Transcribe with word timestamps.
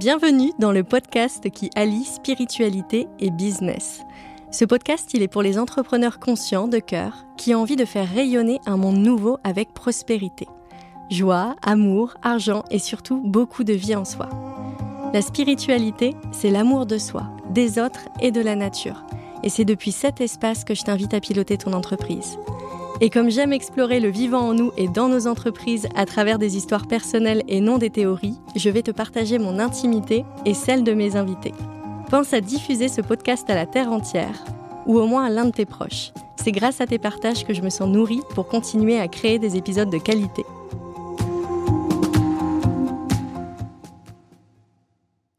Bienvenue 0.00 0.52
dans 0.58 0.72
le 0.72 0.82
podcast 0.82 1.50
qui 1.50 1.68
allie 1.76 2.06
spiritualité 2.06 3.06
et 3.18 3.28
business. 3.28 4.00
Ce 4.50 4.64
podcast, 4.64 5.10
il 5.12 5.20
est 5.20 5.28
pour 5.28 5.42
les 5.42 5.58
entrepreneurs 5.58 6.18
conscients 6.18 6.68
de 6.68 6.78
cœur 6.78 7.26
qui 7.36 7.54
ont 7.54 7.60
envie 7.60 7.76
de 7.76 7.84
faire 7.84 8.08
rayonner 8.08 8.60
un 8.64 8.78
monde 8.78 8.96
nouveau 8.96 9.36
avec 9.44 9.74
prospérité. 9.74 10.48
Joie, 11.10 11.54
amour, 11.60 12.14
argent 12.22 12.64
et 12.70 12.78
surtout 12.78 13.20
beaucoup 13.22 13.62
de 13.62 13.74
vie 13.74 13.94
en 13.94 14.06
soi. 14.06 14.30
La 15.12 15.20
spiritualité, 15.20 16.16
c'est 16.32 16.50
l'amour 16.50 16.86
de 16.86 16.96
soi, 16.96 17.24
des 17.50 17.78
autres 17.78 18.08
et 18.22 18.30
de 18.30 18.40
la 18.40 18.56
nature. 18.56 19.04
Et 19.42 19.50
c'est 19.50 19.66
depuis 19.66 19.92
cet 19.92 20.22
espace 20.22 20.64
que 20.64 20.74
je 20.74 20.82
t'invite 20.82 21.12
à 21.12 21.20
piloter 21.20 21.58
ton 21.58 21.74
entreprise. 21.74 22.38
Et 23.02 23.08
comme 23.08 23.30
j'aime 23.30 23.54
explorer 23.54 23.98
le 23.98 24.10
vivant 24.10 24.40
en 24.40 24.52
nous 24.52 24.72
et 24.76 24.86
dans 24.86 25.08
nos 25.08 25.26
entreprises 25.26 25.88
à 25.94 26.04
travers 26.04 26.38
des 26.38 26.58
histoires 26.58 26.86
personnelles 26.86 27.42
et 27.48 27.62
non 27.62 27.78
des 27.78 27.88
théories, 27.88 28.36
je 28.56 28.68
vais 28.68 28.82
te 28.82 28.90
partager 28.90 29.38
mon 29.38 29.58
intimité 29.58 30.26
et 30.44 30.52
celle 30.52 30.84
de 30.84 30.92
mes 30.92 31.16
invités. 31.16 31.54
Pense 32.10 32.34
à 32.34 32.42
diffuser 32.42 32.88
ce 32.88 33.00
podcast 33.00 33.48
à 33.48 33.54
la 33.54 33.64
terre 33.64 33.90
entière, 33.90 34.44
ou 34.84 34.98
au 34.98 35.06
moins 35.06 35.24
à 35.24 35.30
l'un 35.30 35.46
de 35.46 35.50
tes 35.50 35.64
proches. 35.64 36.12
C'est 36.36 36.52
grâce 36.52 36.82
à 36.82 36.86
tes 36.86 36.98
partages 36.98 37.46
que 37.46 37.54
je 37.54 37.62
me 37.62 37.70
sens 37.70 37.88
nourrie 37.88 38.20
pour 38.34 38.48
continuer 38.48 39.00
à 39.00 39.08
créer 39.08 39.38
des 39.38 39.56
épisodes 39.56 39.90
de 39.90 39.98
qualité. 39.98 40.44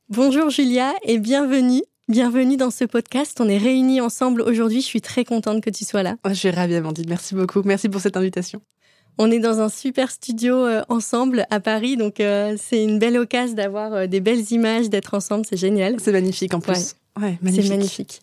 Bonjour 0.09 0.49
Julia 0.49 0.93
et 1.03 1.19
bienvenue 1.19 1.83
Bienvenue 2.11 2.57
dans 2.57 2.71
ce 2.71 2.83
podcast. 2.83 3.39
On 3.39 3.47
est 3.47 3.57
réunis 3.57 4.01
ensemble 4.01 4.41
aujourd'hui. 4.41 4.81
Je 4.81 4.85
suis 4.85 4.99
très 4.99 5.23
contente 5.23 5.63
que 5.63 5.69
tu 5.69 5.85
sois 5.85 6.03
là. 6.03 6.17
Je 6.27 6.33
suis 6.33 6.49
ravie, 6.49 6.75
Amandine. 6.75 7.05
Merci 7.07 7.35
beaucoup. 7.35 7.61
Merci 7.63 7.87
pour 7.87 8.01
cette 8.01 8.17
invitation. 8.17 8.61
On 9.17 9.31
est 9.31 9.39
dans 9.39 9.61
un 9.61 9.69
super 9.69 10.11
studio 10.11 10.55
euh, 10.57 10.81
ensemble 10.89 11.45
à 11.49 11.61
Paris, 11.61 11.95
donc 11.95 12.19
euh, 12.19 12.57
c'est 12.61 12.83
une 12.83 12.99
belle 12.99 13.17
occasion 13.17 13.55
d'avoir 13.55 13.93
euh, 13.93 14.07
des 14.07 14.19
belles 14.19 14.51
images, 14.51 14.89
d'être 14.89 15.13
ensemble. 15.13 15.45
C'est 15.45 15.55
génial. 15.55 16.01
C'est 16.01 16.11
magnifique 16.11 16.53
en 16.53 16.59
plus. 16.59 16.95
Ouais, 17.17 17.37
magnifique. 17.41 17.63
C'est 17.63 17.69
magnifique. 17.69 18.21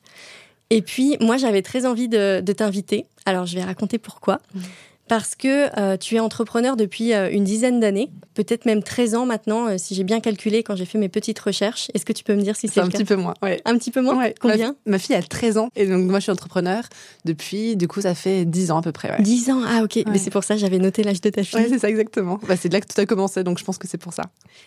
Et 0.69 0.83
puis, 0.83 1.17
moi, 1.23 1.39
j'avais 1.39 1.63
très 1.63 1.87
envie 1.87 2.09
de, 2.09 2.43
t'inviter. 2.55 3.07
Alors, 3.25 3.47
je 3.47 3.55
vais 3.55 3.65
raconter 3.65 3.97
pourquoi. 3.97 4.39
Mmh 4.55 4.61
parce 5.09 5.35
que 5.35 5.69
euh, 5.79 5.97
tu 5.97 6.17
es 6.17 6.21
entrepreneur 6.21 6.77
depuis 6.77 7.15
euh, 7.15 7.31
une 7.31 7.45
dizaine 7.45 7.81
d'années, 7.81 8.11
peut-être 8.35 8.67
même 8.67 8.83
13 8.83 9.15
ans 9.15 9.27
maintenant, 9.27 9.67
euh, 9.67 9.75
si 9.79 9.95
j'ai 9.95 10.05
bien 10.05 10.21
calculé 10.21 10.63
quand 10.63 10.77
j'ai 10.77 10.85
fait 10.85 10.99
mes 10.99 11.09
petites 11.09 11.39
recherches. 11.39 11.91
Est-ce 11.95 12.05
que 12.05 12.13
tu 12.13 12.25
peux 12.25 12.35
me 12.35 12.43
dire 12.43 12.57
si 12.57 12.69
c'est 12.69 12.81
un 12.81 12.89
petit 12.89 13.05
peu 13.05 13.17
moins 13.17 13.35
ouais. 13.43 13.61
Un 13.65 13.79
petit 13.79 13.91
peu 13.91 14.03
moins 14.03 14.31
Combien 14.41 14.77
ma, 14.87 14.99
fille 14.99 15.17
a 15.17 15.23
13 15.23 15.59
ans 15.59 15.71
et 15.75 15.87
donc 15.87 16.05
moi 16.05 16.19
je 16.19 16.25
suis 16.25 16.33
entrepreneur 16.33 16.85
depuis, 17.25 17.77
du 17.77 17.89
coup 17.89 18.03
ça 18.03 18.15
fait 18.15 18.45
10 18.45 18.71
ans 18.71 18.79
à 18.79 18.83
peu 18.83 18.93
près. 18.93 19.11
Ouais. 19.11 19.23
10 19.23 19.51
ans, 19.51 19.63
ah 19.67 19.83
ok, 19.83 20.05
mais 20.07 20.19
c'est 20.19 20.31
pour 20.31 20.45
ça 20.45 20.57
j'avais 20.57 20.79
noté 20.79 21.03
l'âge 21.03 21.21
de 21.21 21.31
ta 21.31 21.43
fille. 21.43 21.67
C'est 21.69 21.79
ça 21.79 21.89
exactement. 21.89 22.39
Bah, 22.47 22.57
c'est 22.57 22.69
de 22.69 22.75
là 22.75 22.81
que 22.81 22.87
tout 22.87 23.01
a 23.01 23.07
commencé, 23.07 23.43
donc 23.43 23.59
je 23.59 23.65
pense 23.65 23.79
que 23.79 23.89
c'est 23.89 23.99
pour 23.99 24.13
ça. 24.13 24.25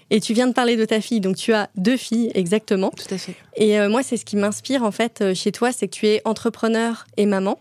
Et 0.09 0.19
tu 0.19 0.33
viens 0.33 0.47
de 0.47 0.53
parler 0.53 0.75
de 0.75 0.85
ta 0.85 0.99
fille, 0.99 1.21
donc 1.21 1.35
tu 1.35 1.53
as 1.53 1.69
deux 1.75 1.97
filles 1.97 2.31
exactement. 2.33 2.89
Tout 2.89 3.13
à 3.13 3.17
fait. 3.17 3.35
Et 3.55 3.79
moi 3.87 4.01
c'est 4.03 4.17
ce 4.17 4.25
qui 4.25 4.35
m'inspire 4.35 4.83
en 4.83 4.91
fait 4.91 5.33
chez 5.33 5.51
toi, 5.51 5.71
c'est 5.71 5.87
que 5.87 5.93
tu 5.93 6.07
es 6.07 6.21
entrepreneur 6.25 7.05
et 7.17 7.25
maman. 7.25 7.59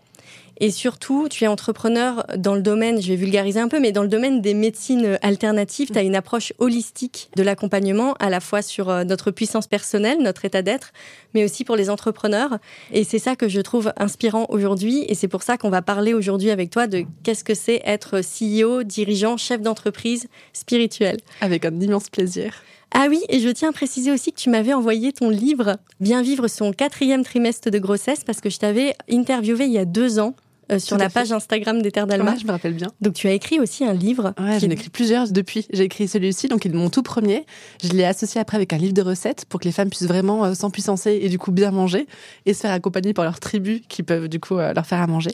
Et 0.63 0.69
surtout, 0.69 1.27
tu 1.27 1.43
es 1.43 1.47
entrepreneur 1.47 2.23
dans 2.37 2.53
le 2.53 2.61
domaine, 2.61 3.01
je 3.01 3.07
vais 3.07 3.15
vulgariser 3.15 3.59
un 3.59 3.67
peu, 3.67 3.79
mais 3.79 3.91
dans 3.91 4.03
le 4.03 4.07
domaine 4.07 4.41
des 4.41 4.53
médecines 4.53 5.17
alternatives, 5.23 5.89
tu 5.89 5.97
as 5.97 6.03
une 6.03 6.15
approche 6.15 6.53
holistique 6.59 7.31
de 7.35 7.41
l'accompagnement, 7.41 8.13
à 8.19 8.29
la 8.29 8.39
fois 8.39 8.61
sur 8.61 8.89
euh, 8.89 9.03
notre 9.03 9.31
puissance 9.31 9.65
personnelle, 9.65 10.19
notre 10.21 10.45
état 10.45 10.61
d'être, 10.61 10.93
mais 11.33 11.43
aussi 11.43 11.65
pour 11.65 11.75
les 11.75 11.89
entrepreneurs. 11.89 12.59
Et 12.91 13.03
c'est 13.03 13.17
ça 13.17 13.35
que 13.35 13.49
je 13.49 13.59
trouve 13.59 13.91
inspirant 13.97 14.45
aujourd'hui. 14.49 15.03
Et 15.07 15.15
c'est 15.15 15.27
pour 15.27 15.41
ça 15.41 15.57
qu'on 15.57 15.71
va 15.71 15.81
parler 15.81 16.13
aujourd'hui 16.13 16.51
avec 16.51 16.69
toi 16.69 16.85
de 16.85 17.05
qu'est-ce 17.23 17.43
que 17.43 17.55
c'est 17.55 17.81
être 17.83 18.21
CEO, 18.21 18.83
dirigeant, 18.83 19.37
chef 19.37 19.61
d'entreprise 19.61 20.27
spirituel. 20.53 21.17
Avec 21.41 21.65
un 21.65 21.79
immense 21.79 22.11
plaisir. 22.11 22.53
Ah 22.93 23.07
oui, 23.09 23.23
et 23.29 23.39
je 23.39 23.49
tiens 23.49 23.69
à 23.69 23.73
préciser 23.73 24.11
aussi 24.11 24.31
que 24.31 24.39
tu 24.39 24.51
m'avais 24.51 24.73
envoyé 24.73 25.11
ton 25.11 25.29
livre 25.29 25.77
Bien 25.99 26.21
vivre 26.21 26.47
son 26.47 26.71
quatrième 26.71 27.23
trimestre 27.23 27.71
de 27.71 27.79
grossesse 27.79 28.23
parce 28.23 28.41
que 28.41 28.51
je 28.51 28.59
t'avais 28.59 28.95
interviewé 29.09 29.65
il 29.65 29.71
y 29.71 29.79
a 29.79 29.85
deux 29.85 30.19
ans 30.19 30.35
euh, 30.71 30.79
sur 30.79 30.97
la 30.97 31.09
page 31.09 31.31
Instagram 31.31 31.81
des 31.81 31.91
Terres 31.91 32.07
d'Alma. 32.07 32.35
je 32.39 32.45
me 32.45 32.51
rappelle 32.51 32.73
bien. 32.73 32.87
Donc 33.01 33.13
tu 33.13 33.27
as 33.27 33.33
écrit 33.33 33.59
aussi 33.59 33.83
un 33.85 33.93
livre. 33.93 34.33
Ouais, 34.39 34.59
j'en 34.59 34.69
ai 34.69 34.73
écrit 34.73 34.89
plusieurs 34.89 35.29
depuis. 35.29 35.67
J'ai 35.71 35.83
écrit 35.83 36.07
celui-ci, 36.07 36.47
donc 36.47 36.65
il 36.65 36.71
est 36.71 36.77
mon 36.77 36.89
tout 36.89 37.03
premier. 37.03 37.45
Je 37.83 37.89
l'ai 37.89 38.05
associé 38.05 38.39
après 38.39 38.57
avec 38.57 38.73
un 38.73 38.77
livre 38.77 38.93
de 38.93 39.01
recettes 39.01 39.45
pour 39.45 39.59
que 39.59 39.65
les 39.65 39.71
femmes 39.71 39.89
puissent 39.89 40.07
vraiment 40.07 40.45
euh, 40.45 40.53
s'empuissancer 40.53 41.19
et 41.21 41.29
du 41.29 41.37
coup 41.37 41.51
bien 41.51 41.71
manger 41.71 42.07
et 42.45 42.53
se 42.53 42.61
faire 42.61 42.71
accompagner 42.71 43.13
par 43.13 43.25
leurs 43.25 43.39
tribus 43.39 43.81
qui 43.87 44.03
peuvent 44.03 44.27
du 44.27 44.39
coup 44.39 44.57
euh, 44.57 44.73
leur 44.73 44.85
faire 44.85 44.99
à 44.99 45.07
manger. 45.07 45.31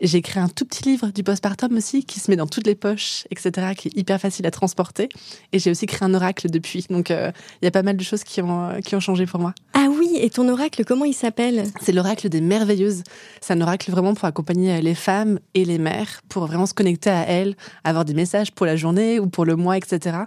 J'ai 0.00 0.18
écrit 0.18 0.40
un 0.40 0.48
tout 0.48 0.66
petit 0.66 0.84
livre 0.84 1.08
du 1.08 1.22
postpartum 1.22 1.74
aussi 1.76 2.04
qui 2.04 2.20
se 2.20 2.30
met 2.30 2.36
dans 2.36 2.46
toutes 2.46 2.66
les 2.66 2.74
poches, 2.74 3.24
etc., 3.30 3.68
qui 3.76 3.88
est 3.88 3.96
hyper 3.96 4.20
facile 4.20 4.46
à 4.46 4.50
transporter. 4.50 5.08
Et 5.52 5.58
j'ai 5.58 5.70
aussi 5.70 5.86
créé 5.86 6.06
un 6.06 6.12
oracle 6.12 6.50
depuis. 6.50 6.86
Donc 6.90 7.10
il 7.10 7.32
y 7.62 7.66
a 7.66 7.70
pas 7.70 7.82
mal 7.82 7.96
de 7.96 8.02
choses 8.02 8.22
qui 8.22 8.42
ont, 8.42 8.80
qui 8.84 8.94
ont 8.94 9.00
changé 9.00 9.24
pour 9.24 9.40
moi. 9.40 9.54
Ah 9.72 9.86
oui, 9.90 10.18
et 10.20 10.28
ton 10.28 10.48
oracle, 10.48 10.84
comment 10.84 11.06
il 11.06 11.14
s'appelle? 11.14 11.64
C'est 11.80 11.92
l'oracle 11.92 12.28
des 12.28 12.40
merveilleuses. 12.40 13.04
C'est 13.40 13.54
un 13.54 13.60
oracle 13.60 13.90
vraiment 13.90 14.14
pour 14.14 14.26
accompagner 14.26 14.80
les 14.82 14.94
femmes 14.94 15.38
et 15.54 15.64
les 15.64 15.78
mères, 15.78 16.20
pour 16.28 16.46
vraiment 16.46 16.66
se 16.66 16.74
connecter 16.74 17.10
à 17.10 17.22
elles, 17.22 17.56
avoir 17.84 18.04
des 18.04 18.14
messages 18.14 18.52
pour 18.52 18.66
la 18.66 18.76
journée 18.76 19.18
ou 19.18 19.28
pour 19.28 19.44
le 19.44 19.56
mois, 19.56 19.78
etc. 19.78 20.18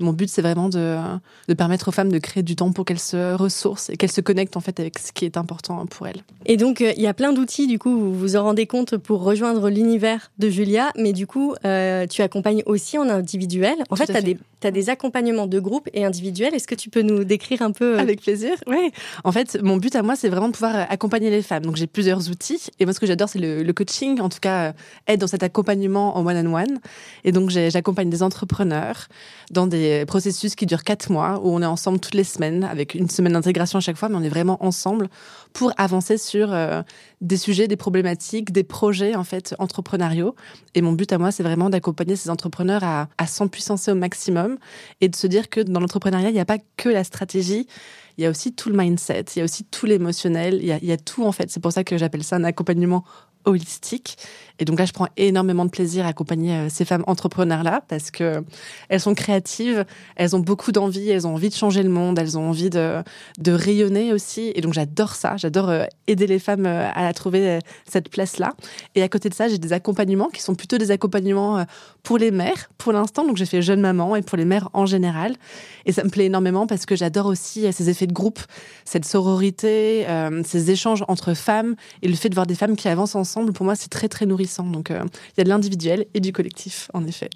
Mon 0.00 0.12
but, 0.12 0.28
c'est 0.28 0.42
vraiment 0.42 0.68
de, 0.68 0.98
de, 1.48 1.54
permettre 1.54 1.88
aux 1.88 1.92
femmes 1.92 2.10
de 2.10 2.18
créer 2.18 2.42
du 2.42 2.56
temps 2.56 2.72
pour 2.72 2.84
qu'elles 2.84 2.98
se 2.98 3.34
ressourcent 3.34 3.90
et 3.90 3.96
qu'elles 3.96 4.12
se 4.12 4.20
connectent 4.20 4.56
en 4.56 4.60
fait 4.60 4.78
avec 4.80 4.98
ce 4.98 5.12
qui 5.12 5.24
est 5.24 5.36
important 5.36 5.84
pour 5.86 6.06
elles. 6.06 6.22
Et 6.46 6.56
donc, 6.56 6.80
euh, 6.80 6.92
il 6.96 7.02
y 7.02 7.06
a 7.06 7.14
plein 7.14 7.32
d'outils, 7.32 7.66
du 7.66 7.78
coup, 7.78 7.90
vous 7.90 8.14
vous 8.14 8.36
en 8.36 8.42
rendez 8.42 8.66
compte 8.66 8.96
pour 8.96 9.22
rejoindre 9.22 9.70
l'univers 9.70 10.30
de 10.38 10.48
Julia, 10.48 10.90
mais 10.96 11.12
du 11.12 11.26
coup, 11.26 11.54
euh, 11.64 12.06
tu 12.06 12.22
accompagnes 12.22 12.62
aussi 12.66 12.98
en 12.98 13.08
individuel. 13.08 13.74
En 13.90 13.96
fait, 13.96 14.06
tu 14.06 14.16
as, 14.16 14.22
des, 14.22 14.36
as 14.64 14.70
des 14.70 14.90
accompagnements 14.90 15.46
de 15.46 15.60
groupe 15.60 15.88
et 15.92 16.04
individuels. 16.04 16.54
Est-ce 16.54 16.66
que 16.66 16.74
tu 16.74 16.90
peux 16.90 17.02
nous 17.02 17.24
décrire 17.24 17.62
un 17.62 17.72
peu 17.72 17.96
euh, 17.96 18.00
Avec 18.00 18.22
plaisir, 18.22 18.52
oui. 18.66 18.90
En 19.24 19.32
fait, 19.32 19.58
mon 19.62 19.76
but 19.76 19.94
à 19.96 20.02
moi, 20.02 20.16
c'est 20.16 20.28
vraiment 20.28 20.48
de 20.48 20.52
pouvoir 20.52 20.86
accompagner 20.90 21.30
les 21.30 21.42
femmes. 21.42 21.64
Donc, 21.64 21.76
j'ai 21.76 21.86
plusieurs 21.86 22.30
outils. 22.30 22.68
Et 22.80 22.84
moi, 22.84 22.94
ce 22.94 23.00
que 23.00 23.06
j'adore, 23.06 23.28
c'est 23.28 23.38
le, 23.38 23.72
coaching, 23.72 24.20
en 24.20 24.28
tout 24.28 24.40
cas, 24.40 24.74
être 25.08 25.20
dans 25.20 25.26
cet 25.26 25.42
accompagnement 25.42 26.16
en 26.16 26.26
one-on-one. 26.26 26.74
-one. 26.74 26.78
Et 27.24 27.32
donc, 27.32 27.50
j'accompagne 27.50 28.10
des 28.10 28.22
entrepreneurs 28.22 29.08
dans 29.50 29.66
des 29.66 29.81
processus 30.06 30.54
qui 30.54 30.66
dure 30.66 30.82
quatre 30.82 31.10
mois 31.10 31.40
où 31.42 31.50
on 31.50 31.62
est 31.62 31.66
ensemble 31.66 32.00
toutes 32.00 32.14
les 32.14 32.24
semaines 32.24 32.64
avec 32.64 32.94
une 32.94 33.08
semaine 33.08 33.32
d'intégration 33.32 33.78
à 33.78 33.80
chaque 33.80 33.96
fois, 33.96 34.08
mais 34.08 34.16
on 34.16 34.22
est 34.22 34.28
vraiment 34.28 34.62
ensemble 34.64 35.08
pour 35.52 35.72
avancer 35.76 36.18
sur 36.18 36.52
euh, 36.52 36.82
des 37.20 37.36
sujets, 37.36 37.68
des 37.68 37.76
problématiques, 37.76 38.52
des 38.52 38.64
projets 38.64 39.14
en 39.14 39.24
fait 39.24 39.54
entrepreneuriaux. 39.58 40.34
Et 40.74 40.82
mon 40.82 40.92
but 40.92 41.12
à 41.12 41.18
moi, 41.18 41.30
c'est 41.30 41.42
vraiment 41.42 41.70
d'accompagner 41.70 42.16
ces 42.16 42.30
entrepreneurs 42.30 42.84
à, 42.84 43.08
à 43.18 43.26
s'empuissancer 43.26 43.90
au 43.92 43.94
maximum 43.94 44.58
et 45.00 45.08
de 45.08 45.16
se 45.16 45.26
dire 45.26 45.48
que 45.48 45.60
dans 45.60 45.80
l'entrepreneuriat, 45.80 46.30
il 46.30 46.34
n'y 46.34 46.40
a 46.40 46.44
pas 46.44 46.58
que 46.76 46.88
la 46.88 47.04
stratégie, 47.04 47.66
il 48.18 48.24
y 48.24 48.26
a 48.26 48.30
aussi 48.30 48.52
tout 48.52 48.68
le 48.68 48.76
mindset, 48.76 49.24
il 49.34 49.38
y 49.38 49.42
a 49.42 49.44
aussi 49.44 49.64
tout 49.64 49.86
l'émotionnel, 49.86 50.54
il, 50.62 50.78
il 50.82 50.88
y 50.88 50.92
a, 50.92 50.96
tout 50.96 51.24
en 51.24 51.32
fait. 51.32 51.50
C'est 51.50 51.60
pour 51.60 51.72
ça 51.72 51.84
que 51.84 51.96
j'appelle 51.96 52.24
ça 52.24 52.36
un 52.36 52.44
accompagnement 52.44 53.04
holistique. 53.44 54.16
Et 54.62 54.64
donc 54.64 54.78
là, 54.78 54.84
je 54.84 54.92
prends 54.92 55.08
énormément 55.16 55.64
de 55.64 55.70
plaisir 55.70 56.04
à 56.06 56.10
accompagner 56.10 56.54
euh, 56.54 56.68
ces 56.68 56.84
femmes 56.84 57.02
entrepreneurs-là 57.08 57.82
parce 57.88 58.12
que 58.12 58.44
elles 58.88 59.00
sont 59.00 59.14
créatives, 59.14 59.84
elles 60.14 60.36
ont 60.36 60.38
beaucoup 60.38 60.70
d'envie, 60.70 61.10
elles 61.10 61.26
ont 61.26 61.34
envie 61.34 61.48
de 61.48 61.54
changer 61.54 61.82
le 61.82 61.88
monde, 61.88 62.16
elles 62.16 62.38
ont 62.38 62.48
envie 62.48 62.70
de, 62.70 63.02
de 63.38 63.52
rayonner 63.52 64.12
aussi. 64.12 64.52
Et 64.54 64.60
donc 64.60 64.72
j'adore 64.72 65.14
ça, 65.16 65.36
j'adore 65.36 65.68
euh, 65.68 65.84
aider 66.06 66.28
les 66.28 66.38
femmes 66.38 66.66
euh, 66.66 66.88
à 66.94 67.12
trouver 67.12 67.58
cette 67.90 68.08
place-là. 68.08 68.54
Et 68.94 69.02
à 69.02 69.08
côté 69.08 69.28
de 69.28 69.34
ça, 69.34 69.48
j'ai 69.48 69.58
des 69.58 69.72
accompagnements 69.72 70.28
qui 70.28 70.42
sont 70.42 70.54
plutôt 70.54 70.78
des 70.78 70.92
accompagnements 70.92 71.66
pour 72.04 72.18
les 72.18 72.30
mères 72.30 72.70
pour 72.78 72.92
l'instant. 72.92 73.26
Donc 73.26 73.36
j'ai 73.36 73.46
fait 73.46 73.62
jeune 73.62 73.80
maman 73.80 74.14
et 74.14 74.22
pour 74.22 74.38
les 74.38 74.44
mères 74.44 74.68
en 74.74 74.86
général. 74.86 75.34
Et 75.86 75.92
ça 75.92 76.04
me 76.04 76.10
plaît 76.10 76.26
énormément 76.26 76.68
parce 76.68 76.86
que 76.86 76.94
j'adore 76.94 77.26
aussi 77.26 77.70
ces 77.72 77.90
effets 77.90 78.06
de 78.06 78.12
groupe, 78.12 78.40
cette 78.84 79.04
sororité, 79.04 80.06
ces 80.44 80.70
échanges 80.70 81.04
entre 81.08 81.34
femmes 81.34 81.74
et 82.02 82.08
le 82.08 82.14
fait 82.14 82.28
de 82.28 82.34
voir 82.34 82.46
des 82.46 82.54
femmes 82.54 82.76
qui 82.76 82.88
avancent 82.88 83.16
ensemble. 83.16 83.31
Pour 83.34 83.64
moi, 83.64 83.74
c'est 83.74 83.90
très 83.90 84.08
très 84.08 84.26
nourrissant 84.26 84.64
donc 84.64 84.90
euh, 84.90 85.00
il 85.36 85.38
y 85.38 85.40
a 85.40 85.44
de 85.44 85.48
l'individuel 85.48 86.06
et 86.14 86.20
du 86.20 86.32
collectif, 86.32 86.90
en 86.94 87.06
effet. 87.06 87.30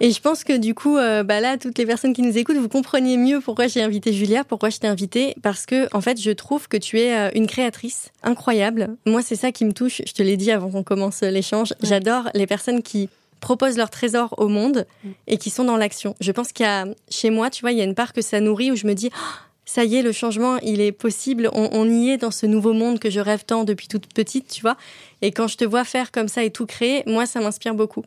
Et 0.00 0.10
je 0.10 0.20
pense 0.20 0.42
que 0.42 0.56
du 0.56 0.74
coup, 0.74 0.96
euh, 0.96 1.22
bah 1.22 1.40
là, 1.40 1.58
toutes 1.58 1.78
les 1.78 1.86
personnes 1.86 2.12
qui 2.12 2.22
nous 2.22 2.36
écoutent, 2.36 2.56
vous 2.56 2.68
compreniez 2.68 3.16
mieux 3.16 3.40
pourquoi 3.40 3.68
j'ai 3.68 3.82
invité 3.82 4.12
Julia, 4.12 4.42
pourquoi 4.42 4.68
je 4.70 4.78
t'ai 4.78 4.88
invité, 4.88 5.36
parce 5.42 5.66
que 5.66 5.88
en 5.94 6.00
fait, 6.00 6.20
je 6.20 6.30
trouve 6.30 6.68
que 6.68 6.76
tu 6.76 6.98
es 6.98 7.16
euh, 7.16 7.30
une 7.34 7.46
créatrice 7.46 8.10
incroyable. 8.22 8.96
Moi, 9.06 9.22
c'est 9.22 9.36
ça 9.36 9.52
qui 9.52 9.64
me 9.64 9.72
touche. 9.72 10.02
Je 10.06 10.12
te 10.12 10.22
l'ai 10.22 10.36
dit 10.36 10.50
avant 10.50 10.70
qu'on 10.70 10.82
commence 10.82 11.20
l'échange. 11.20 11.74
J'adore 11.82 12.30
les 12.34 12.46
personnes 12.46 12.82
qui 12.82 13.08
proposent 13.40 13.76
leur 13.76 13.90
trésor 13.90 14.34
au 14.38 14.48
monde 14.48 14.86
mm. 15.04 15.10
et 15.28 15.36
qui 15.36 15.50
sont 15.50 15.64
dans 15.64 15.76
l'action. 15.76 16.14
Je 16.20 16.32
pense 16.32 16.52
qu'il 16.52 16.64
y 16.64 16.68
a 16.68 16.86
chez 17.08 17.30
moi, 17.30 17.50
tu 17.50 17.60
vois, 17.60 17.72
il 17.72 17.78
y 17.78 17.80
a 17.80 17.84
une 17.84 17.94
part 17.94 18.12
que 18.12 18.22
ça 18.22 18.40
nourrit 18.40 18.72
où 18.72 18.76
je 18.76 18.86
me 18.86 18.94
dis. 18.94 19.10
Oh, 19.12 19.51
ça 19.72 19.84
y 19.84 19.96
est, 19.96 20.02
le 20.02 20.12
changement, 20.12 20.58
il 20.58 20.82
est 20.82 20.92
possible. 20.92 21.48
On, 21.54 21.88
y 21.88 22.10
est 22.10 22.18
dans 22.18 22.30
ce 22.30 22.44
nouveau 22.44 22.74
monde 22.74 22.98
que 22.98 23.08
je 23.08 23.20
rêve 23.20 23.44
tant 23.46 23.64
depuis 23.64 23.88
toute 23.88 24.06
petite, 24.12 24.48
tu 24.48 24.60
vois. 24.60 24.76
Et 25.22 25.30
quand 25.30 25.48
je 25.48 25.56
te 25.56 25.64
vois 25.64 25.84
faire 25.84 26.12
comme 26.12 26.28
ça 26.28 26.44
et 26.44 26.50
tout 26.50 26.66
créer, 26.66 27.02
moi, 27.06 27.24
ça 27.24 27.40
m'inspire 27.40 27.74
beaucoup. 27.74 28.04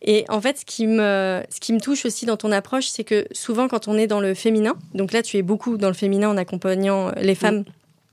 Et 0.00 0.24
en 0.30 0.40
fait, 0.40 0.60
ce 0.60 0.64
qui 0.64 0.86
me, 0.86 1.42
ce 1.50 1.60
qui 1.60 1.74
me 1.74 1.80
touche 1.80 2.06
aussi 2.06 2.24
dans 2.24 2.38
ton 2.38 2.50
approche, 2.52 2.86
c'est 2.86 3.04
que 3.04 3.26
souvent, 3.32 3.68
quand 3.68 3.86
on 3.86 3.98
est 3.98 4.06
dans 4.06 4.20
le 4.20 4.32
féminin, 4.32 4.76
donc 4.94 5.12
là, 5.12 5.22
tu 5.22 5.36
es 5.36 5.42
beaucoup 5.42 5.76
dans 5.76 5.88
le 5.88 5.94
féminin 5.94 6.30
en 6.30 6.38
accompagnant 6.38 7.12
les 7.20 7.34
femmes, 7.34 7.64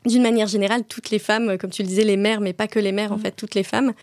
d'une 0.06 0.24
manière 0.24 0.48
générale, 0.48 0.84
toutes 0.84 1.12
les 1.12 1.20
femmes, 1.20 1.58
comme 1.58 1.70
tu 1.70 1.84
le 1.84 1.88
disais, 1.88 2.04
les 2.04 2.18
mères, 2.18 2.42
mais 2.42 2.52
pas 2.52 2.68
que 2.68 2.80
les 2.80 2.92
mères, 2.92 3.14
en 3.14 3.18
fait, 3.18 3.32
toutes 3.32 3.56
les 3.56 3.64
femmes. 3.64 3.94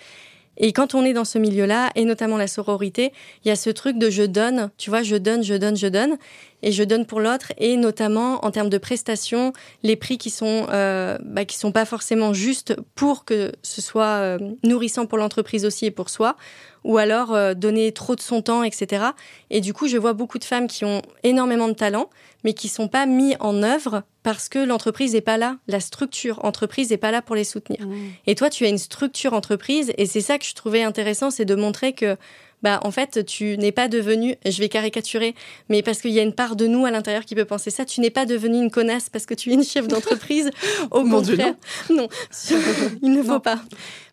Et 0.59 0.73
quand 0.73 0.95
on 0.95 1.05
est 1.05 1.13
dans 1.13 1.25
ce 1.25 1.39
milieu-là, 1.39 1.91
et 1.95 2.05
notamment 2.05 2.37
la 2.37 2.49
sororité, 2.49 3.13
il 3.45 3.49
y 3.49 3.51
a 3.51 3.57
ce 3.57 3.71
truc 3.71 3.97
de 3.97 4.11
je 4.11 4.25
donne, 4.25 4.71
tu 4.77 4.91
vois, 4.91 5.03
je 5.03 5.17
donne, 5.17 5.45
je 5.45 5.55
donne, 5.55 5.77
je 5.77 5.87
donne. 5.87 6.19
Et 6.63 6.73
je 6.73 6.83
donne 6.83 7.07
pour 7.07 7.21
l'autre 7.21 7.53
et 7.59 7.77
notamment 7.77 8.45
en 8.45 8.51
termes 8.51 8.69
de 8.69 8.79
prestations 8.79 9.53
les 9.83 9.97
prix 9.97 10.19
qui 10.19 10.31
sont 10.31 10.67
euh, 10.71 11.19
bah, 11.25 11.45
qui 11.45 11.57
sont 11.57 11.73
pas 11.73 11.85
forcément 11.85 12.33
justes 12.33 12.77
pour 12.95 13.25
que 13.25 13.53
ce 13.63 13.81
soit 13.81 14.05
euh, 14.05 14.39
nourrissant 14.65 15.07
pour 15.07 15.19
l'entreprise 15.19 15.65
aussi 15.65 15.87
et 15.87 15.91
pour 15.91 16.11
soi 16.11 16.37
ou 16.85 16.99
alors 16.99 17.35
euh, 17.35 17.55
donner 17.55 17.93
trop 17.93 18.15
de 18.15 18.21
son 18.21 18.43
temps 18.43 18.63
etc 18.63 19.07
et 19.51 19.61
du 19.61 19.73
coup 19.73 19.89
je 19.89 19.97
vois 19.97 20.13
beaucoup 20.13 20.39
de 20.39 20.45
femmes 20.45 20.67
qui 20.67 20.85
ont 20.85 21.03
énormément 21.23 21.69
de 21.69 21.75
talent 21.75 22.11
mais 22.45 22.55
qui 22.55 22.69
sont 22.69 22.89
pas 22.89 23.07
mis 23.07 23.35
en 23.41 23.63
œuvre 23.63 24.03
parce 24.23 24.49
que 24.49 24.59
l'entreprise 24.59 25.15
n'est 25.15 25.21
pas 25.21 25.39
là. 25.39 25.57
La 25.67 25.81
structure 25.81 26.45
entreprise 26.45 26.91
n'est 26.91 26.97
pas 26.97 27.11
là 27.11 27.21
pour 27.21 27.35
les 27.35 27.45
soutenir. 27.45 27.87
Mmh. 27.87 27.97
et 28.27 28.35
toi 28.35 28.51
tu 28.51 28.65
as 28.65 28.69
une 28.69 28.79
structure 28.79 29.33
entreprise 29.33 29.93
et 29.97 30.07
c'est 30.07 30.21
ça 30.21 30.39
que 30.39 30.45
je 30.45 30.55
trouvais 30.55 30.83
intéressant 30.83 31.31
c'est 31.31 31.45
de 31.45 31.55
montrer 31.55 31.93
que 31.93 32.17
bah 32.63 32.81
en 32.83 32.91
fait 32.91 33.25
tu 33.27 33.57
n'es 33.59 33.73
pas 33.73 33.89
devenu 33.89 34.37
je 34.45 34.59
vais 34.59 34.69
caricaturer 34.69 35.35
mais 35.69 35.83
parce 35.83 36.01
qu'il 36.01 36.11
y 36.11 36.19
a 36.19 36.23
une 36.23 36.33
part 36.35 36.57
de 36.57 36.67
nous 36.67 36.87
à 36.87 36.91
l'intérieur 36.91 37.25
qui 37.25 37.35
peut 37.35 37.45
penser 37.45 37.71
ça 37.71 37.85
tu 37.85 38.01
n'es 38.01 38.11
pas 38.11 38.27
devenu 38.27 38.59
une 38.59 38.71
connasse 38.71 39.09
parce 39.11 39.27
que 39.27 39.35
tu 39.35 39.51
es 39.51 39.55
une 39.55 39.65
chef 39.65 39.89
d'entreprise. 39.89 40.51
Au 40.91 41.03
Mon 41.03 41.19
contraire. 41.19 41.55
Dieu, 41.87 41.97
non. 41.97 42.03
non 42.03 42.09
il 43.03 43.13
ne 43.13 43.23
faut 43.23 43.33
non. 43.33 43.41
pas. 43.41 43.61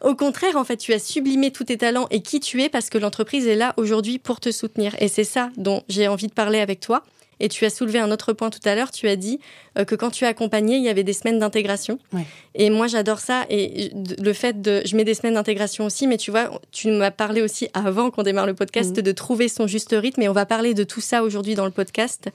Au 0.01 0.15
contraire 0.15 0.55
en 0.55 0.63
fait 0.63 0.77
tu 0.77 0.93
as 0.93 0.99
sublimé 0.99 1.51
tous 1.51 1.65
tes 1.65 1.77
talents 1.77 2.07
et 2.11 2.21
qui 2.21 2.39
tu 2.39 2.61
es 2.61 2.69
parce 2.69 2.89
que 2.89 2.97
l'entreprise 2.97 3.47
est 3.47 3.55
là 3.55 3.73
aujourd'hui 3.77 4.19
pour 4.19 4.39
te 4.39 4.51
soutenir. 4.51 4.95
Et 4.99 5.07
c'est 5.07 5.23
ça 5.23 5.49
dont 5.57 5.83
j'ai 5.89 6.07
envie 6.07 6.27
de 6.27 6.33
parler 6.33 6.59
avec 6.59 6.79
toi 6.79 7.03
Et 7.39 7.49
tu 7.49 7.65
as 7.65 7.69
soulevé 7.69 7.99
un 7.99 8.11
autre 8.11 8.33
point 8.33 8.49
tout 8.49 8.59
à 8.65 8.75
l'heure. 8.75 8.91
Tu 8.91 9.07
as 9.07 9.15
dit 9.15 9.39
euh, 9.77 9.85
que 9.85 9.95
quand 9.95 10.09
tu 10.09 10.25
as 10.25 10.29
accompagné, 10.29 10.77
il 10.77 10.83
y 10.83 10.89
avait 10.89 11.03
des 11.03 11.13
semaines 11.13 11.39
d'intégration. 11.39 11.99
Ouais. 12.13 12.25
Et 12.53 12.69
moi, 12.69 12.87
j'adore 12.87 13.19
ça. 13.19 13.45
Et 13.49 13.91
le 14.19 14.33
fait 14.33 14.61
de, 14.61 14.81
je 14.85 14.95
mets 14.95 15.03
des 15.03 15.13
semaines 15.13 15.35
d'intégration 15.35 15.85
aussi, 15.85 16.07
mais 16.07 16.17
tu 16.17 16.31
vois, 16.31 16.61
tu 16.71 16.89
m'as 16.91 17.11
parlé 17.11 17.41
aussi 17.41 17.69
avant 17.73 18.11
qu'on 18.11 18.23
démarre 18.23 18.45
le 18.45 18.53
podcast 18.53 18.97
mmh. 18.97 19.01
de 19.01 19.11
trouver 19.11 19.47
son 19.47 19.67
juste 19.67 19.95
rythme. 19.97 20.21
Et 20.21 20.29
on 20.29 20.33
va 20.33 20.45
parler 20.45 20.73
de 20.73 20.83
tout 20.83 21.01
ça 21.01 21.23
aujourd'hui 21.23 21.55
dans 21.55 21.65
le 21.65 21.71
podcast, 21.71 22.29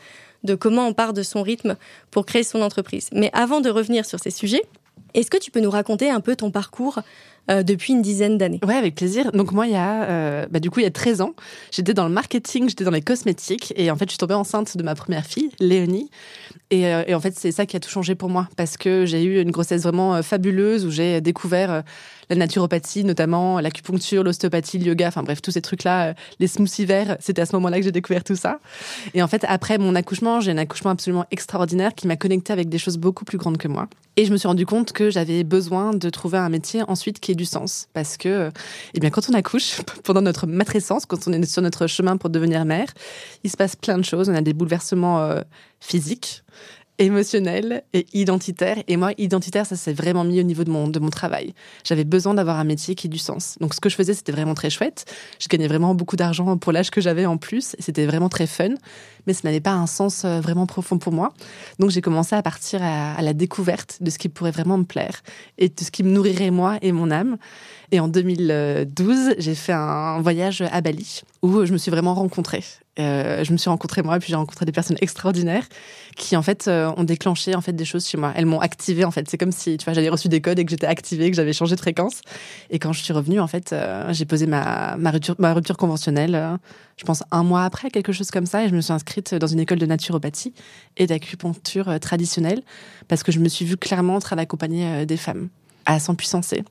de 0.44 0.55
comment 0.55 0.87
on 0.87 0.93
part 0.93 1.12
de 1.12 1.23
son 1.23 1.43
rythme 1.43 1.76
pour 2.11 2.26
créer 2.26 2.43
son 2.43 2.62
entreprise. 2.62 3.08
Mais 3.12 3.31
avant 3.32 3.61
de 3.61 3.70
revenir 3.70 4.05
sur 4.05 4.19
ces 4.19 4.31
sujets, 4.31 4.62
est-ce 5.15 5.31
que 5.31 5.39
tu 5.39 5.51
peux 5.51 5.61
nous 5.61 5.71
raconter 5.71 6.11
un 6.11 6.21
peu 6.21 6.37
ton 6.37 6.51
parcours 6.51 7.01
euh, 7.51 7.62
depuis 7.62 7.93
une 7.93 8.03
dizaine 8.03 8.39
d'années? 8.39 8.61
Ouais, 8.67 8.75
avec 8.75 8.95
plaisir. 8.95 9.33
Donc 9.33 9.53
moi, 9.53 9.67
il 9.67 9.73
y 9.73 9.77
a, 9.77 10.05
euh, 10.05 10.47
bah, 10.51 10.61
du 10.61 10.71
coup, 10.71 10.81
il 10.81 10.85
y 10.85 10.87
a 10.87 10.91
13 10.91 11.21
ans, 11.21 11.35
j'étais 11.71 11.95
dans 11.95 12.07
le 12.07 12.12
marketing, 12.12 12.69
j'étais 12.69 12.85
dans 12.85 12.91
les 12.91 13.03
cosmétiques, 13.03 13.73
et 13.77 13.91
en 13.91 13.97
fait, 13.97 14.05
je 14.07 14.11
suis 14.11 14.19
tombée 14.19 14.35
enceinte 14.35 14.77
de 14.77 14.83
ma 14.83 14.95
première 14.95 15.27
fille, 15.27 15.51
Léonie. 15.59 16.11
Et, 16.71 16.87
euh, 16.87 17.03
en 17.15 17.21
fait, 17.21 17.37
c'est 17.37 17.53
ça 17.53 17.67
qui 17.67 17.77
a 17.77 17.81
tout 17.81 17.91
changé 17.91 18.15
pour 18.15 18.29
moi, 18.29 18.49
parce 18.57 18.77
que 18.77 19.05
j'ai 19.07 19.23
eu 19.25 19.41
une 19.41 19.51
grossesse 19.51 19.83
vraiment 19.83 20.23
fabuleuse 20.23 20.87
où 20.87 20.91
j'ai 20.91 21.21
découvert 21.21 21.83
la 22.31 22.37
naturopathie, 22.37 23.05
notamment 23.05 23.61
l'acupuncture, 23.61 24.23
l'ostéopathie, 24.23 24.79
le 24.79 24.87
yoga, 24.87 25.09
enfin 25.09 25.23
bref, 25.23 25.43
tous 25.43 25.50
ces 25.50 25.61
trucs-là, 25.61 26.06
euh, 26.06 26.15
les 26.38 26.47
smoothies 26.47 26.87
verts, 26.87 27.17
c'était 27.21 27.43
à 27.43 27.47
ce 27.47 27.55
moment-là 27.56 27.79
que 27.79 27.85
j'ai 27.85 27.93
découvert 27.93 28.25
tout 28.25 28.37
ça. 28.37 28.61
Et 29.15 29.23
en 29.23 29.29
fait, 29.29 29.44
après 29.49 29.77
mon 29.79 29.94
accouchement, 29.94 30.41
j'ai 30.41 30.53
un 30.53 30.59
accouchement 30.59 30.91
absolument 30.91 31.27
extraordinaire 31.31 31.94
qui 31.94 32.06
m'a 32.06 32.17
connecté 32.17 32.53
avec 32.53 32.69
des 32.69 32.79
choses 32.79 32.97
beaucoup 32.97 33.25
plus 33.25 33.37
grandes 33.37 33.59
que 33.59 33.69
moi. 33.69 33.88
Et 34.17 34.25
je 34.25 34.32
me 34.32 34.37
suis 34.37 34.49
rendu 34.49 34.67
compte 34.67 34.93
que 34.93 35.11
j'avais 35.11 35.44
besoin 35.44 35.93
de 35.93 36.11
trouver 36.11 36.38
un 36.38 36.49
métier 36.49 36.82
ensuite 36.88 37.21
qui 37.21 37.32
ait 37.32 37.37
du 37.37 37.44
sens. 37.44 37.88
Parce 37.94 38.17
que, 38.17 38.50
eh 38.94 39.00
bien, 39.00 39.11
quand 39.11 39.29
on 39.31 39.35
accouche, 39.35 39.81
pendant 40.05 40.23
notre 40.23 40.47
matrescence, 40.47 41.06
quand 41.06 41.26
on 41.26 41.33
est 41.33 41.44
sur 41.44 41.62
notre 41.62 41.87
chemin 41.87 42.17
pour 42.17 42.31
devenir 42.31 42.65
mère, 42.65 42.88
il 43.44 43.50
se 43.50 43.56
passe 43.56 43.76
plein 43.76 43.99
de 43.99 44.05
choses. 44.05 44.29
On 44.29 44.35
a 44.35 44.41
des 44.41 44.53
bouleversements 44.53 45.21
euh, 45.21 45.41
physiques, 45.81 46.44
émotionnel 47.00 47.82
et 47.93 48.06
identitaire. 48.12 48.76
Et 48.87 48.97
moi, 48.97 49.12
identitaire, 49.19 49.67
ça 49.67 49.75
s'est 49.75 49.93
vraiment 49.93 50.23
mis 50.23 50.38
au 50.38 50.44
niveau 50.44 50.62
de 50.62 50.70
mon, 50.70 50.87
de 50.87 50.99
mon 51.00 51.11
travail. 51.11 51.55
J'avais 51.82 52.05
besoin 52.05 52.35
d'avoir 52.35 52.58
un 52.58 52.64
métier 52.64 52.94
qui 52.94 53.08
ait 53.08 53.11
du 53.11 53.19
sens. 53.19 53.56
Donc, 53.61 53.75
ce 53.75 53.81
que 53.81 53.88
je 53.88 53.97
faisais, 53.97 54.14
c'était 54.14 54.32
vraiment 54.32 54.55
très 54.55 54.70
chouette. 54.70 55.06
Je 55.41 55.49
gagnais 55.49 55.67
vraiment 55.67 55.94
beaucoup 55.94 56.17
d'argent 56.17 56.56
pour 56.58 56.73
l'âge 56.73 56.91
que 56.91 57.00
j'avais 57.00 57.26
en 57.26 57.38
plus. 57.38 57.75
C'était 57.79 58.06
vraiment 58.06 58.29
très 58.29 58.47
fun. 58.47 58.75
Mais 59.26 59.32
ça 59.32 59.41
n'avait 59.44 59.61
pas 59.61 59.73
un 59.73 59.87
sens 59.87 60.25
euh, 60.25 60.41
vraiment 60.41 60.67
profond 60.67 60.99
pour 60.99 61.12
moi. 61.12 61.32
Donc, 61.79 61.91
j'ai 61.91 62.00
commencé 62.00 62.37
à 62.37 62.43
partir 62.43 62.82
à, 62.82 63.14
à 63.14 63.23
la 63.23 63.32
découverte 63.32 63.99
de 64.00 64.11
ce 64.11 64.19
qui 64.19 64.29
pourrait 64.29 64.50
vraiment 64.50 64.79
me 64.79 64.85
plaire 64.85 65.23
et 65.58 65.69
de 65.69 65.81
ce 65.81 65.91
qui 65.91 66.02
me 66.02 66.11
nourrirait 66.11 66.50
moi 66.50 66.79
et 66.82 66.93
mon 66.93 67.11
âme. 67.11 67.37
Et 67.93 67.99
en 67.99 68.09
2012, 68.09 69.35
j'ai 69.39 69.55
fait 69.55 69.73
un 69.73 70.21
voyage 70.21 70.63
à 70.71 70.81
Bali 70.81 71.23
où 71.43 71.65
je 71.65 71.73
me 71.73 71.79
suis 71.79 71.91
vraiment 71.91 72.15
rencontrée. 72.15 72.63
Euh, 72.99 73.45
je 73.45 73.53
me 73.53 73.57
suis 73.57 73.71
rencontrée 73.71 74.03
moi 74.03 74.17
et 74.17 74.19
puis 74.19 74.29
j'ai 74.29 74.37
rencontré 74.37 74.67
des 74.67 74.73
personnes 74.73 74.99
extraordinaires 75.01 75.67
qui 76.17 76.37
en 76.37 76.43
fait 76.43 76.69
euh, 76.69 76.93
ont 76.97 77.05
déclenché 77.05 77.55
en 77.55 77.61
fait 77.61 77.73
des 77.73 77.85
choses 77.85 78.07
chez 78.07 78.19
moi. 78.19 78.33
Elles 78.37 78.47
m'ont 78.47 78.61
activé 78.61 79.05
en 79.05 79.11
fait. 79.11 79.29
C'est 79.29 79.39
comme 79.39 79.53
si 79.53 79.77
tu 79.77 79.85
vois 79.85 79.95
j'avais 79.95 80.09
reçu 80.09 80.29
des 80.29 80.41
codes 80.41 80.59
et 80.59 80.65
que 80.65 80.71
j'étais 80.71 80.87
activée, 80.87 81.31
que 81.31 81.37
j'avais 81.37 81.53
changé 81.53 81.75
de 81.75 81.81
fréquence. 81.81 82.21
Et 82.69 82.79
quand 82.79 82.93
je 82.93 83.03
suis 83.03 83.13
revenue 83.13 83.41
en 83.41 83.47
fait, 83.47 83.73
euh, 83.73 84.13
j'ai 84.13 84.25
posé 84.25 84.47
ma 84.47 84.97
ma 84.97 85.11
rupture, 85.11 85.35
ma 85.39 85.55
rupture 85.55 85.77
conventionnelle. 85.77 86.59
Je 86.97 87.05
pense 87.05 87.23
un 87.31 87.43
mois 87.43 87.65
après 87.65 87.91
quelque 87.91 88.13
chose 88.13 88.31
comme 88.31 88.47
ça 88.47 88.65
et 88.65 88.69
je 88.69 88.75
me 88.75 88.81
suis 88.83 88.93
inscrite 88.93 89.35
dans 89.35 89.47
une 89.47 89.61
école 89.61 89.79
de 89.79 89.87
naturopathie 89.87 90.53
et 90.97 91.07
d'acupuncture 91.07 91.99
traditionnelle 91.99 92.63
parce 93.09 93.23
que 93.23 93.33
je 93.33 93.39
me 93.39 93.49
suis 93.49 93.65
vue 93.65 93.79
clairement 93.79 94.17
en 94.17 94.21
train 94.21 94.37
d'accompagner 94.37 95.07
des 95.07 95.17
femmes 95.17 95.49
à 95.87 95.99
s'empuissancer. 95.99 96.65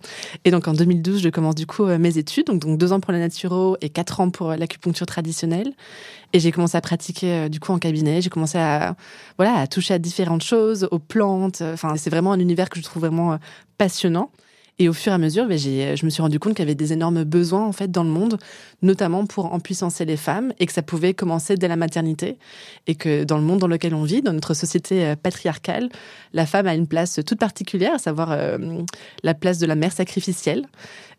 Et 0.46 0.52
donc 0.52 0.68
en 0.68 0.74
2012, 0.74 1.22
je 1.22 1.30
commence 1.30 1.56
du 1.56 1.66
coup 1.66 1.86
euh, 1.86 1.98
mes 1.98 2.18
études, 2.18 2.48
donc, 2.48 2.60
donc 2.60 2.78
deux 2.78 2.94
ans 2.94 3.00
pour 3.00 3.12
la 3.12 3.20
naturo 3.20 3.78
et 3.82 3.90
quatre 3.90 4.20
ans 4.20 4.30
pour 4.30 4.52
euh, 4.52 4.56
l'acupuncture 4.56 5.06
traditionnelle. 5.06 5.74
Et 6.34 6.40
j'ai 6.40 6.52
commencé 6.52 6.78
à 6.78 6.82
pratiquer 6.82 7.32
euh, 7.32 7.50
du 7.50 7.60
coup 7.60 7.72
en 7.72 7.80
cabinet. 7.80 8.22
J'ai 8.22 8.30
commencé 8.30 8.58
à 8.58 8.96
voilà 9.38 9.56
à 9.56 9.68
toucher 9.68 9.94
à 9.94 10.00
différentes 10.00 10.44
choses, 10.44 10.88
aux 10.92 11.00
plantes. 11.00 11.62
Enfin, 11.62 11.96
c'est 11.98 12.10
vraiment 12.10 12.32
un 12.32 12.40
univers 12.40 12.70
que 12.70 12.80
je 12.80 12.84
trouve 12.84 13.02
vraiment 13.04 13.38
passionnant. 13.78 14.32
Et 14.82 14.88
au 14.88 14.94
fur 14.94 15.12
et 15.12 15.16
à 15.16 15.18
mesure, 15.18 15.46
je 15.50 16.06
me 16.06 16.10
suis 16.10 16.22
rendu 16.22 16.40
compte 16.40 16.54
qu'il 16.54 16.64
y 16.64 16.68
avait 16.68 16.74
des 16.74 16.94
énormes 16.94 17.26
besoins 17.26 17.66
en 17.66 17.74
fait 17.74 17.92
dans 17.92 18.04
le 18.04 18.10
monde, 18.10 18.38
notamment 18.82 19.26
pour 19.26 19.54
empuissancer 19.54 20.06
les 20.06 20.16
femmes, 20.16 20.54
et 20.58 20.66
que 20.66 20.72
ça 20.72 20.82
pouvait 20.82 21.14
commencer 21.14 21.58
dès 21.58 21.68
la 21.68 21.76
maternité, 21.76 22.38
et 22.88 22.96
que 22.96 23.26
dans 23.26 23.38
le 23.38 23.44
monde 23.44 23.60
dans 23.60 23.68
lequel 23.68 23.94
on 23.94 24.04
vit, 24.04 24.22
dans 24.22 24.32
notre 24.32 24.54
société 24.54 25.06
euh, 25.06 25.16
patriarcale, 25.18 25.90
la 26.32 26.46
femme 26.46 26.66
a 26.66 26.76
une 26.76 26.88
place 26.88 27.20
toute 27.26 27.40
particulière, 27.40 27.96
à 27.96 27.98
savoir 27.98 28.32
euh, 28.32 28.58
la 29.24 29.34
place 29.34 29.58
de 29.58 29.66
la 29.66 29.76
mère 29.76 29.92
sacrificielle, 29.92 30.66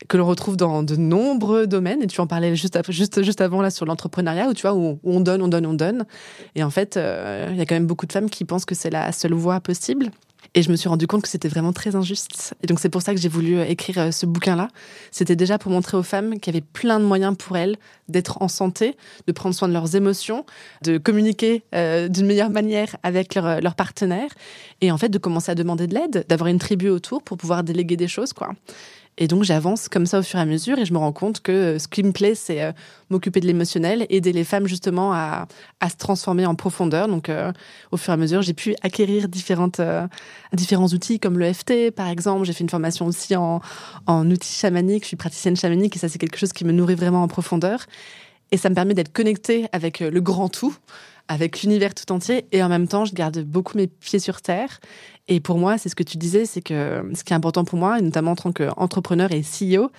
que 0.09 0.17
l'on 0.17 0.27
retrouve 0.27 0.57
dans 0.57 0.83
de 0.83 0.97
nombreux 0.97 1.67
domaines. 1.67 2.03
Et 2.03 2.07
tu 2.07 2.19
en 2.23 2.27
parlais 2.27 2.57
juste 2.57 2.79
juste 2.89 3.23
juste 3.23 3.43
avant 3.43 3.61
là 3.61 3.69
sur 3.69 3.85
l'entrepreneuriat, 3.85 4.49
où 4.49 4.55
tu 4.55 4.63
vois 4.63 4.75
où 4.75 4.99
on 5.05 5.21
donne, 5.21 5.43
on 5.43 5.49
donne, 5.49 5.67
on 5.67 5.75
donne. 5.75 6.07
Et 6.55 6.63
en 6.63 6.71
fait, 6.71 6.97
euh, 6.97 7.49
il 7.51 7.59
y 7.59 7.61
a 7.61 7.67
quand 7.67 7.75
même 7.75 7.87
beaucoup 7.87 8.07
de 8.07 8.13
femmes 8.13 8.31
qui 8.31 8.47
pensent 8.47 8.65
que 8.65 8.75
c'est 8.75 8.91
la 8.91 9.13
seule 9.13 9.35
voie 9.35 9.61
possible. 9.61 10.11
Et 10.55 10.63
je 10.63 10.71
me 10.71 10.77
suis 10.77 10.89
rendu 10.89 11.07
compte 11.07 11.23
que 11.23 11.29
c'était 11.29 11.49
vraiment 11.49 11.73
très 11.73 11.95
injuste. 11.95 12.55
Et 12.63 12.67
donc 12.67 12.81
c'est 12.81 12.89
pour 12.89 13.03
ça 13.03 13.15
que 13.15 13.21
j'ai 13.21 13.29
voulu 13.29 13.59
euh, 13.59 13.65
écrire 13.65 13.99
euh, 13.99 14.11
ce 14.11 14.27
bouquin-là. 14.27 14.69
C'était 15.11 15.37
déjà 15.37 15.59
pour 15.59 15.71
montrer 15.71 15.97
aux 15.97 16.03
femmes 16.03 16.41
qu'il 16.41 16.53
y 16.53 16.57
avait 16.57 16.67
plein 16.73 16.99
de 16.99 17.05
moyens 17.05 17.37
pour 17.37 17.57
elles 17.57 17.77
d'être 18.09 18.43
en 18.43 18.49
santé, 18.49 18.97
de 19.27 19.33
prendre 19.33 19.55
soin 19.55 19.69
de 19.69 19.73
leurs 19.73 19.95
émotions, 19.95 20.45
de 20.83 20.99
communiquer 20.99 21.63
euh, 21.75 22.09
d'une 22.09 22.27
meilleure 22.27 22.51
manière 22.51 22.97
avec 23.05 23.37
leur, 23.37 23.61
leur 23.61 23.77
partenaire, 23.77 24.31
et 24.81 24.91
en 24.91 24.99
fait 24.99 25.09
de 25.09 25.19
commencer 25.19 25.53
à 25.53 25.55
demander 25.55 25.87
de 25.87 25.95
l'aide, 25.95 26.25
d'avoir 26.29 26.49
une 26.49 26.59
tribu 26.59 26.89
autour 26.89 27.23
pour 27.23 27.37
pouvoir 27.37 27.63
déléguer 27.63 27.97
des 27.97 28.09
choses, 28.09 28.33
quoi. 28.33 28.53
Et 29.21 29.29
donc 29.29 29.45
j'avance 29.45 29.91
comme 29.91 30.07
ça 30.07 30.19
au 30.19 30.23
fur 30.23 30.39
et 30.39 30.43
à 30.43 30.47
mesure 30.47 30.79
et 30.79 30.87
je 30.87 30.95
me 30.95 30.99
rends 30.99 31.13
compte 31.13 31.41
que 31.41 31.53
euh, 31.53 31.79
ce 31.79 31.89
qui 31.89 32.03
me 32.03 32.11
plaît, 32.11 32.35
c'est 32.35 32.63
euh, 32.63 32.73
m'occuper 33.11 33.41
de 33.41 33.47
l'émotionnel, 33.47 34.07
aider 34.09 34.33
les 34.33 34.45
femmes 34.45 34.67
justement 34.67 35.13
à, 35.13 35.47
à 35.81 35.91
se 35.91 35.97
transformer 35.97 36.47
en 36.47 36.55
profondeur. 36.55 37.07
Donc 37.07 37.29
euh, 37.29 37.53
au 37.93 37.99
fur 37.99 38.13
et 38.13 38.15
à 38.15 38.17
mesure, 38.17 38.41
j'ai 38.41 38.55
pu 38.55 38.75
acquérir 38.83 39.29
différentes, 39.29 39.81
différents 40.55 40.89
outils 40.89 41.21
comme 41.21 41.39
le 41.39 41.53
FT 41.53 41.91
par 41.95 42.09
exemple. 42.09 42.47
J'ai 42.47 42.55
fait 42.55 42.65
une 42.65 42.71
formation 42.71 43.07
aussi 43.07 43.37
en, 43.37 43.61
en 44.07 44.29
outils 44.31 44.59
chamaniques. 44.59 45.03
Je 45.03 45.09
suis 45.09 45.17
praticienne 45.17 45.55
chamanique 45.55 45.97
et 45.97 45.99
ça 45.99 46.09
c'est 46.09 46.19
quelque 46.19 46.39
chose 46.39 46.55
qui 46.55 46.65
me 46.65 46.73
nourrit 46.73 46.95
vraiment 46.95 47.23
en 47.23 47.29
profondeur. 47.29 47.85
Et 48.53 48.57
ça 48.57 48.69
me 48.69 48.75
permet 48.75 48.95
d'être 48.95 49.13
connectée 49.13 49.67
avec 49.73 50.01
le 50.01 50.21
grand 50.21 50.49
tout, 50.49 50.77
avec 51.29 51.63
l'univers 51.63 51.95
tout 51.95 52.11
entier. 52.13 52.47
Et 52.53 52.63
en 52.63 52.69
même 52.69 52.89
temps 52.89 53.05
je 53.05 53.15
garde 53.15 53.41
beaucoup 53.43 53.77
mes 53.77 53.87
pieds 53.87 54.19
sur 54.19 54.43
terre. 54.43 54.81
Et 55.29 55.41
pour 55.41 55.59
moi 55.59 55.79
c'est 55.79 55.89
ce 55.89 55.95
que 55.95 56.03
tu 56.03 56.19
disais 56.19 56.45
c'est 56.45 56.63
que 56.63 57.09
ce 57.15 57.23
qui 57.23 57.33
est 57.33 57.37
important 57.37 57.65
pour 57.65 57.79
moi 57.79 57.99
et 57.99 58.03
notamment 58.03 58.33
en 58.33 58.37
tant 58.37 58.53
qu'entrepreneur 58.53 59.31
et 59.33 59.43
CEO 59.43 59.91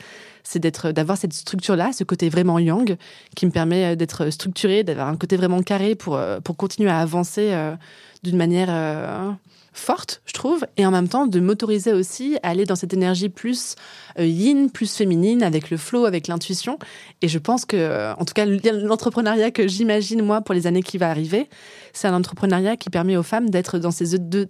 c'est 0.44 0.60
d'être 0.60 0.92
d'avoir 0.92 1.18
cette 1.18 1.34
structure 1.34 1.76
là 1.76 1.92
ce 1.94 2.04
côté 2.04 2.28
vraiment 2.28 2.60
yang 2.60 2.98
qui 3.36 3.46
me 3.46 3.52
permet 3.52 3.96
d'être 3.96 4.30
structuré 4.32 4.84
d'avoir 4.84 5.08
un 5.08 5.16
côté 5.16 5.38
vraiment 5.38 5.62
carré 5.62 5.96
pour 5.96 6.20
pour 6.44 6.58
continuer 6.58 6.90
à 6.90 6.98
avancer 6.98 7.52
euh, 7.52 7.76
d'une 8.24 8.38
manière 8.38 8.68
euh, 8.70 9.32
forte, 9.74 10.22
je 10.26 10.34
trouve, 10.34 10.66
et 10.78 10.86
en 10.86 10.92
même 10.92 11.08
temps 11.08 11.28
de 11.28 11.40
m'autoriser 11.40 11.94
aussi 11.94 12.38
à 12.44 12.50
aller 12.50 12.66
dans 12.66 12.76
cette 12.76 12.94
énergie 12.94 13.30
plus 13.30 13.76
euh, 14.20 14.26
yin, 14.26 14.70
plus 14.70 14.94
féminine, 14.94 15.44
avec 15.44 15.70
le 15.70 15.78
flow, 15.78 16.06
avec 16.06 16.28
l'intuition. 16.28 16.78
Et 17.22 17.28
je 17.28 17.40
pense 17.40 17.66
que, 17.66 17.78
euh, 17.78 18.14
en 18.16 18.26
tout 18.26 18.34
cas, 18.34 18.46
l'entrepreneuriat 18.46 19.52
que 19.52 19.68
j'imagine 19.68 20.22
moi 20.22 20.42
pour 20.42 20.54
les 20.54 20.68
années 20.68 20.84
qui 20.84 20.98
va 20.98 21.10
arriver, 21.10 21.48
c'est 21.94 22.08
un 22.08 22.14
entrepreneuriat 22.14 22.76
qui 22.76 22.90
permet 22.90 23.16
aux 23.16 23.24
femmes 23.24 23.50
d'être 23.50 23.80
dans 23.80 23.92
ces 23.92 24.18
deux, 24.18 24.48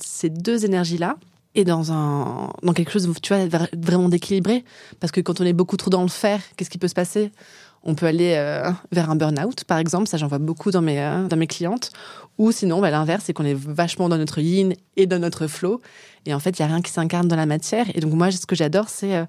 ces 0.00 0.30
deux 0.30 0.64
énergies-là 0.64 1.16
et 1.56 1.64
dans 1.64 1.90
un 1.90 2.50
dans 2.62 2.72
quelque 2.74 2.92
chose 2.92 3.10
tu 3.22 3.34
vois 3.34 3.46
vraiment 3.76 4.08
d'équilibré 4.08 4.62
parce 5.00 5.10
que 5.10 5.20
quand 5.22 5.40
on 5.40 5.44
est 5.44 5.54
beaucoup 5.54 5.78
trop 5.78 5.90
dans 5.90 6.02
le 6.02 6.08
faire 6.08 6.40
qu'est-ce 6.56 6.70
qui 6.70 6.78
peut 6.78 6.86
se 6.86 6.94
passer? 6.94 7.32
On 7.86 7.94
peut 7.94 8.06
aller 8.06 8.34
euh, 8.36 8.70
vers 8.92 9.10
un 9.10 9.16
burn-out, 9.16 9.64
par 9.64 9.78
exemple, 9.78 10.08
ça 10.08 10.18
j'en 10.18 10.26
vois 10.26 10.38
beaucoup 10.38 10.70
dans 10.72 10.82
mes, 10.82 11.00
euh, 11.00 11.26
dans 11.28 11.36
mes 11.36 11.46
clientes, 11.46 11.92
ou 12.36 12.52
sinon, 12.52 12.80
bah, 12.80 12.90
l'inverse, 12.90 13.24
c'est 13.24 13.32
qu'on 13.32 13.44
est 13.44 13.54
vachement 13.54 14.08
dans 14.08 14.18
notre 14.18 14.40
yin 14.40 14.74
et 14.96 15.06
dans 15.06 15.20
notre 15.20 15.46
flow, 15.46 15.80
et 16.26 16.34
en 16.34 16.40
fait, 16.40 16.58
il 16.58 16.62
n'y 16.62 16.68
a 16.68 16.74
rien 16.74 16.82
qui 16.82 16.90
s'incarne 16.90 17.28
dans 17.28 17.36
la 17.36 17.46
matière, 17.46 17.86
et 17.94 18.00
donc 18.00 18.12
moi, 18.12 18.30
ce 18.32 18.44
que 18.44 18.56
j'adore, 18.56 18.88
c'est 18.88 19.14
euh, 19.14 19.24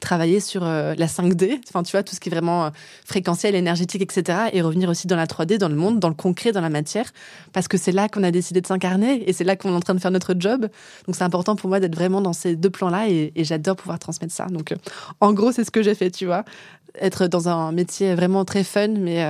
travailler 0.00 0.38
sur 0.38 0.64
la 0.64 0.94
5D, 0.94 1.58
enfin 1.68 1.82
tu 1.82 1.90
vois, 1.90 2.04
tout 2.04 2.14
ce 2.14 2.20
qui 2.20 2.28
est 2.28 2.32
vraiment 2.32 2.70
fréquentiel, 3.04 3.56
énergétique, 3.56 4.00
etc. 4.00 4.38
Et 4.52 4.62
revenir 4.62 4.88
aussi 4.88 5.08
dans 5.08 5.16
la 5.16 5.26
3D, 5.26 5.58
dans 5.58 5.68
le 5.68 5.74
monde, 5.74 5.98
dans 5.98 6.08
le 6.08 6.14
concret, 6.14 6.52
dans 6.52 6.60
la 6.60 6.70
matière, 6.70 7.10
parce 7.52 7.66
que 7.66 7.76
c'est 7.76 7.90
là 7.90 8.08
qu'on 8.08 8.22
a 8.22 8.30
décidé 8.30 8.60
de 8.60 8.66
s'incarner 8.68 9.28
et 9.28 9.32
c'est 9.32 9.42
là 9.42 9.56
qu'on 9.56 9.70
est 9.70 9.76
en 9.76 9.80
train 9.80 9.94
de 9.94 10.00
faire 10.00 10.12
notre 10.12 10.36
job. 10.38 10.68
Donc 11.06 11.16
c'est 11.16 11.24
important 11.24 11.56
pour 11.56 11.68
moi 11.68 11.80
d'être 11.80 11.96
vraiment 11.96 12.20
dans 12.20 12.32
ces 12.32 12.54
deux 12.54 12.70
plans-là 12.70 13.08
et, 13.08 13.32
j'adore 13.38 13.74
pouvoir 13.74 13.98
transmettre 13.98 14.32
ça. 14.32 14.46
Donc 14.46 14.72
en 15.20 15.32
gros, 15.32 15.50
c'est 15.50 15.64
ce 15.64 15.72
que 15.72 15.82
j'ai 15.82 15.96
fait, 15.96 16.12
tu 16.12 16.26
vois. 16.26 16.44
Être 17.00 17.26
dans 17.26 17.48
un 17.48 17.72
métier 17.72 18.14
vraiment 18.14 18.44
très 18.44 18.64
fun, 18.64 18.88
mais 18.88 19.24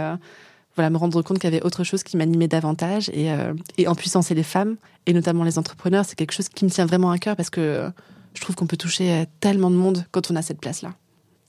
voilà, 0.79 0.91
me 0.91 0.97
rendre 0.97 1.21
compte 1.23 1.41
qu'il 1.41 1.53
y 1.53 1.53
avait 1.53 1.65
autre 1.65 1.83
chose 1.83 2.05
qui 2.05 2.17
m'animait 2.17 2.47
davantage 2.47 3.11
et, 3.13 3.33
euh, 3.33 3.53
et 3.79 3.89
en 3.89 3.97
puissance 3.97 4.31
et 4.31 4.35
les 4.35 4.45
femmes 4.45 4.77
et 5.07 5.13
notamment 5.13 5.43
les 5.43 5.59
entrepreneurs, 5.59 6.05
c'est 6.05 6.15
quelque 6.15 6.31
chose 6.31 6.49
qui 6.49 6.65
me 6.65 6.71
tient 6.71 6.87
vraiment 6.87 7.11
à 7.11 7.19
cœur 7.19 7.35
parce 7.35 7.51
que 7.51 7.91
je 8.35 8.41
trouve 8.41 8.55
qu'on 8.55 8.69
peut 8.69 8.77
toucher 8.77 9.11
euh, 9.11 9.25
tellement 9.41 9.73
de 9.73 9.75
monde 9.75 10.07
quand 10.13 10.31
on 10.31 10.37
a 10.37 10.43
cette 10.43 10.61
place-là. 10.61 10.95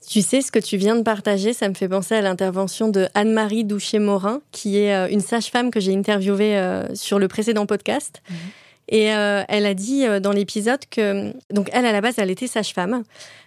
Tu 0.08 0.22
sais, 0.22 0.42
ce 0.42 0.50
que 0.50 0.58
tu 0.58 0.76
viens 0.76 0.96
de 0.96 1.02
partager, 1.02 1.52
ça 1.52 1.68
me 1.68 1.74
fait 1.74 1.88
penser 1.88 2.16
à 2.16 2.22
l'intervention 2.22 2.88
de 2.88 3.06
Anne-Marie 3.14 3.62
Doucher-Morin, 3.62 4.40
qui 4.50 4.78
est 4.78 4.92
euh, 4.92 5.08
une 5.08 5.20
sage-femme 5.20 5.70
que 5.70 5.78
j'ai 5.78 5.94
interviewée 5.94 6.60
sur 6.94 7.20
le 7.20 7.28
précédent 7.28 7.66
podcast. 7.66 8.22
Mhm. 8.28 8.36
Et 8.90 9.04
elle 9.04 9.66
a 9.66 9.74
dit 9.74 10.04
dans 10.20 10.32
l'épisode 10.32 10.80
que, 10.90 11.32
donc 11.52 11.68
elle 11.72 11.86
à 11.86 11.92
la 11.92 12.00
base, 12.00 12.14
elle 12.18 12.30
était 12.30 12.48
sage-femme 12.48 13.04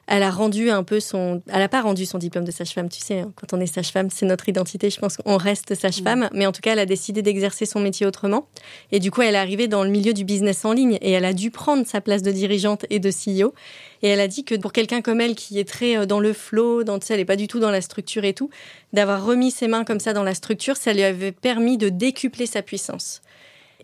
elle 0.08 0.24
a 0.24 0.32
rendu 0.32 0.70
un 0.70 0.84
peu 0.84 1.00
son, 1.00 1.42
elle 1.48 1.62
a 1.62 1.70
pas 1.70 1.82
rendu 1.82 2.06
son 2.06 2.18
diplôme 2.18 2.44
de 2.44 2.52
sage-femme. 2.52 2.90
Tu 2.90 3.00
sais, 3.00 3.20
hein, 3.22 3.32
quand 3.36 3.56
on 3.56 3.62
est 3.62 3.68
sage-femme, 3.68 4.10
c'est 4.10 4.26
notre 4.26 4.50
identité. 4.50 4.90
Je 4.90 5.00
pense 5.00 5.16
qu'on 5.16 5.38
reste 5.38 5.76
sage-femme, 5.76 6.30
mais 6.34 6.46
en 6.46 6.52
tout 6.52 6.60
cas, 6.62 6.74
elle 6.74 6.80
a 6.80 6.86
décidé 6.86 7.22
d'exercer 7.22 7.66
son 7.66 7.80
métier 7.80 8.06
autrement. 8.06 8.48
Et 8.92 9.00
du 9.00 9.12
coup, 9.12 9.22
elle 9.22 9.36
est 9.36 9.40
arrivée 9.40 9.68
dans 9.68 9.84
le 9.84 9.90
milieu 9.90 10.14
du 10.14 10.26
business 10.26 10.66
en 10.66 10.74
ligne 10.74 10.98
et 11.02 11.12
elle 11.12 11.26
a 11.26 11.34
dû 11.34 11.52
prendre 11.52 11.88
sa 11.88 12.02
place 12.02 12.22
de 12.22 12.32
dirigeante 12.32 12.86
et 12.90 13.00
de 13.00 13.10
CEO. 13.10 13.54
Et 14.02 14.10
elle 14.10 14.20
a 14.20 14.28
dit 14.28 14.44
que 14.44 14.56
pour 14.56 14.74
quelqu'un 14.74 15.02
comme 15.02 15.22
elle, 15.22 15.36
qui 15.36 15.58
est 15.58 15.68
très 15.68 15.98
euh, 15.98 16.06
dans 16.06 16.20
le 16.20 16.34
flow, 16.34 16.84
dans, 16.84 17.00
tu 17.00 17.08
sais, 17.08 17.14
elle 17.14 17.22
est 17.22 17.26
pas 17.26 17.38
du 17.38 17.48
tout 17.48 17.60
dans 17.60 17.72
la 17.72 17.80
structure 17.80 18.26
et 18.26 18.34
tout, 18.34 18.50
d'avoir 18.92 19.26
remis 19.26 19.52
ses 19.52 19.70
mains 19.70 19.86
comme 19.86 20.02
ça 20.02 20.12
dans 20.12 20.24
la 20.24 20.34
structure, 20.34 20.76
ça 20.76 20.92
lui 20.92 21.04
avait 21.04 21.32
permis 21.32 21.78
de 21.78 21.88
décupler 21.88 22.46
sa 22.46 22.62
puissance. 22.62 23.22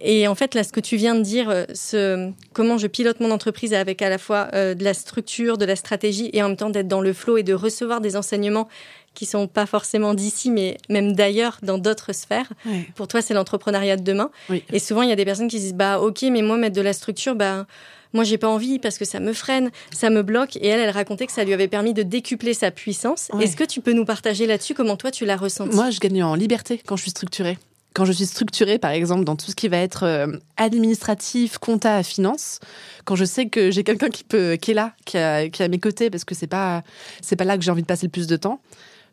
Et 0.01 0.27
en 0.27 0.35
fait, 0.35 0.55
là, 0.55 0.63
ce 0.63 0.71
que 0.71 0.79
tu 0.79 0.95
viens 0.95 1.15
de 1.15 1.21
dire, 1.21 1.49
euh, 1.49 1.65
ce, 1.73 2.31
comment 2.53 2.77
je 2.77 2.87
pilote 2.87 3.19
mon 3.19 3.31
entreprise 3.31 3.73
avec 3.73 4.01
à 4.01 4.09
la 4.09 4.17
fois 4.17 4.47
euh, 4.53 4.73
de 4.73 4.83
la 4.83 4.93
structure, 4.93 5.57
de 5.57 5.65
la 5.65 5.75
stratégie, 5.75 6.29
et 6.33 6.41
en 6.41 6.49
même 6.49 6.57
temps 6.57 6.69
d'être 6.69 6.87
dans 6.87 7.01
le 7.01 7.13
flow 7.13 7.37
et 7.37 7.43
de 7.43 7.53
recevoir 7.53 8.01
des 8.01 8.15
enseignements 8.15 8.67
qui 9.13 9.25
sont 9.25 9.47
pas 9.47 9.65
forcément 9.65 10.13
d'ici, 10.13 10.51
mais 10.51 10.77
même 10.87 11.13
d'ailleurs, 11.13 11.57
dans 11.63 11.77
d'autres 11.77 12.13
sphères. 12.13 12.53
Pour 12.95 13.07
toi, 13.07 13.21
c'est 13.21 13.33
l'entrepreneuriat 13.33 13.97
de 13.97 14.03
demain. 14.03 14.29
Et 14.71 14.79
souvent, 14.79 15.01
il 15.01 15.09
y 15.09 15.11
a 15.11 15.15
des 15.15 15.25
personnes 15.25 15.47
qui 15.47 15.59
disent, 15.59 15.73
bah, 15.73 15.99
ok, 15.99 16.21
mais 16.31 16.41
moi, 16.41 16.57
mettre 16.57 16.75
de 16.75 16.81
la 16.81 16.93
structure, 16.93 17.35
bah, 17.35 17.65
moi 18.13 18.23
j'ai 18.23 18.37
pas 18.37 18.47
envie 18.47 18.79
parce 18.79 18.97
que 18.97 19.05
ça 19.05 19.19
me 19.19 19.33
freine, 19.33 19.71
ça 19.91 20.09
me 20.09 20.23
bloque. 20.23 20.55
Et 20.57 20.67
elle, 20.67 20.79
elle 20.79 20.89
racontait 20.89 21.25
que 21.25 21.31
ça 21.31 21.43
lui 21.43 21.53
avait 21.53 21.67
permis 21.67 21.93
de 21.93 22.03
décupler 22.03 22.53
sa 22.53 22.71
puissance. 22.71 23.29
Est-ce 23.39 23.55
que 23.55 23.63
tu 23.63 23.81
peux 23.81 23.93
nous 23.93 24.05
partager 24.05 24.45
là-dessus? 24.45 24.73
Comment 24.73 24.95
toi 24.95 25.11
tu 25.11 25.25
l'as 25.25 25.37
ressenti 25.37 25.75
Moi, 25.75 25.89
je 25.89 25.99
gagne 25.99 26.23
en 26.23 26.35
liberté 26.35 26.81
quand 26.85 26.95
je 26.95 27.03
suis 27.03 27.11
structurée 27.11 27.57
quand 27.93 28.05
je 28.05 28.11
suis 28.11 28.25
structurée, 28.25 28.77
par 28.77 28.91
exemple, 28.91 29.23
dans 29.23 29.35
tout 29.35 29.49
ce 29.49 29.55
qui 29.55 29.67
va 29.67 29.77
être 29.77 30.03
euh, 30.03 30.27
administratif, 30.57 31.57
compta, 31.57 32.03
finance, 32.03 32.59
quand 33.05 33.15
je 33.15 33.25
sais 33.25 33.47
que 33.47 33.71
j'ai 33.71 33.83
quelqu'un 33.83 34.09
qui 34.09 34.23
qui 34.23 34.71
est 34.71 34.73
là, 34.73 34.93
qui, 35.05 35.17
a, 35.17 35.43
est 35.43 35.61
à 35.61 35.67
mes 35.67 35.79
côtés, 35.79 36.09
parce 36.09 36.23
que 36.23 36.35
c'est 36.35 36.47
pas, 36.47 36.83
c'est 37.21 37.35
pas 37.35 37.45
là 37.45 37.57
que 37.57 37.63
j'ai 37.63 37.71
envie 37.71 37.81
de 37.81 37.87
passer 37.87 38.05
le 38.05 38.11
plus 38.11 38.27
de 38.27 38.37
temps, 38.37 38.61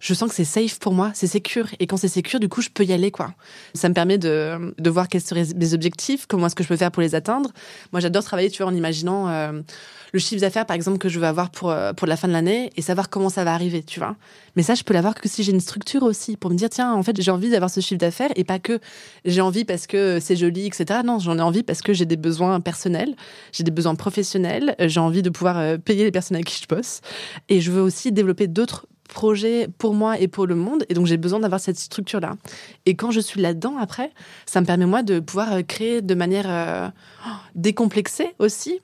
je 0.00 0.14
sens 0.14 0.28
que 0.28 0.34
c'est 0.34 0.44
safe 0.44 0.78
pour 0.78 0.92
moi, 0.92 1.10
c'est 1.14 1.26
sécure. 1.26 1.68
Et 1.80 1.86
quand 1.86 1.96
c'est 1.96 2.08
sécure, 2.08 2.40
du 2.40 2.48
coup, 2.48 2.62
je 2.62 2.68
peux 2.68 2.84
y 2.84 2.92
aller, 2.92 3.10
quoi. 3.10 3.32
Ça 3.74 3.88
me 3.88 3.94
permet 3.94 4.18
de, 4.18 4.74
de 4.78 4.90
voir 4.90 5.08
quels 5.08 5.20
seraient 5.20 5.46
mes 5.56 5.74
objectifs, 5.74 6.26
comment 6.26 6.46
est-ce 6.46 6.54
que 6.54 6.62
je 6.62 6.68
peux 6.68 6.76
faire 6.76 6.90
pour 6.90 7.02
les 7.02 7.14
atteindre. 7.14 7.50
Moi, 7.92 8.00
j'adore 8.00 8.24
travailler, 8.24 8.50
tu 8.50 8.62
vois, 8.62 8.70
en 8.70 8.74
imaginant 8.74 9.28
euh, 9.28 9.60
le 10.12 10.18
chiffre 10.18 10.40
d'affaires, 10.40 10.66
par 10.66 10.76
exemple, 10.76 10.98
que 10.98 11.08
je 11.08 11.18
veux 11.18 11.26
avoir 11.26 11.50
pour, 11.50 11.70
euh, 11.70 11.92
pour 11.92 12.06
la 12.06 12.16
fin 12.16 12.28
de 12.28 12.32
l'année 12.32 12.70
et 12.76 12.82
savoir 12.82 13.08
comment 13.08 13.28
ça 13.28 13.44
va 13.44 13.54
arriver, 13.54 13.82
tu 13.82 14.00
vois. 14.00 14.16
Mais 14.56 14.62
ça, 14.62 14.74
je 14.74 14.82
peux 14.82 14.94
l'avoir 14.94 15.14
que 15.14 15.28
si 15.28 15.42
j'ai 15.42 15.52
une 15.52 15.60
structure 15.60 16.02
aussi, 16.02 16.36
pour 16.36 16.50
me 16.50 16.56
dire, 16.56 16.70
tiens, 16.70 16.92
en 16.94 17.02
fait, 17.02 17.20
j'ai 17.20 17.30
envie 17.30 17.50
d'avoir 17.50 17.70
ce 17.70 17.80
chiffre 17.80 17.98
d'affaires 17.98 18.30
et 18.36 18.44
pas 18.44 18.58
que 18.58 18.80
j'ai 19.24 19.40
envie 19.40 19.64
parce 19.64 19.86
que 19.86 20.18
c'est 20.20 20.36
joli, 20.36 20.66
etc. 20.66 21.00
Non, 21.04 21.18
j'en 21.18 21.38
ai 21.38 21.42
envie 21.42 21.62
parce 21.62 21.82
que 21.82 21.92
j'ai 21.92 22.06
des 22.06 22.16
besoins 22.16 22.60
personnels, 22.60 23.14
j'ai 23.52 23.64
des 23.64 23.70
besoins 23.70 23.94
professionnels, 23.94 24.74
j'ai 24.78 25.00
envie 25.00 25.22
de 25.22 25.30
pouvoir 25.30 25.58
euh, 25.58 25.78
payer 25.78 26.04
les 26.04 26.12
personnes 26.12 26.36
avec 26.36 26.46
qui 26.46 26.62
je 26.62 26.74
bosse 26.74 27.00
et 27.48 27.60
je 27.60 27.70
veux 27.70 27.82
aussi 27.82 28.12
développer 28.12 28.46
d'autres 28.46 28.86
projet 29.16 29.66
pour 29.78 29.94
moi 29.94 30.20
et 30.20 30.28
pour 30.28 30.46
le 30.46 30.54
monde. 30.54 30.84
Et 30.90 30.94
donc, 30.94 31.06
j'ai 31.06 31.16
besoin 31.16 31.40
d'avoir 31.40 31.58
cette 31.58 31.78
structure-là. 31.78 32.36
Et 32.84 32.94
quand 32.96 33.10
je 33.10 33.20
suis 33.20 33.40
là-dedans, 33.40 33.78
après, 33.78 34.10
ça 34.44 34.60
me 34.60 34.66
permet, 34.66 34.84
moi, 34.84 35.02
de 35.02 35.20
pouvoir 35.20 35.54
euh, 35.54 35.62
créer 35.62 36.02
de 36.02 36.14
manière 36.14 36.44
euh, 36.48 36.88
décomplexée 37.54 38.34
aussi. 38.38 38.78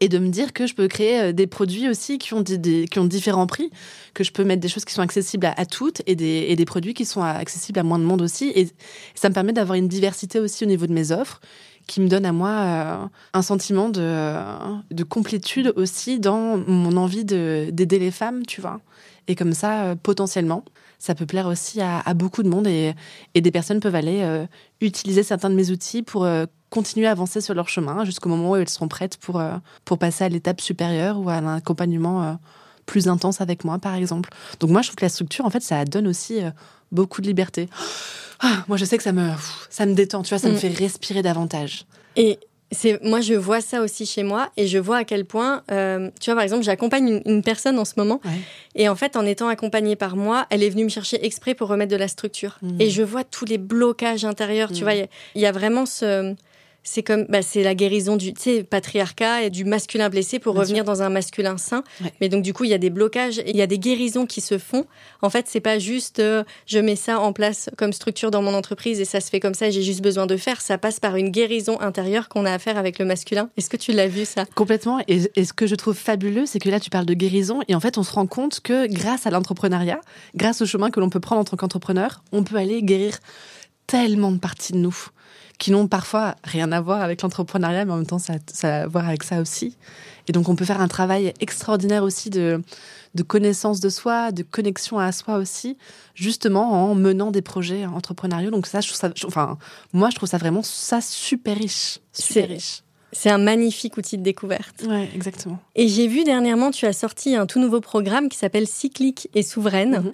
Et 0.00 0.08
de 0.08 0.18
me 0.18 0.28
dire 0.28 0.52
que 0.52 0.66
je 0.66 0.74
peux 0.74 0.86
créer 0.86 1.20
euh, 1.20 1.32
des 1.32 1.46
produits 1.46 1.88
aussi 1.88 2.18
qui 2.18 2.34
ont, 2.34 2.44
qui 2.44 2.98
ont 2.98 3.06
différents 3.06 3.46
prix, 3.46 3.70
que 4.12 4.22
je 4.22 4.30
peux 4.30 4.44
mettre 4.44 4.60
des 4.60 4.68
choses 4.68 4.84
qui 4.84 4.92
sont 4.92 5.00
accessibles 5.00 5.46
à, 5.46 5.64
toutes 5.64 6.02
et 6.06 6.14
des, 6.14 6.46
et 6.50 6.54
des 6.54 6.66
produits 6.66 6.92
qui 6.92 7.06
sont 7.06 7.22
accessibles 7.22 7.80
à 7.80 7.82
moins 7.82 7.98
de 7.98 8.04
monde 8.04 8.20
aussi. 8.20 8.52
Et 8.54 8.68
ça 9.14 9.30
me 9.30 9.34
permet 9.34 9.54
d'avoir 9.54 9.76
une 9.78 9.88
diversité 9.88 10.38
aussi 10.38 10.64
au 10.64 10.68
niveau 10.68 10.86
de 10.86 10.92
mes 10.92 11.12
offres 11.12 11.40
qui 11.86 12.02
me 12.02 12.08
donne 12.08 12.26
à 12.26 12.32
moi 12.32 13.10
un 13.32 13.42
sentiment 13.42 13.88
de, 13.88 14.36
de 14.90 15.04
complétude 15.04 15.72
aussi 15.74 16.20
dans 16.20 16.58
mon 16.58 16.98
envie 16.98 17.24
d'aider 17.24 17.98
les 17.98 18.10
femmes, 18.10 18.44
tu 18.44 18.60
vois. 18.60 18.82
Et 19.28 19.34
comme 19.34 19.52
ça, 19.52 19.82
euh, 19.84 19.94
potentiellement, 19.94 20.64
ça 20.98 21.14
peut 21.14 21.26
plaire 21.26 21.46
aussi 21.46 21.80
à, 21.80 22.02
beaucoup 22.14 22.42
de 22.42 22.48
monde 22.48 22.66
et, 22.66 22.94
des 23.34 23.50
personnes 23.52 23.78
peuvent 23.78 23.94
aller 23.94 24.22
euh, 24.22 24.46
utiliser 24.80 25.22
certains 25.22 25.50
de 25.50 25.54
mes 25.54 25.70
outils 25.70 26.02
pour 26.02 26.24
euh, 26.24 26.46
continuer 26.70 27.06
à 27.06 27.12
avancer 27.12 27.40
sur 27.40 27.54
leur 27.54 27.68
chemin 27.68 28.04
jusqu'au 28.04 28.28
moment 28.28 28.50
où 28.50 28.56
elles 28.56 28.68
seront 28.68 28.88
prêtes 28.88 29.16
pour, 29.18 29.40
pour 29.84 29.98
passer 29.98 30.24
à 30.24 30.28
l'étape 30.28 30.60
supérieure 30.60 31.20
ou 31.20 31.28
à 31.28 31.34
un 31.34 31.56
accompagnement 31.56 32.38
plus 32.84 33.08
intense 33.08 33.40
avec 33.40 33.64
moi, 33.64 33.78
par 33.78 33.94
exemple. 33.94 34.30
Donc 34.60 34.70
moi, 34.70 34.82
je 34.82 34.88
trouve 34.88 34.96
que 34.96 35.04
la 35.04 35.08
structure, 35.08 35.44
en 35.44 35.50
fait, 35.50 35.62
ça 35.62 35.84
donne 35.84 36.08
aussi 36.08 36.40
beaucoup 36.90 37.20
de 37.20 37.26
liberté. 37.26 37.68
Ah, 38.40 38.64
moi, 38.68 38.76
je 38.76 38.84
sais 38.84 38.96
que 38.96 39.02
ça 39.02 39.12
me, 39.12 39.30
ça 39.70 39.86
me 39.86 39.94
détend, 39.94 40.22
tu 40.22 40.30
vois, 40.30 40.38
ça 40.38 40.48
me 40.48 40.54
mm. 40.54 40.58
fait 40.58 40.68
respirer 40.68 41.22
davantage. 41.22 41.86
Et 42.16 42.38
c'est 42.70 43.02
moi 43.02 43.20
je 43.20 43.34
vois 43.34 43.60
ça 43.60 43.80
aussi 43.80 44.04
chez 44.04 44.22
moi 44.22 44.50
et 44.56 44.66
je 44.66 44.78
vois 44.78 44.98
à 44.98 45.04
quel 45.04 45.24
point 45.24 45.62
euh, 45.70 46.10
tu 46.20 46.30
vois 46.30 46.34
par 46.34 46.44
exemple 46.44 46.62
j'accompagne 46.62 47.22
une, 47.24 47.42
personne 47.42 47.78
en 47.78 47.84
ce 47.84 47.94
moment 47.96 48.20
et 48.74 48.88
en 48.88 48.94
fait 48.94 49.16
en 49.16 49.24
étant 49.24 49.48
accompagnée 49.48 49.96
par 49.96 50.16
moi 50.16 50.46
elle 50.50 50.62
est 50.62 50.68
venue 50.68 50.84
me 50.84 50.88
chercher 50.90 51.24
exprès 51.24 51.54
pour 51.54 51.68
remettre 51.68 51.90
de 51.90 51.96
la 51.96 52.08
structure 52.08 52.58
mmh. 52.60 52.80
et 52.80 52.90
je 52.90 53.02
vois 53.02 53.24
tous 53.24 53.46
les 53.46 53.58
blocages 53.58 54.24
intérieurs 54.24 54.70
tu 54.70 54.80
mmh. 54.80 54.84
vois 54.84 54.94
il 54.94 55.40
y, 55.40 55.46
a 55.46 55.52
vraiment 55.52 55.86
ce 55.86 56.34
c'est 56.88 57.02
comme 57.02 57.26
bah, 57.28 57.42
c'est 57.42 57.62
la 57.62 57.74
guérison 57.74 58.16
du 58.16 58.32
patriarcat 58.68 59.44
et 59.44 59.50
du 59.50 59.64
masculin 59.64 60.08
blessé 60.08 60.38
pour 60.38 60.54
revenir 60.54 60.84
dans 60.84 61.02
un 61.02 61.10
masculin 61.10 61.58
sain. 61.58 61.84
Mais 62.20 62.28
donc 62.28 62.42
du 62.42 62.52
coup, 62.52 62.64
il 62.64 62.70
y 62.70 62.74
a 62.74 62.78
des 62.78 62.90
blocages, 62.90 63.42
il 63.46 63.56
y 63.56 63.62
a 63.62 63.66
des 63.66 63.78
guérisons 63.78 64.26
qui 64.26 64.40
se 64.40 64.58
font. 64.58 64.86
En 65.22 65.30
fait, 65.30 65.46
c'est 65.48 65.60
pas 65.60 65.78
juste 65.78 66.18
euh, 66.18 66.44
je 66.66 66.78
mets 66.78 66.96
ça 66.96 67.20
en 67.20 67.32
place 67.32 67.68
comme 67.76 67.92
structure 67.92 68.30
dans 68.30 68.42
mon 68.42 68.54
entreprise 68.54 69.00
et 69.00 69.04
ça 69.04 69.20
se 69.20 69.30
fait 69.30 69.40
comme 69.40 69.54
ça 69.54 69.70
j'ai 69.70 69.82
juste 69.82 70.00
besoin 70.00 70.26
de 70.26 70.36
faire. 70.36 70.60
Ça 70.60 70.78
passe 70.78 70.98
par 70.98 71.16
une 71.16 71.30
guérison 71.30 71.80
intérieure 71.80 72.28
qu'on 72.28 72.46
a 72.46 72.52
à 72.52 72.58
faire 72.58 72.78
avec 72.78 72.98
le 72.98 73.04
masculin. 73.04 73.50
Est-ce 73.56 73.68
que 73.68 73.76
tu 73.76 73.92
l'as 73.92 74.08
vu 74.08 74.24
ça? 74.24 74.46
Complètement. 74.54 75.00
Et, 75.08 75.30
et, 75.36 75.44
ce 75.44 75.52
que 75.52 75.66
je 75.66 75.74
trouve 75.74 75.94
fabuleux, 75.94 76.46
c'est 76.46 76.58
que 76.58 76.70
là, 76.70 76.80
tu 76.80 76.90
parles 76.90 77.06
de 77.06 77.14
guérison 77.14 77.60
et 77.68 77.74
en 77.74 77.80
fait, 77.80 77.98
on 77.98 78.02
se 78.02 78.12
rend 78.12 78.26
compte 78.26 78.60
que 78.60 78.86
grâce 78.86 79.26
à 79.26 79.30
l'entrepreneuriat, 79.30 80.00
grâce 80.34 80.62
au 80.62 80.66
chemin 80.66 80.90
que 80.90 81.00
l'on 81.00 81.10
peut 81.10 81.20
prendre 81.20 81.42
en 81.42 81.44
tant 81.44 81.56
qu'entrepreneur, 81.56 82.22
on 82.32 82.44
peut 82.44 82.56
aller 82.56 82.82
guérir 82.82 83.18
tellement 83.86 84.32
de 84.32 84.38
parties 84.38 84.72
de 84.72 84.78
nous 84.78 85.08
qui 85.58 85.72
n'ont 85.72 85.88
parfois 85.88 86.36
rien 86.44 86.70
à 86.72 86.80
voir 86.80 87.02
avec 87.02 87.22
l'entrepreneuriat, 87.22 87.84
mais 87.84 87.92
en 87.92 87.96
même 87.96 88.06
temps, 88.06 88.18
ça, 88.18 88.34
ça, 88.52 88.76
a 88.76 88.82
à 88.82 88.86
voir 88.86 89.08
avec 89.08 89.24
ça 89.24 89.40
aussi. 89.40 89.76
Et 90.28 90.32
donc, 90.32 90.48
on 90.48 90.56
peut 90.56 90.64
faire 90.64 90.80
un 90.80 90.88
travail 90.88 91.34
extraordinaire 91.40 92.04
aussi 92.04 92.30
de, 92.30 92.62
de 93.14 93.22
connaissance 93.22 93.80
de 93.80 93.88
soi, 93.88 94.30
de 94.30 94.42
connexion 94.42 94.98
à 94.98 95.10
soi 95.10 95.36
aussi, 95.36 95.76
justement 96.14 96.90
en 96.90 96.94
menant 96.94 97.30
des 97.30 97.42
projets 97.42 97.86
entrepreneuriaux. 97.86 98.50
Donc 98.50 98.66
ça, 98.66 98.80
je 98.80 98.88
trouve 98.88 98.98
ça, 98.98 99.12
enfin, 99.26 99.58
moi, 99.92 100.10
je 100.10 100.16
trouve 100.16 100.28
ça 100.28 100.38
vraiment 100.38 100.62
ça 100.62 101.00
super 101.00 101.56
riche, 101.56 101.98
super 102.12 102.48
riche. 102.48 102.82
C'est 103.12 103.30
un 103.30 103.38
magnifique 103.38 103.96
outil 103.96 104.18
de 104.18 104.22
découverte. 104.22 104.84
Ouais, 104.86 105.08
exactement. 105.14 105.58
Et 105.74 105.88
j'ai 105.88 106.06
vu 106.08 106.24
dernièrement, 106.24 106.70
tu 106.70 106.84
as 106.84 106.92
sorti 106.92 107.34
un 107.34 107.46
tout 107.46 107.58
nouveau 107.58 107.80
programme 107.80 108.28
qui 108.28 108.36
s'appelle 108.36 108.66
Cyclique 108.68 109.30
et 109.34 109.42
Souveraine. 109.42 110.02
Mhm. 110.02 110.12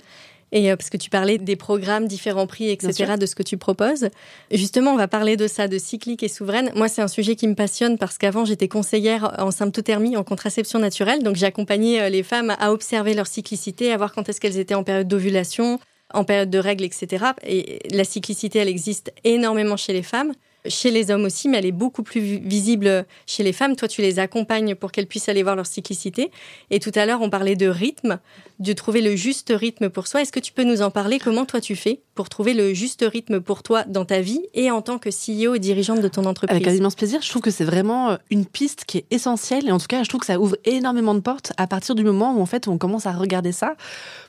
Et 0.55 0.71
euh, 0.71 0.77
parce 0.77 0.89
que 0.89 0.97
tu 0.97 1.11
parlais 1.11 1.37
des 1.37 1.57
programmes, 1.57 2.07
différents 2.07 2.47
prix, 2.47 2.71
etc., 2.71 3.15
de 3.19 3.27
ce 3.27 3.35
que 3.35 3.43
tu 3.43 3.59
proposes. 3.59 4.09
Justement, 4.51 4.93
on 4.93 4.97
va 4.97 5.09
parler 5.09 5.37
de 5.37 5.49
ça, 5.49 5.69
de 5.69 5.79
cyclique 5.79 6.23
et 6.23 6.29
souveraine. 6.29 6.71
Moi, 6.77 6.89
c'est 6.89 7.03
un 7.03 7.09
sujet 7.09 7.35
qui 7.35 7.49
me 7.49 7.55
passionne 7.55 7.99
parce 7.99 8.17
qu'avant, 8.17 8.45
j'étais 8.45 8.69
conseillère 8.69 9.35
en 9.39 9.51
symptothermie, 9.51 10.17
en 10.17 10.23
contraception 10.23 10.79
naturelle. 10.79 11.23
Donc, 11.23 11.37
j'accompagnais 11.37 12.01
euh, 12.01 12.09
les 12.09 12.23
femmes 12.23 12.55
à 12.59 12.73
observer 12.73 13.15
leur 13.15 13.27
cyclicité, 13.27 13.93
à 13.93 13.97
voir 13.97 14.13
quand 14.13 14.29
est-ce 14.29 14.41
qu'elles 14.41 14.59
étaient 14.59 14.77
en 14.77 14.85
période 14.85 15.09
d'ovulation, 15.09 15.81
en 16.13 16.23
période 16.23 16.51
de 16.51 16.59
règles, 16.59 16.85
etc. 16.85 17.27
Et 17.45 17.81
la 17.91 18.05
cyclicité, 18.05 18.61
elle 18.61 18.69
existe 18.69 19.13
énormément 19.25 19.77
chez 19.77 19.93
les 19.93 20.05
femmes. 20.05 20.33
Chez 20.67 20.91
les 20.91 21.11
hommes 21.11 21.25
aussi, 21.25 21.49
mais 21.49 21.59
elle 21.59 21.67
est 21.67 21.73
beaucoup 21.73 22.03
plus 22.03 22.21
visible 22.21 23.07
chez 23.27 23.43
les 23.43 23.53
femmes. 23.53 23.77
Toi, 23.77 23.89
tu 23.89 24.01
les 24.01 24.19
accompagnes 24.19 24.75
pour 24.75 24.93
qu'elles 24.93 25.07
puissent 25.07 25.29
aller 25.29 25.43
voir 25.43 25.57
leur 25.57 25.67
cyclicité. 25.67 26.31
Et 26.71 26.81
tout 26.81 26.93
à 26.95 27.07
l'heure, 27.07 27.21
on 27.21 27.31
parlait 27.31 27.57
de 27.57 27.67
rythme, 27.67 28.19
de 28.59 28.73
trouver 28.73 29.01
le 29.01 29.17
juste 29.17 29.53
rythme 29.55 29.91
pour 29.91 30.07
soi. 30.07 30.23
Est-ce 30.23 30.33
que 30.33 30.41
tu 30.41 30.53
peux 30.53 30.65
nous 30.65 30.83
en 30.83 30.91
parler? 30.91 31.19
Comment 31.19 31.45
toi 31.45 31.61
tu 31.61 31.77
fais 31.77 32.01
pour 32.15 32.29
trouver 32.29 32.55
le 32.55 32.73
juste 32.73 33.05
rythme 33.07 33.41
pour 33.41 33.63
toi 33.63 33.85
dans 33.85 34.05
ta 34.05 34.21
vie 34.21 34.41
et 34.55 34.71
en 34.71 34.81
tant 34.81 34.99
que 34.99 35.11
CEO 35.11 35.55
et 35.55 35.59
dirigeante 35.59 36.01
de 36.01 36.09
ton 36.09 36.25
entreprise? 36.25 36.57
Avec 36.57 36.69
un 36.69 36.75
immense 36.77 36.95
plaisir. 36.95 37.21
Je 37.23 37.29
trouve 37.29 37.43
que 37.43 37.51
c'est 37.51 37.65
vraiment 37.65 38.11
euh, 38.11 38.17
une 38.31 38.47
piste 38.47 38.85
qui 38.85 38.99
est 38.99 39.07
essentielle. 39.11 39.69
Et 39.69 39.73
en 39.73 39.79
tout 39.79 39.87
cas, 39.89 40.03
je 40.03 40.09
trouve 40.09 40.21
que 40.21 40.27
ça 40.27 40.39
ouvre 40.39 40.57
énormément 40.65 41.15
de 41.15 41.21
portes 41.21 41.53
à 41.57 41.67
partir 41.67 41.95
du 41.95 42.05
moment 42.05 42.35
où 42.37 42.41
en 42.41 42.47
fait 42.47 42.69
on 42.69 42.79
commence 42.79 43.07
à 43.07 43.13
regarder 43.13 43.53
ça. 43.53 43.75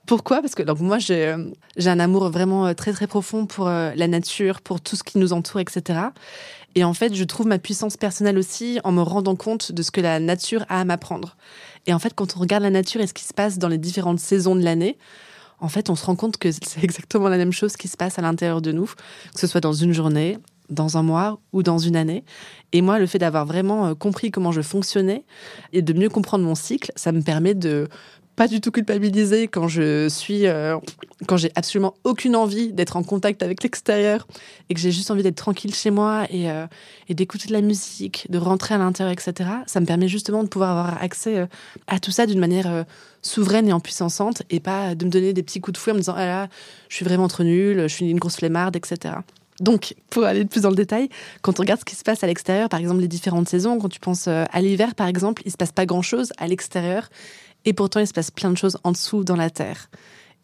Pourquoi? 0.05 0.41
Parce 0.41 0.55
que 0.55 0.63
donc 0.63 0.79
moi 0.79 0.99
j'ai 0.99 1.27
euh, 1.27 1.49
un 1.85 1.99
amour 1.99 2.29
vraiment 2.29 2.67
euh, 2.67 2.73
très 2.73 2.93
très 2.93 3.07
profond 3.07 3.45
pour 3.45 3.65
la 3.67 4.07
nature, 4.07 4.61
pour 4.61 4.81
tout 4.81 4.95
ce 4.95 5.03
qui 5.03 5.17
nous 5.17 5.33
entoure, 5.33 5.61
etc. 5.61 5.99
Et 6.75 6.83
en 6.83 6.93
fait, 6.93 7.15
je 7.15 7.23
trouve 7.23 7.47
ma 7.47 7.57
puissance 7.57 7.95
personnelle 7.95 8.37
aussi 8.37 8.79
en 8.83 8.91
me 8.91 9.01
rendant 9.01 9.37
compte 9.37 9.71
de 9.71 9.81
ce 9.81 9.91
que 9.91 10.01
la 10.01 10.19
nature 10.19 10.65
a 10.67 10.81
à 10.81 10.83
m'apprendre. 10.83 11.37
Et 11.87 11.93
en 11.93 11.99
fait, 11.99 12.13
quand 12.13 12.35
on 12.35 12.39
regarde 12.41 12.63
la 12.63 12.69
nature 12.69 12.99
et 12.99 13.07
ce 13.07 13.13
qui 13.13 13.23
se 13.23 13.33
passe 13.33 13.57
dans 13.57 13.69
les 13.69 13.77
différentes 13.77 14.19
saisons 14.19 14.55
de 14.55 14.61
l'année, 14.61 14.97
en 15.61 15.69
fait, 15.69 15.89
on 15.89 15.95
se 15.95 16.05
rend 16.05 16.17
compte 16.17 16.37
que 16.37 16.51
c'est 16.63 16.83
exactement 16.83 17.29
la 17.29 17.37
même 17.37 17.53
chose 17.53 17.77
qui 17.77 17.87
se 17.87 17.95
passe 17.95 18.19
à 18.19 18.21
l'intérieur 18.21 18.61
de 18.61 18.73
nous, 18.73 18.91
que 19.33 19.39
ce 19.39 19.47
soit 19.47 19.61
dans 19.61 19.73
une 19.73 19.93
journée, 19.93 20.37
dans 20.69 20.97
un 20.97 21.03
mois 21.03 21.39
ou 21.53 21.63
dans 21.63 21.77
une 21.77 21.95
année. 21.95 22.25
Et 22.73 22.81
moi, 22.81 22.99
le 22.99 23.05
fait 23.05 23.19
d'avoir 23.19 23.45
vraiment 23.45 23.87
euh, 23.87 23.93
compris 23.93 24.31
comment 24.31 24.51
je 24.51 24.61
fonctionnais 24.61 25.23
et 25.71 25.81
de 25.81 25.93
mieux 25.93 26.09
comprendre 26.09 26.43
mon 26.43 26.55
cycle, 26.55 26.91
ça 26.95 27.11
me 27.13 27.21
permet 27.21 27.53
de 27.53 27.87
pas 28.35 28.47
du 28.47 28.59
tout 28.59 28.71
culpabiliser 28.71 29.47
quand 29.47 29.67
je 29.67 30.09
suis, 30.09 30.45
euh, 30.45 30.77
quand 31.27 31.37
j'ai 31.37 31.51
absolument 31.55 31.95
aucune 32.03 32.35
envie 32.35 32.73
d'être 32.73 32.97
en 32.97 33.03
contact 33.03 33.41
avec 33.43 33.63
l'extérieur 33.63 34.27
et 34.69 34.73
que 34.73 34.79
j'ai 34.79 34.91
juste 34.91 35.09
envie 35.09 35.23
d'être 35.23 35.37
tranquille 35.37 35.73
chez 35.73 35.91
moi 35.91 36.25
et, 36.29 36.51
euh, 36.51 36.65
d'écouter 37.09 37.47
de 37.47 37.53
la 37.53 37.61
musique, 37.61 38.27
de 38.29 38.37
rentrer 38.37 38.75
à 38.75 38.77
l'intérieur, 38.77 39.13
etc. 39.13 39.49
Ça 39.67 39.79
me 39.79 39.85
permet 39.85 40.07
justement 40.07 40.43
de 40.43 40.49
pouvoir 40.49 40.71
avoir 40.71 41.01
accès 41.01 41.37
euh, 41.37 41.45
à 41.87 41.99
tout 41.99 42.11
ça 42.11 42.25
d'une 42.25 42.39
manière 42.39 42.85
souveraine 43.21 43.67
et 43.67 43.73
en 43.73 43.79
puissance 43.79 44.21
et 44.49 44.59
pas 44.59 44.95
de 44.95 45.05
me 45.05 45.09
donner 45.09 45.33
des 45.33 45.43
petits 45.43 45.61
coups 45.61 45.73
de 45.73 45.77
fouet 45.77 45.91
en 45.91 45.95
me 45.95 45.99
disant 45.99 46.15
ah 46.17 46.25
là, 46.25 46.47
je 46.89 46.95
suis 46.95 47.05
vraiment 47.05 47.27
trop 47.27 47.43
nulle, 47.43 47.83
je 47.83 47.93
suis 47.93 48.09
une 48.09 48.19
grosse 48.19 48.37
flemmarde, 48.37 48.75
etc. 48.75 49.15
Donc, 49.61 49.95
pour 50.09 50.25
aller 50.25 50.43
plus 50.43 50.61
dans 50.61 50.69
le 50.69 50.75
détail, 50.75 51.07
quand 51.41 51.59
on 51.59 51.63
regarde 51.63 51.79
ce 51.79 51.85
qui 51.85 51.95
se 51.95 52.03
passe 52.03 52.23
à 52.23 52.27
l'extérieur, 52.27 52.67
par 52.67 52.79
exemple 52.79 52.99
les 52.99 53.07
différentes 53.07 53.47
saisons, 53.47 53.79
quand 53.79 53.87
tu 53.87 54.01
penses 54.01 54.27
à 54.27 54.61
l'hiver, 54.61 54.95
par 54.95 55.07
exemple, 55.07 55.41
il 55.45 55.51
se 55.51 55.57
passe 55.57 55.71
pas 55.71 55.85
grand-chose 55.85 56.33
à 56.37 56.47
l'extérieur 56.47 57.09
et 57.65 57.73
pourtant, 57.73 57.99
il 57.99 58.07
se 58.07 58.13
passe 58.13 58.31
plein 58.31 58.51
de 58.51 58.57
choses 58.57 58.77
en 58.83 58.91
dessous 58.91 59.23
dans 59.23 59.35
la 59.35 59.49
terre. 59.49 59.89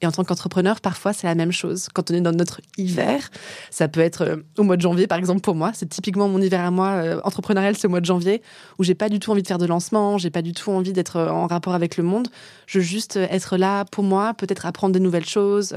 Et 0.02 0.08
en 0.08 0.12
tant 0.12 0.24
qu'entrepreneur, 0.24 0.82
parfois, 0.82 1.14
c'est 1.14 1.28
la 1.28 1.36
même 1.36 1.52
chose. 1.52 1.88
Quand 1.94 2.10
on 2.10 2.16
est 2.16 2.22
dans 2.22 2.32
notre 2.32 2.60
hiver, 2.76 3.30
ça 3.70 3.88
peut 3.88 4.00
être 4.00 4.22
euh, 4.22 4.38
au 4.58 4.64
mois 4.64 4.76
de 4.76 4.82
janvier, 4.82 5.06
par 5.06 5.20
exemple, 5.20 5.42
pour 5.42 5.54
moi. 5.54 5.72
C'est 5.76 5.88
typiquement 5.88 6.28
mon 6.28 6.42
hiver 6.42 6.62
à 6.62 6.72
moi, 6.72 6.88
euh, 6.94 7.22
entrepreneurial, 7.24 7.78
c'est 7.78 7.86
au 7.86 7.92
mois 7.92 8.02
de 8.02 8.06
janvier, 8.06 8.42
où 8.80 8.84
j'ai 8.84 8.96
pas 8.96 9.10
du 9.10 9.20
tout 9.20 9.30
envie 9.30 9.44
de 9.44 9.48
faire 9.48 9.60
de 9.60 9.68
lancement, 9.68 10.18
j'ai 10.18 10.32
pas 10.32 10.42
du 10.42 10.54
tout 10.54 10.72
envie 10.72 10.92
d'être 10.92 11.18
euh, 11.18 11.30
en 11.30 11.46
rapport 11.46 11.76
avec 11.76 11.98
le 11.98 12.04
monde. 12.04 12.30
Je 12.66 12.80
veux 12.80 12.84
juste 12.84 13.16
être 13.16 13.58
là 13.58 13.86
pour 13.86 14.04
moi, 14.04 14.34
peut-être 14.34 14.66
apprendre 14.66 14.94
des 14.94 15.00
nouvelles 15.00 15.26
choses, 15.26 15.76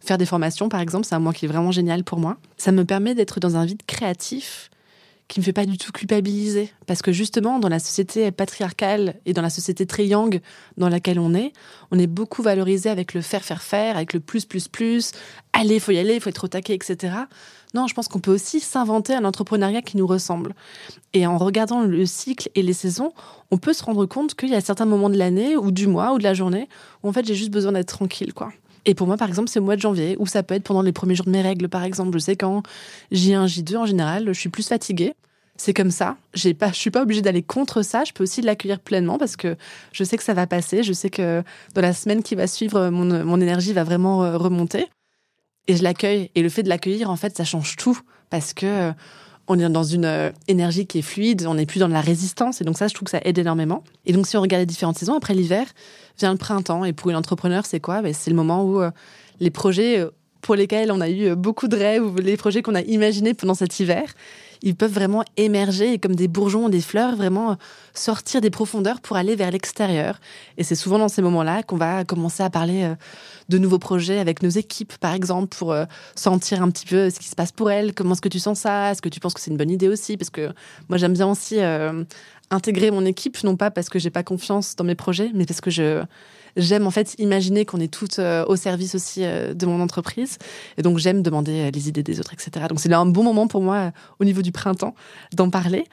faire 0.00 0.18
des 0.18 0.26
formations, 0.26 0.68
par 0.68 0.80
exemple. 0.80 1.04
C'est 1.04 1.14
un 1.14 1.18
mois 1.18 1.32
qui 1.32 1.46
est 1.46 1.48
vraiment 1.48 1.72
génial 1.72 2.04
pour 2.04 2.20
moi. 2.20 2.36
Ça 2.56 2.70
me 2.70 2.84
permet 2.84 3.14
d'être 3.14 3.40
dans 3.40 3.56
un 3.56 3.64
vide 3.64 3.82
créatif 3.86 4.70
qui 5.28 5.40
me 5.40 5.44
fait 5.44 5.52
pas 5.52 5.64
du 5.64 5.78
tout 5.78 5.92
culpabiliser. 5.92 6.70
Parce 6.86 7.02
que 7.02 7.12
justement, 7.12 7.58
dans 7.58 7.68
la 7.68 7.78
société 7.78 8.30
patriarcale 8.30 9.20
et 9.24 9.32
dans 9.32 9.42
la 9.42 9.50
société 9.50 9.86
triangle 9.86 10.40
dans 10.76 10.88
laquelle 10.88 11.18
on 11.18 11.34
est, 11.34 11.52
on 11.90 11.98
est 11.98 12.06
beaucoup 12.06 12.42
valorisé 12.42 12.90
avec 12.90 13.14
le 13.14 13.22
faire, 13.22 13.42
faire, 13.42 13.62
faire, 13.62 13.96
avec 13.96 14.12
le 14.12 14.20
plus, 14.20 14.44
plus, 14.44 14.68
plus. 14.68 15.12
Allez, 15.52 15.80
faut 15.80 15.92
y 15.92 15.98
aller, 15.98 16.20
faut 16.20 16.28
être 16.28 16.44
au 16.44 16.48
taquet, 16.48 16.74
etc. 16.74 17.14
Non, 17.74 17.86
je 17.86 17.94
pense 17.94 18.08
qu'on 18.08 18.20
peut 18.20 18.32
aussi 18.32 18.60
s'inventer 18.60 19.14
un 19.14 19.24
entrepreneuriat 19.24 19.80
qui 19.80 19.96
nous 19.96 20.06
ressemble. 20.06 20.54
Et 21.14 21.26
en 21.26 21.38
regardant 21.38 21.82
le 21.82 22.04
cycle 22.04 22.50
et 22.54 22.62
les 22.62 22.74
saisons, 22.74 23.12
on 23.50 23.56
peut 23.56 23.72
se 23.72 23.82
rendre 23.82 24.04
compte 24.06 24.34
qu'il 24.34 24.50
y 24.50 24.54
a 24.54 24.60
certains 24.60 24.84
moments 24.84 25.10
de 25.10 25.16
l'année 25.16 25.56
ou 25.56 25.70
du 25.70 25.86
mois 25.86 26.12
ou 26.12 26.18
de 26.18 26.24
la 26.24 26.34
journée 26.34 26.68
où 27.02 27.08
en 27.08 27.12
fait 27.12 27.26
j'ai 27.26 27.34
juste 27.34 27.50
besoin 27.50 27.72
d'être 27.72 27.88
tranquille, 27.88 28.34
quoi. 28.34 28.52
Et 28.84 28.94
pour 28.94 29.06
moi, 29.06 29.16
par 29.16 29.28
exemple, 29.28 29.48
c'est 29.48 29.60
le 29.60 29.64
mois 29.64 29.76
de 29.76 29.80
janvier, 29.80 30.16
ou 30.18 30.26
ça 30.26 30.42
peut 30.42 30.54
être 30.54 30.64
pendant 30.64 30.82
les 30.82 30.92
premiers 30.92 31.14
jours 31.14 31.26
de 31.26 31.30
mes 31.30 31.42
règles, 31.42 31.68
par 31.68 31.84
exemple. 31.84 32.12
Je 32.14 32.18
sais 32.18 32.36
quand 32.36 32.62
J1, 33.12 33.46
J2, 33.46 33.76
en 33.76 33.86
général, 33.86 34.26
je 34.28 34.38
suis 34.38 34.48
plus 34.48 34.66
fatiguée. 34.66 35.14
C'est 35.56 35.74
comme 35.74 35.90
ça. 35.90 36.16
J'ai 36.34 36.54
pas, 36.54 36.68
je 36.68 36.76
suis 36.76 36.90
pas 36.90 37.02
obligée 37.02 37.22
d'aller 37.22 37.42
contre 37.42 37.82
ça. 37.82 38.04
Je 38.04 38.12
peux 38.12 38.24
aussi 38.24 38.42
l'accueillir 38.42 38.80
pleinement 38.80 39.18
parce 39.18 39.36
que 39.36 39.56
je 39.92 40.02
sais 40.02 40.16
que 40.16 40.24
ça 40.24 40.34
va 40.34 40.46
passer. 40.46 40.82
Je 40.82 40.92
sais 40.92 41.10
que 41.10 41.42
dans 41.74 41.82
la 41.82 41.92
semaine 41.92 42.22
qui 42.22 42.34
va 42.34 42.46
suivre, 42.46 42.88
mon, 42.88 43.24
mon 43.24 43.40
énergie 43.40 43.72
va 43.72 43.84
vraiment 43.84 44.24
euh, 44.24 44.36
remonter. 44.36 44.86
Et 45.68 45.76
je 45.76 45.82
l'accueille. 45.82 46.30
Et 46.34 46.42
le 46.42 46.48
fait 46.48 46.62
de 46.62 46.68
l'accueillir, 46.68 47.10
en 47.10 47.16
fait, 47.16 47.36
ça 47.36 47.44
change 47.44 47.76
tout 47.76 47.98
parce 48.30 48.54
que 48.54 48.92
on 49.48 49.58
est 49.58 49.68
dans 49.68 49.84
une 49.84 50.04
euh, 50.04 50.30
énergie 50.48 50.86
qui 50.86 50.98
est 50.98 51.02
fluide, 51.02 51.46
on 51.46 51.54
n'est 51.54 51.66
plus 51.66 51.80
dans 51.80 51.88
la 51.88 52.00
résistance, 52.00 52.60
et 52.60 52.64
donc 52.64 52.78
ça, 52.78 52.88
je 52.88 52.94
trouve 52.94 53.06
que 53.06 53.10
ça 53.10 53.20
aide 53.24 53.38
énormément. 53.38 53.82
Et 54.06 54.12
donc, 54.12 54.26
si 54.26 54.36
on 54.36 54.40
regarde 54.40 54.60
les 54.60 54.66
différentes 54.66 54.98
saisons, 54.98 55.14
après 55.14 55.34
l'hiver, 55.34 55.66
vient 56.18 56.32
le 56.32 56.38
printemps, 56.38 56.84
et 56.84 56.92
pour 56.92 57.10
une 57.10 57.16
entrepreneur, 57.16 57.66
c'est 57.66 57.80
quoi? 57.80 58.02
Ben, 58.02 58.14
C'est 58.14 58.30
le 58.30 58.36
moment 58.36 58.64
où 58.64 58.80
euh, 58.80 58.90
les 59.40 59.50
projets 59.50 59.98
euh, 59.98 60.10
pour 60.40 60.54
lesquels 60.54 60.90
on 60.90 61.00
a 61.00 61.08
eu 61.08 61.34
beaucoup 61.36 61.68
de 61.68 61.76
rêves, 61.76 62.04
ou 62.04 62.16
les 62.16 62.36
projets 62.36 62.62
qu'on 62.62 62.74
a 62.74 62.82
imaginés 62.82 63.34
pendant 63.34 63.54
cet 63.54 63.78
hiver, 63.78 64.12
ils 64.62 64.74
peuvent 64.74 64.92
vraiment 64.92 65.24
émerger 65.36 65.92
et 65.92 65.98
comme 65.98 66.14
des 66.14 66.28
bourgeons, 66.28 66.68
des 66.68 66.80
fleurs, 66.80 67.16
vraiment 67.16 67.56
sortir 67.94 68.40
des 68.40 68.50
profondeurs 68.50 69.00
pour 69.00 69.16
aller 69.16 69.36
vers 69.36 69.50
l'extérieur. 69.50 70.20
Et 70.56 70.64
c'est 70.64 70.74
souvent 70.74 70.98
dans 70.98 71.08
ces 71.08 71.22
moments-là 71.22 71.62
qu'on 71.62 71.76
va 71.76 72.04
commencer 72.04 72.42
à 72.42 72.50
parler 72.50 72.94
de 73.48 73.58
nouveaux 73.58 73.78
projets 73.78 74.18
avec 74.18 74.42
nos 74.42 74.48
équipes, 74.48 74.94
par 74.98 75.14
exemple, 75.14 75.56
pour 75.56 75.72
euh, 75.72 75.84
sentir 76.14 76.62
un 76.62 76.70
petit 76.70 76.86
peu 76.86 77.10
ce 77.10 77.18
qui 77.18 77.28
se 77.28 77.34
passe 77.34 77.52
pour 77.52 77.70
elles. 77.70 77.94
Comment 77.94 78.12
est-ce 78.12 78.20
que 78.20 78.28
tu 78.28 78.38
sens 78.38 78.60
ça 78.60 78.90
Est-ce 78.90 79.02
que 79.02 79.08
tu 79.08 79.20
penses 79.20 79.34
que 79.34 79.40
c'est 79.40 79.50
une 79.50 79.56
bonne 79.56 79.70
idée 79.70 79.88
aussi? 79.88 80.16
Parce 80.16 80.30
que 80.30 80.52
moi, 80.88 80.98
j'aime 80.98 81.12
bien 81.12 81.28
aussi 81.28 81.58
euh, 81.58 82.04
intégrer 82.50 82.90
mon 82.90 83.04
équipe, 83.04 83.42
non 83.44 83.56
pas 83.56 83.70
parce 83.70 83.88
que 83.88 83.98
j'ai 83.98 84.10
pas 84.10 84.22
confiance 84.22 84.76
dans 84.76 84.84
mes 84.84 84.94
projets, 84.94 85.30
mais 85.34 85.46
parce 85.46 85.60
que 85.60 85.70
je 85.70 86.02
j'aime 86.56 86.86
en 86.86 86.90
fait 86.90 87.14
imaginer 87.18 87.64
qu'on 87.64 87.80
est 87.80 87.92
toutes 87.92 88.18
euh, 88.18 88.44
au 88.46 88.56
service 88.56 88.94
aussi 88.94 89.22
de 89.22 89.66
mon 89.66 89.80
entreprise. 89.80 90.38
Et 90.78 90.82
donc 90.82 90.98
j'aime 90.98 91.22
demander 91.22 91.70
les 91.70 91.88
idées 91.88 92.02
des 92.02 92.20
autres, 92.20 92.32
etc. 92.32 92.66
Donc 92.68 92.80
c'est 92.80 92.92
un 92.92 93.06
bon 93.06 93.22
moment 93.22 93.46
pour 93.46 93.62
moi 93.62 93.92
au 94.18 94.24
niveau 94.24 94.42
du 94.42 94.52
printemps 94.52 94.94
d'en 95.34 95.50
parler 95.50 95.84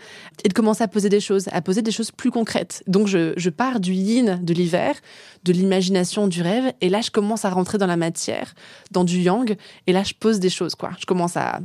et 0.44 0.50
de 0.50 0.54
commencer 0.54 0.84
à 0.84 0.88
poser 0.88 1.10
des 1.10 1.20
choses, 1.20 1.48
à 1.52 1.62
poser 1.62 1.82
des 1.82 1.92
choses 1.92 2.12
plus 2.12 2.32
concrètes. 2.32 2.84
Donc 2.88 3.08
je, 3.08 3.34
je 3.38 3.50
pars 3.50 3.80
du 3.80 3.94
yin 3.94 4.40
de 4.42 4.54
l'hiver, 4.54 4.96
de 5.44 5.54
l'imagination, 5.54 6.28
du 6.28 6.42
rêve, 6.42 6.74
et 6.82 6.90
là 6.90 7.02
je 7.02 7.12
commence 7.12 7.46
à 7.46 7.50
rentrer 7.50 7.78
dans 7.78 7.88
la 7.88 7.98
matière, 7.98 8.54
dans 8.92 9.04
du 9.04 9.20
yang, 9.20 9.56
et 9.88 9.94
là 9.94 10.04
je 10.04 10.14
pose 10.14 10.40
des 10.40 10.50
choses, 10.50 10.76
quoi. 10.76 10.92
Je 11.00 11.06
commence 11.06 11.38
à 11.38 11.60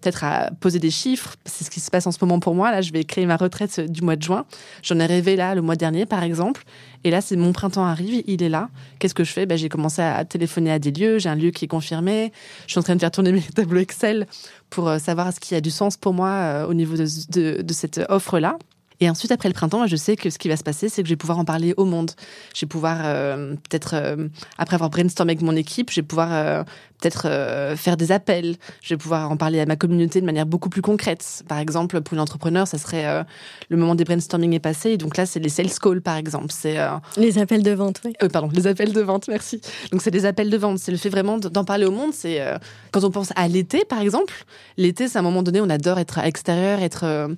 peut-être 0.00 0.24
à 0.24 0.50
poser 0.60 0.78
des 0.78 0.90
chiffres. 0.90 1.36
C'est 1.44 1.64
ce 1.64 1.70
qui 1.70 1.80
se 1.80 1.90
passe 1.90 2.06
en 2.06 2.12
ce 2.12 2.18
moment 2.20 2.40
pour 2.40 2.54
moi. 2.54 2.70
Là, 2.70 2.80
je 2.80 2.92
vais 2.92 3.04
créer 3.04 3.26
ma 3.26 3.36
retraite 3.36 3.80
du 3.80 4.02
mois 4.02 4.16
de 4.16 4.22
juin. 4.22 4.44
J'en 4.82 4.98
ai 4.98 5.06
rêvé 5.06 5.36
là 5.36 5.54
le 5.54 5.62
mois 5.62 5.76
dernier, 5.76 6.06
par 6.06 6.22
exemple. 6.22 6.64
Et 7.04 7.10
là, 7.10 7.20
c'est 7.20 7.36
mon 7.36 7.52
printemps 7.52 7.84
arrive, 7.84 8.22
il 8.26 8.42
est 8.42 8.48
là. 8.48 8.68
Qu'est-ce 8.98 9.14
que 9.14 9.24
je 9.24 9.32
fais? 9.32 9.46
Ben, 9.46 9.56
J'ai 9.56 9.68
commencé 9.68 10.02
à 10.02 10.24
téléphoner 10.24 10.70
à 10.70 10.78
des 10.78 10.90
lieux. 10.90 11.18
J'ai 11.18 11.28
un 11.28 11.34
lieu 11.34 11.50
qui 11.50 11.64
est 11.64 11.68
confirmé. 11.68 12.32
Je 12.66 12.72
suis 12.72 12.78
en 12.78 12.82
train 12.82 12.94
de 12.94 13.00
faire 13.00 13.10
tourner 13.10 13.32
mes 13.38 13.42
tableaux 13.42 13.80
Excel 13.80 14.26
pour 14.70 14.88
euh, 14.88 14.98
savoir 14.98 15.32
ce 15.32 15.40
qui 15.40 15.54
a 15.54 15.60
du 15.60 15.70
sens 15.70 15.96
pour 15.96 16.14
moi 16.14 16.28
euh, 16.28 16.66
au 16.66 16.74
niveau 16.74 16.96
de, 16.96 17.62
de 17.62 17.72
cette 17.72 18.00
offre-là. 18.08 18.58
Et 19.00 19.08
ensuite, 19.08 19.30
après 19.30 19.48
le 19.48 19.54
printemps, 19.54 19.86
je 19.86 19.96
sais 19.96 20.16
que 20.16 20.28
ce 20.28 20.38
qui 20.38 20.48
va 20.48 20.56
se 20.56 20.64
passer, 20.64 20.88
c'est 20.88 21.02
que 21.02 21.08
je 21.08 21.12
vais 21.12 21.16
pouvoir 21.16 21.38
en 21.38 21.44
parler 21.44 21.72
au 21.76 21.84
monde. 21.84 22.10
Je 22.54 22.62
vais 22.62 22.68
pouvoir, 22.68 22.98
euh, 23.04 23.54
peut-être, 23.68 23.94
euh, 23.94 24.28
après 24.58 24.74
avoir 24.74 24.90
brainstormé 24.90 25.32
avec 25.32 25.42
mon 25.42 25.54
équipe, 25.54 25.90
je 25.90 25.96
vais 25.96 26.06
pouvoir 26.06 26.32
euh, 26.32 26.64
peut-être 27.00 27.28
faire 27.76 27.96
des 27.96 28.10
appels. 28.10 28.56
Je 28.82 28.94
vais 28.94 28.98
pouvoir 28.98 29.30
en 29.30 29.36
parler 29.36 29.60
à 29.60 29.66
ma 29.66 29.76
communauté 29.76 30.20
de 30.20 30.26
manière 30.26 30.46
beaucoup 30.46 30.68
plus 30.68 30.82
concrète. 30.82 31.44
Par 31.46 31.58
exemple, 31.58 32.00
pour 32.00 32.14
une 32.14 32.20
entrepreneur, 32.20 32.66
ça 32.66 32.76
serait 32.76 33.24
le 33.68 33.76
moment 33.76 33.94
des 33.94 34.02
brainstorming 34.02 34.52
est 34.54 34.58
passé. 34.58 34.96
donc 34.96 35.16
là, 35.16 35.24
c'est 35.24 35.38
les 35.38 35.48
sales 35.48 35.70
calls, 35.80 36.02
par 36.02 36.16
exemple. 36.16 36.48
C'est 36.48 36.76
les 37.16 37.38
appels 37.38 37.62
de 37.62 37.70
vente, 37.70 38.00
oui. 38.04 38.14
pardon, 38.32 38.50
les 38.52 38.66
appels 38.66 38.92
de 38.92 39.00
vente, 39.00 39.28
merci. 39.28 39.60
Donc 39.92 40.02
c'est 40.02 40.10
des 40.10 40.26
appels 40.26 40.50
de 40.50 40.56
vente. 40.56 40.80
C'est 40.80 40.90
le 40.90 40.98
fait 40.98 41.08
vraiment 41.08 41.38
d'en 41.38 41.64
parler 41.64 41.84
au 41.84 41.92
monde. 41.92 42.12
C'est 42.12 42.42
quand 42.90 43.04
on 43.04 43.12
pense 43.12 43.32
à 43.36 43.46
l'été, 43.46 43.84
par 43.84 44.00
exemple. 44.00 44.34
L'été, 44.76 45.06
c'est 45.06 45.20
un 45.20 45.22
moment 45.22 45.44
donné, 45.44 45.60
on 45.60 45.70
adore 45.70 46.00
être 46.00 46.18
à 46.18 46.24
l'extérieur, 46.24 46.80
être 46.80 47.28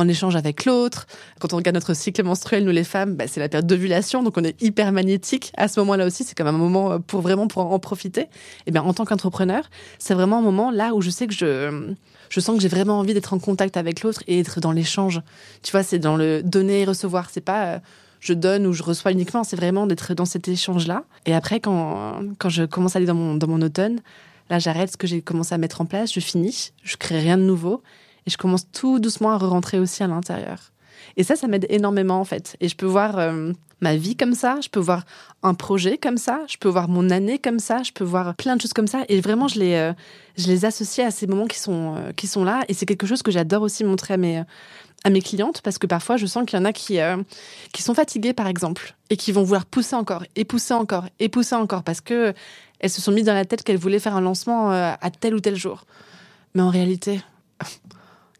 en 0.00 0.08
échange 0.08 0.34
avec 0.34 0.64
l'autre. 0.64 1.06
Quand 1.40 1.52
on 1.52 1.56
regarde 1.56 1.74
notre 1.74 1.92
cycle 1.94 2.22
menstruel, 2.24 2.64
nous 2.64 2.72
les 2.72 2.84
femmes, 2.84 3.16
bah, 3.16 3.26
c'est 3.28 3.38
la 3.38 3.50
période 3.50 3.66
d'ovulation, 3.66 4.22
donc 4.22 4.38
on 4.38 4.44
est 4.44 4.60
hyper 4.62 4.92
magnétique. 4.92 5.52
À 5.58 5.68
ce 5.68 5.78
moment-là 5.80 6.06
aussi, 6.06 6.24
c'est 6.24 6.34
comme 6.34 6.46
un 6.46 6.52
moment 6.52 6.92
euh, 6.92 6.98
pour 6.98 7.20
vraiment 7.20 7.48
pour 7.48 7.70
en 7.70 7.78
profiter. 7.78 8.22
Et 8.22 8.28
eh 8.66 8.70
bien, 8.70 8.82
en 8.82 8.94
tant 8.94 9.04
qu'entrepreneur, 9.04 9.64
c'est 9.98 10.14
vraiment 10.14 10.38
un 10.38 10.42
moment 10.42 10.70
là 10.70 10.94
où 10.94 11.02
je 11.02 11.10
sais 11.10 11.26
que 11.26 11.34
je, 11.34 11.92
je 12.30 12.40
sens 12.40 12.56
que 12.56 12.62
j'ai 12.62 12.68
vraiment 12.68 12.98
envie 12.98 13.12
d'être 13.12 13.34
en 13.34 13.38
contact 13.38 13.76
avec 13.76 14.02
l'autre 14.02 14.22
et 14.26 14.40
être 14.40 14.60
dans 14.60 14.72
l'échange. 14.72 15.20
Tu 15.62 15.70
vois, 15.70 15.82
c'est 15.82 15.98
dans 15.98 16.16
le 16.16 16.42
donner 16.42 16.80
et 16.80 16.84
recevoir. 16.86 17.28
C'est 17.30 17.42
pas 17.42 17.66
euh, 17.66 17.78
je 18.20 18.32
donne 18.32 18.66
ou 18.66 18.72
je 18.72 18.82
reçois 18.82 19.12
uniquement, 19.12 19.44
c'est 19.44 19.56
vraiment 19.56 19.86
d'être 19.86 20.14
dans 20.14 20.24
cet 20.24 20.48
échange-là. 20.48 21.04
Et 21.26 21.34
après, 21.34 21.60
quand, 21.60 22.22
quand 22.38 22.48
je 22.48 22.64
commence 22.64 22.96
à 22.96 22.98
aller 22.98 23.06
dans 23.06 23.14
mon, 23.14 23.34
dans 23.34 23.48
mon 23.48 23.60
automne, 23.60 24.00
là, 24.48 24.58
j'arrête 24.58 24.92
ce 24.92 24.96
que 24.96 25.06
j'ai 25.06 25.20
commencé 25.20 25.54
à 25.54 25.58
mettre 25.58 25.82
en 25.82 25.84
place, 25.84 26.12
je 26.14 26.20
finis, 26.20 26.72
je 26.82 26.96
crée 26.96 27.18
rien 27.18 27.36
de 27.36 27.42
nouveau 27.42 27.82
et 28.26 28.30
je 28.30 28.36
commence 28.36 28.70
tout 28.70 28.98
doucement 28.98 29.32
à 29.32 29.38
re 29.38 29.48
rentrer 29.48 29.78
aussi 29.78 30.02
à 30.02 30.06
l'intérieur. 30.06 30.72
Et 31.16 31.24
ça, 31.24 31.36
ça 31.36 31.48
m'aide 31.48 31.66
énormément 31.68 32.20
en 32.20 32.24
fait. 32.24 32.56
Et 32.60 32.68
je 32.68 32.76
peux 32.76 32.86
voir, 32.86 33.18
euh, 33.18 33.52
ma 33.80 33.96
vie 33.96 34.16
comme 34.16 34.34
ça, 34.34 34.58
je 34.62 34.68
peux 34.68 34.80
voir 34.80 35.04
un 35.42 35.54
projet 35.54 35.98
comme 35.98 36.16
ça, 36.16 36.40
je 36.48 36.56
peux 36.56 36.68
voir 36.68 36.88
mon 36.88 37.10
année 37.10 37.38
comme 37.38 37.58
ça, 37.58 37.82
je 37.82 37.92
peux 37.92 38.04
voir 38.04 38.34
plein 38.34 38.56
de 38.56 38.60
choses 38.60 38.72
comme 38.72 38.86
ça. 38.86 39.02
Et 39.08 39.20
vraiment, 39.20 39.48
je 39.48 39.58
les, 39.58 39.74
euh, 39.74 39.92
je 40.36 40.46
les 40.46 40.64
associe 40.64 41.06
à 41.06 41.10
ces 41.10 41.26
moments 41.26 41.46
qui 41.46 41.58
sont, 41.58 41.96
euh, 41.96 42.12
qui 42.12 42.26
sont 42.26 42.44
là. 42.44 42.64
Et 42.68 42.74
c'est 42.74 42.86
quelque 42.86 43.06
chose 43.06 43.22
que 43.22 43.30
j'adore 43.30 43.62
aussi 43.62 43.84
montrer 43.84 44.14
à 44.14 44.16
mes, 44.16 44.42
à 45.04 45.10
mes 45.10 45.22
clientes 45.22 45.62
parce 45.62 45.78
que 45.78 45.86
parfois, 45.86 46.16
je 46.16 46.26
sens 46.26 46.44
qu'il 46.46 46.58
y 46.58 46.62
en 46.62 46.64
a 46.64 46.72
qui, 46.72 46.98
qui 47.72 47.82
sont 47.82 47.94
fatiguées, 47.94 48.32
par 48.32 48.46
exemple, 48.46 48.94
et 49.08 49.16
qui 49.16 49.32
vont 49.32 49.42
vouloir 49.42 49.64
pousser 49.66 49.96
encore, 49.96 50.24
et 50.36 50.44
pousser 50.44 50.74
encore, 50.74 51.06
et 51.18 51.28
pousser 51.28 51.54
encore 51.54 51.82
parce 51.82 52.00
que 52.00 52.34
elles 52.80 52.90
se 52.90 53.00
sont 53.00 53.12
mises 53.12 53.24
dans 53.24 53.34
la 53.34 53.44
tête 53.44 53.62
qu'elles 53.62 53.78
voulaient 53.78 53.98
faire 53.98 54.16
un 54.16 54.20
lancement 54.22 54.70
à 54.70 55.10
tel 55.10 55.34
ou 55.34 55.40
tel 55.40 55.56
jour. 55.56 55.84
Mais 56.54 56.62
en 56.62 56.70
réalité, 56.70 57.20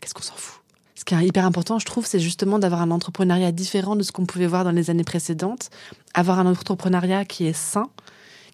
qu'est-ce 0.00 0.14
qu'on 0.14 0.22
s'en 0.22 0.34
fout? 0.34 0.60
Ce 0.94 1.04
qui 1.04 1.14
est 1.14 1.26
hyper 1.26 1.46
important, 1.46 1.78
je 1.78 1.86
trouve, 1.86 2.04
c'est 2.04 2.20
justement 2.20 2.58
d'avoir 2.58 2.82
un 2.82 2.90
entrepreneuriat 2.90 3.52
différent 3.52 3.96
de 3.96 4.02
ce 4.02 4.12
qu'on 4.12 4.26
pouvait 4.26 4.46
voir 4.46 4.64
dans 4.64 4.70
les 4.70 4.90
années 4.90 5.04
précédentes. 5.04 5.70
Avoir 6.12 6.38
un 6.38 6.46
entrepreneuriat 6.46 7.24
qui 7.24 7.46
est 7.46 7.54
sain, 7.54 7.88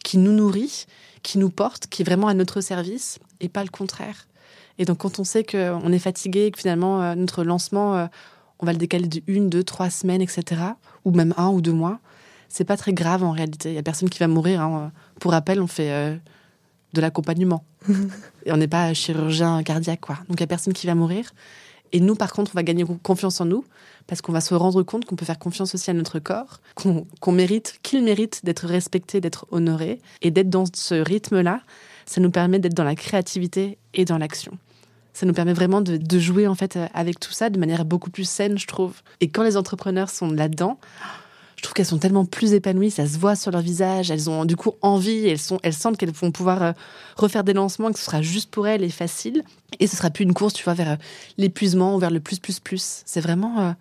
qui 0.05 0.17
nous 0.17 0.31
nourrit, 0.31 0.87
qui 1.25 1.39
nous 1.39 1.51
porte, 1.51 1.89
qui 1.89 2.03
est 2.03 2.05
vraiment 2.05 2.29
à 2.29 2.35
notre 2.35 2.61
service 2.61 3.19
et 3.41 3.49
pas 3.49 3.65
le 3.65 3.71
contraire. 3.71 4.29
Et 4.79 4.85
donc, 4.85 4.99
quand 4.99 5.19
on 5.19 5.25
sait 5.25 5.43
qu'on 5.43 5.93
est 5.93 5.99
fatigué, 5.99 6.53
que 6.53 6.59
finalement, 6.61 7.03
euh, 7.03 7.15
notre 7.17 7.43
lancement, 7.43 7.97
euh, 7.97 8.07
on 8.61 8.67
va 8.67 8.73
le 8.73 8.79
décaler 8.79 9.09
de 9.09 9.23
une, 9.27 9.49
deux, 9.49 9.65
trois 9.65 9.91
semaines, 9.91 10.23
etc., 10.23 10.45
ou 11.05 11.11
même 11.11 11.35
un 11.37 11.49
ou 11.49 11.61
deux 11.61 11.73
mois, 11.73 11.99
c'est 12.49 12.65
pas 12.65 12.77
très 12.77 12.93
grave 12.93 13.25
en 13.25 13.33
réalité. 13.33 13.71
Il 13.71 13.75
y 13.75 13.79
a 13.79 13.83
personne 13.83 14.09
qui 14.09 14.19
va 14.19 14.29
mourir. 14.29 14.61
Hein. 14.61 14.93
Pour 15.19 15.33
rappel, 15.33 15.61
on 15.61 15.67
fait 15.67 15.91
euh, 15.91 16.17
de 16.92 17.01
l'accompagnement. 17.01 17.64
et 18.44 18.53
on 18.53 18.57
n'est 18.57 18.68
pas 18.68 18.92
chirurgien 18.94 19.62
cardiaque, 19.62 20.01
quoi. 20.01 20.16
Donc, 20.29 20.38
il 20.38 20.40
y 20.40 20.44
a 20.44 20.46
personne 20.46 20.72
qui 20.72 20.87
va 20.87 20.94
mourir. 20.94 21.33
Et 21.92 22.01
nous, 22.01 22.14
par 22.14 22.33
contre, 22.33 22.53
on 22.55 22.59
va 22.59 22.62
gagner 22.62 22.85
confiance 23.03 23.40
en 23.40 23.44
nous 23.44 23.64
parce 24.07 24.20
qu'on 24.20 24.33
va 24.33 24.40
se 24.40 24.55
rendre 24.55 24.83
compte 24.83 25.05
qu'on 25.05 25.16
peut 25.16 25.25
faire 25.25 25.38
confiance 25.38 25.75
aussi 25.75 25.90
à 25.90 25.94
notre 25.94 26.18
corps, 26.18 26.61
qu'on 26.75 27.33
mérite, 27.33 27.79
qu'il 27.83 28.05
mérite 28.05 28.44
d'être 28.44 28.66
respecté, 28.66 29.20
d'être 29.20 29.46
honoré. 29.51 30.01
Et 30.22 30.31
d'être 30.31 30.51
dans 30.51 30.64
ce 30.72 30.94
rythme-là, 30.94 31.61
ça 32.05 32.20
nous 32.20 32.31
permet 32.31 32.59
d'être 32.59 32.75
dans 32.75 32.85
la 32.85 32.94
créativité 32.94 33.79
et 33.94 34.05
dans 34.05 34.18
l'action. 34.18 34.59
Ça 35.12 35.27
nous 35.27 35.33
permet 35.33 35.55
vraiment 35.55 35.81
de, 35.81 35.96
de, 35.96 36.18
jouer 36.18 36.46
en 36.46 36.55
fait 36.55 36.79
avec 36.92 37.18
tout 37.18 37.33
ça 37.33 37.49
de 37.49 37.59
manière 37.59 37.85
beaucoup 37.85 38.11
plus 38.11 38.29
saine, 38.29 38.59
je 38.59 38.66
trouve. 38.66 39.01
Et 39.20 39.29
quand 39.29 39.42
les 39.42 39.57
entrepreneurs 39.57 40.11
sont 40.11 40.31
là-dedans, 40.31 40.79
je 41.57 41.62
trouve 41.62 41.73
qu'elles 41.73 41.87
sont 41.87 41.99
tellement 41.99 42.27
plus 42.27 42.53
épanouies, 42.53 42.90
ça 42.90 43.07
se 43.07 43.19
voit 43.19 43.35
sur 43.35 43.51
leur 43.51 43.62
visage, 43.62 44.11
elles 44.11 44.29
ont 44.29 44.45
du 44.45 44.57
coup 44.57 44.73
envie, 44.83 45.27
elles, 45.27 45.73
sentent 45.73 45.97
qu'elles 45.97 46.12
vont 46.12 46.31
pouvoir 46.31 46.62
euh, 46.62 46.73
refaire 47.16 47.45
des 47.45 47.55
lancements, 47.55 47.90
que 47.92 47.99
ce 47.99 48.05
sera 48.05 48.21
juste 48.21 48.51
pour 48.51 48.69
elles 48.69 48.83
et 48.83 48.90
facile. 48.90 49.42
Et 49.81 49.87
ce 49.87 49.97
sera 49.97 50.11
plus 50.11 50.25
une 50.25 50.35
course, 50.35 50.53
tu 50.53 50.64
vois, 50.64 50.75
vers 50.75 50.90
euh, 50.90 50.97
l'épuisement 51.38 51.97
ou 51.97 51.99
vers 51.99 52.11
le 52.11 52.21
plus, 52.21 52.38
plus, 52.38 52.61
plus. 52.61 53.03
C'est 53.07 53.23
vraiment 53.23 53.59
euh, 53.61 53.73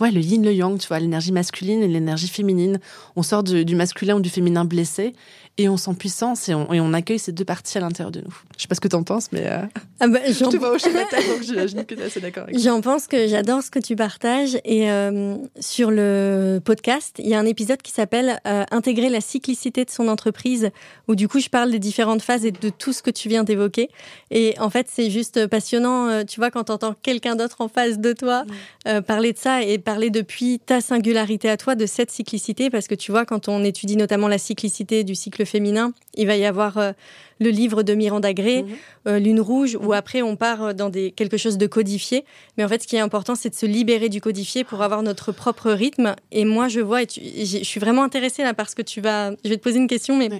ouais, 0.00 0.10
le 0.10 0.20
yin, 0.20 0.44
le 0.44 0.52
yang, 0.52 0.76
tu 0.76 0.88
vois, 0.88 0.98
l'énergie 0.98 1.30
masculine 1.30 1.82
et 1.82 1.88
l'énergie 1.88 2.28
féminine. 2.28 2.80
On 3.14 3.22
sort 3.22 3.44
du 3.44 3.76
masculin 3.76 4.16
ou 4.16 4.20
du 4.20 4.30
féminin 4.30 4.64
blessé 4.64 5.14
et 5.60 5.68
on 5.68 5.76
sent 5.76 5.94
puissance 5.98 6.48
et 6.48 6.54
on, 6.54 6.92
accueille 6.94 7.18
ces 7.18 7.32
deux 7.32 7.44
parties 7.44 7.78
à 7.78 7.82
l'intérieur 7.82 8.10
de 8.10 8.20
nous. 8.20 8.34
Je 8.56 8.62
sais 8.62 8.68
pas 8.68 8.74
ce 8.74 8.80
que 8.80 8.88
tu 8.88 8.96
en 8.96 9.02
penses, 9.02 9.30
mais 9.30 9.46
euh, 9.46 9.60
ah 10.00 10.08
bah, 10.08 10.18
je 10.26 10.44
te 10.44 10.56
vois 10.56 10.70
hocher 10.70 10.92
la 10.92 11.04
tête, 11.04 11.28
donc 11.28 11.42
j'imagine 11.42 11.84
que 11.84 11.94
tu 11.94 12.00
es 12.00 12.04
assez 12.04 12.20
d'accord 12.20 12.44
avec 12.44 12.58
J'en 12.58 12.80
pense 12.80 13.06
que 13.06 13.28
j'adore 13.28 13.62
ce 13.62 13.70
que 13.70 13.78
tu 13.78 13.94
partages 13.94 14.58
et 14.64 14.90
euh, 14.90 15.36
sur 15.60 15.90
le 15.90 16.60
podcast, 16.64 17.16
il 17.18 17.28
y 17.28 17.34
a 17.34 17.38
un 17.38 17.46
épisode 17.46 17.82
qui 17.82 17.92
s'appelle 17.92 18.40
euh, 18.46 18.64
Intégrer 18.70 19.10
la 19.10 19.20
cyclicité 19.20 19.84
de 19.84 19.90
son 19.90 20.08
entreprise 20.08 20.70
où 21.08 21.14
du 21.14 21.28
coup 21.28 21.40
je 21.40 21.48
parle 21.48 21.70
des 21.70 21.78
différentes 21.78 22.22
phases 22.22 22.44
et 22.44 22.52
de 22.52 22.70
tout 22.70 22.92
ce 22.92 23.02
que 23.02 23.10
tu 23.10 23.28
viens 23.28 23.44
d'évoquer. 23.44 23.90
Et 24.30 24.54
en 24.58 24.70
fait, 24.70 24.86
c'est 24.90 25.10
juste 25.10 25.46
passionnant, 25.46 26.24
tu 26.24 26.40
vois, 26.40 26.50
quand 26.50 26.64
tu 26.64 26.72
entends 26.72 26.94
quelqu'un 27.02 27.36
d'autre 27.36 27.60
en 27.60 27.68
face 27.68 27.98
de 27.98 28.12
toi 28.12 28.44
mm. 28.86 29.00
parler 29.02 29.32
de 29.32 29.38
ça 29.38 29.62
et 29.62 29.78
parler 29.78 30.10
depuis 30.10 30.60
ta 30.60 30.80
singularité 30.80 31.50
à 31.50 31.56
toi 31.56 31.74
de 31.74 31.86
cette 31.86 32.10
cyclicité 32.10 32.70
parce 32.70 32.86
que 32.86 32.94
tu 32.94 33.10
vois, 33.10 33.24
quand 33.24 33.48
on 33.48 33.64
étudie 33.64 33.96
notamment 33.96 34.28
la 34.28 34.38
cyclicité 34.38 35.04
du 35.04 35.14
cycle 35.14 35.44
féminin, 35.50 35.92
il 36.14 36.26
va 36.26 36.36
y 36.36 36.44
avoir 36.44 36.78
euh, 36.78 36.92
le 37.40 37.50
livre 37.50 37.82
de 37.82 37.94
Miranda 37.94 38.32
Gray, 38.32 38.62
mhm. 38.62 38.68
euh, 39.08 39.18
Lune 39.18 39.40
rouge, 39.40 39.76
où 39.80 39.92
après 39.92 40.22
on 40.22 40.36
part 40.36 40.62
euh, 40.62 40.72
dans 40.72 40.88
des, 40.88 41.10
quelque 41.10 41.36
chose 41.36 41.58
de 41.58 41.66
codifié. 41.66 42.24
Mais 42.56 42.64
en 42.64 42.68
fait, 42.68 42.82
ce 42.82 42.88
qui 42.88 42.96
est 42.96 43.00
important, 43.00 43.34
c'est 43.34 43.50
de 43.50 43.54
se 43.54 43.66
libérer 43.66 44.08
du 44.08 44.20
codifié 44.20 44.64
pour 44.64 44.82
avoir 44.82 45.02
notre 45.02 45.32
propre 45.32 45.70
rythme. 45.70 46.14
Et 46.32 46.44
moi, 46.44 46.68
je 46.68 46.80
vois, 46.80 47.02
et 47.02 47.06
je 47.06 47.64
suis 47.64 47.80
vraiment 47.80 48.02
intéressée 48.02 48.42
là 48.42 48.54
parce 48.54 48.74
que 48.74 48.82
tu 48.82 49.00
vas, 49.00 49.32
je 49.44 49.50
vais 49.50 49.56
te 49.56 49.62
poser 49.62 49.78
une 49.78 49.88
question, 49.88 50.16
mais 50.16 50.30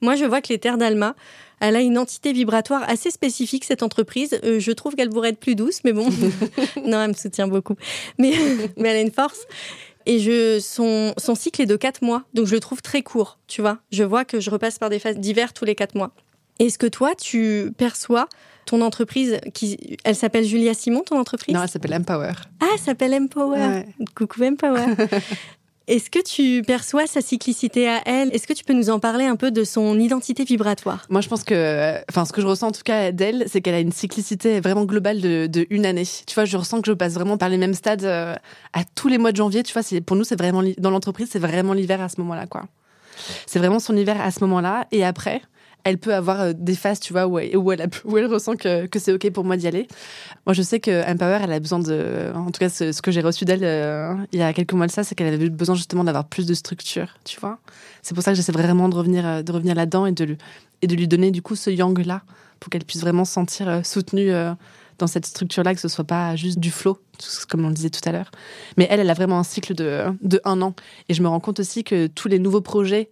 moi, 0.00 0.14
je 0.14 0.24
vois 0.24 0.40
que 0.40 0.48
les 0.48 0.58
terres 0.58 0.78
d'Alma, 0.78 1.14
elle 1.60 1.74
a 1.74 1.80
une 1.80 1.98
entité 1.98 2.32
vibratoire 2.32 2.88
assez 2.88 3.10
spécifique, 3.10 3.64
cette 3.64 3.82
entreprise. 3.82 4.38
je 4.42 4.72
trouve 4.72 4.94
qu'elle 4.94 5.10
pourrait 5.10 5.30
être 5.30 5.40
plus 5.40 5.56
douce, 5.56 5.80
mais 5.84 5.92
bon. 5.92 6.08
non, 6.84 7.02
elle 7.02 7.08
me 7.08 7.14
soutient 7.14 7.48
beaucoup. 7.48 7.74
Mais, 8.16 8.32
mais 8.76 8.90
elle 8.90 8.96
a 8.96 9.00
une 9.00 9.10
force. 9.10 9.46
Et 10.08 10.18
je, 10.20 10.58
son, 10.58 11.12
son 11.18 11.34
cycle 11.34 11.60
est 11.60 11.66
de 11.66 11.76
4 11.76 12.02
mois, 12.02 12.24
donc 12.32 12.46
je 12.46 12.54
le 12.54 12.60
trouve 12.60 12.80
très 12.80 13.02
court, 13.02 13.38
tu 13.46 13.60
vois. 13.60 13.78
Je 13.92 14.02
vois 14.02 14.24
que 14.24 14.40
je 14.40 14.48
repasse 14.50 14.78
par 14.78 14.88
des 14.88 14.98
phases 14.98 15.18
d'hiver 15.18 15.52
tous 15.52 15.66
les 15.66 15.74
4 15.74 15.94
mois. 15.94 16.12
Est-ce 16.58 16.78
que 16.78 16.86
toi, 16.86 17.14
tu 17.14 17.72
perçois 17.76 18.26
ton 18.64 18.80
entreprise, 18.80 19.38
qui, 19.52 19.98
elle 20.04 20.16
s'appelle 20.16 20.44
Julia 20.44 20.72
Simon, 20.72 21.02
ton 21.02 21.18
entreprise? 21.18 21.54
Non, 21.54 21.62
elle 21.62 21.68
s'appelle 21.68 21.94
Empower. 21.94 22.32
Ah, 22.60 22.66
elle 22.72 22.78
s'appelle 22.80 23.14
Empower. 23.14 23.84
Coucou 24.14 24.44
Empower. 24.44 24.86
Est-ce 25.88 26.10
que 26.10 26.22
tu 26.22 26.62
perçois 26.66 27.06
sa 27.06 27.22
cyclicité 27.22 27.88
à 27.88 28.02
elle? 28.04 28.30
Est-ce 28.34 28.46
que 28.46 28.52
tu 28.52 28.62
peux 28.62 28.74
nous 28.74 28.90
en 28.90 28.98
parler 28.98 29.24
un 29.24 29.36
peu 29.36 29.50
de 29.50 29.64
son 29.64 29.98
identité 29.98 30.44
vibratoire? 30.44 31.06
Moi, 31.08 31.22
je 31.22 31.28
pense 31.28 31.44
que, 31.44 31.94
enfin, 32.10 32.26
ce 32.26 32.32
que 32.34 32.42
je 32.42 32.46
ressens 32.46 32.68
en 32.68 32.72
tout 32.72 32.82
cas 32.84 33.10
d'elle, 33.10 33.44
c'est 33.46 33.62
qu'elle 33.62 33.74
a 33.74 33.80
une 33.80 33.90
cyclicité 33.90 34.60
vraiment 34.60 34.84
globale 34.84 35.22
de, 35.22 35.66
une 35.70 35.86
année. 35.86 36.04
Tu 36.04 36.34
vois, 36.34 36.44
je 36.44 36.58
ressens 36.58 36.82
que 36.82 36.88
je 36.88 36.92
passe 36.92 37.14
vraiment 37.14 37.38
par 37.38 37.48
les 37.48 37.56
mêmes 37.56 37.72
stades 37.72 38.04
euh, 38.04 38.34
à 38.74 38.84
tous 38.94 39.08
les 39.08 39.16
mois 39.16 39.32
de 39.32 39.38
janvier. 39.38 39.62
Tu 39.62 39.72
vois, 39.72 39.82
pour 40.04 40.14
nous, 40.14 40.24
c'est 40.24 40.38
vraiment 40.38 40.62
dans 40.76 40.90
l'entreprise, 40.90 41.30
c'est 41.32 41.38
vraiment 41.38 41.72
l'hiver 41.72 42.02
à 42.02 42.10
ce 42.10 42.20
moment-là, 42.20 42.46
quoi. 42.46 42.64
C'est 43.46 43.58
vraiment 43.58 43.80
son 43.80 43.96
hiver 43.96 44.20
à 44.20 44.30
ce 44.30 44.40
moment-là. 44.40 44.86
Et 44.92 45.06
après, 45.06 45.40
elle 45.88 45.98
peut 45.98 46.14
avoir 46.14 46.40
euh, 46.40 46.52
des 46.54 46.74
phases, 46.74 47.00
tu 47.00 47.12
vois, 47.12 47.26
où 47.26 47.38
elle, 47.38 47.52
ressent 48.26 48.56
que, 48.56 48.86
c'est 48.98 49.12
OK 49.12 49.30
pour 49.30 49.44
moi 49.44 49.56
d'y 49.56 49.66
aller. 49.66 49.88
Moi, 50.46 50.52
je 50.52 50.62
sais 50.62 50.80
que 50.80 51.10
Empower, 51.10 51.40
elle 51.42 51.52
a 51.52 51.60
besoin 51.60 51.78
de. 51.78 52.30
En 52.34 52.50
tout 52.50 52.58
cas, 52.58 52.68
ce, 52.68 53.00
que 53.00 53.10
j'ai 53.10 53.22
reçu 53.22 53.44
d'elle 53.44 53.64
euh, 53.64 54.14
il 54.32 54.38
y 54.38 54.42
a 54.42 54.52
quelques 54.52 54.74
mois 54.74 54.86
de 54.86 54.92
ça, 54.92 55.04
c'est 55.04 55.14
qu'elle 55.14 55.32
avait 55.32 55.48
besoin 55.48 55.74
justement 55.74 56.04
d'avoir 56.04 56.26
plus 56.26 56.46
de 56.46 56.54
structure, 56.54 57.16
tu 57.24 57.40
vois. 57.40 57.58
C'est 58.02 58.14
pour 58.14 58.22
ça 58.22 58.32
que 58.32 58.36
j'essaie 58.36 58.52
vraiment 58.52 58.88
de 58.88 58.94
revenir, 58.94 59.26
euh, 59.26 59.42
de 59.42 59.50
revenir 59.50 59.74
là-dedans 59.74 60.06
et 60.06 60.12
de, 60.12 60.24
lui, 60.24 60.38
et 60.82 60.86
de 60.86 60.94
lui 60.94 61.08
donner 61.08 61.30
du 61.30 61.42
coup 61.42 61.56
ce 61.56 61.70
yang-là 61.70 62.22
pour 62.60 62.70
qu'elle 62.70 62.84
puisse 62.84 63.00
vraiment 63.00 63.24
se 63.24 63.32
sentir 63.32 63.86
soutenue 63.86 64.32
dans 64.98 65.06
cette 65.06 65.26
structure-là, 65.26 65.74
que 65.74 65.80
ce 65.80 65.86
soit 65.86 66.04
pas 66.04 66.34
juste 66.34 66.58
du 66.58 66.72
flow, 66.72 66.98
comme 67.48 67.64
on 67.64 67.68
le 67.68 67.74
disait 67.74 67.90
tout 67.90 68.00
à 68.04 68.10
l'heure. 68.10 68.32
Mais 68.76 68.88
elle, 68.90 68.98
elle 68.98 69.10
a 69.10 69.14
vraiment 69.14 69.38
un 69.38 69.44
cycle 69.44 69.74
de 69.74 70.40
un 70.44 70.60
an. 70.60 70.74
Et 71.08 71.14
je 71.14 71.22
me 71.22 71.28
rends 71.28 71.38
compte 71.38 71.60
aussi 71.60 71.84
que 71.84 72.08
tous 72.08 72.26
les 72.26 72.40
nouveaux 72.40 72.60
projets 72.60 73.10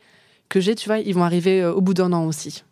que 0.49 0.61
j'ai, 0.61 0.75
tu 0.75 0.89
vois, 0.89 0.99
ils 0.99 1.15
vont 1.15 1.25
arriver 1.25 1.65
au 1.65 1.81
bout 1.81 1.95
d'un 1.95 2.13
an 2.13 2.27
aussi. 2.27 2.63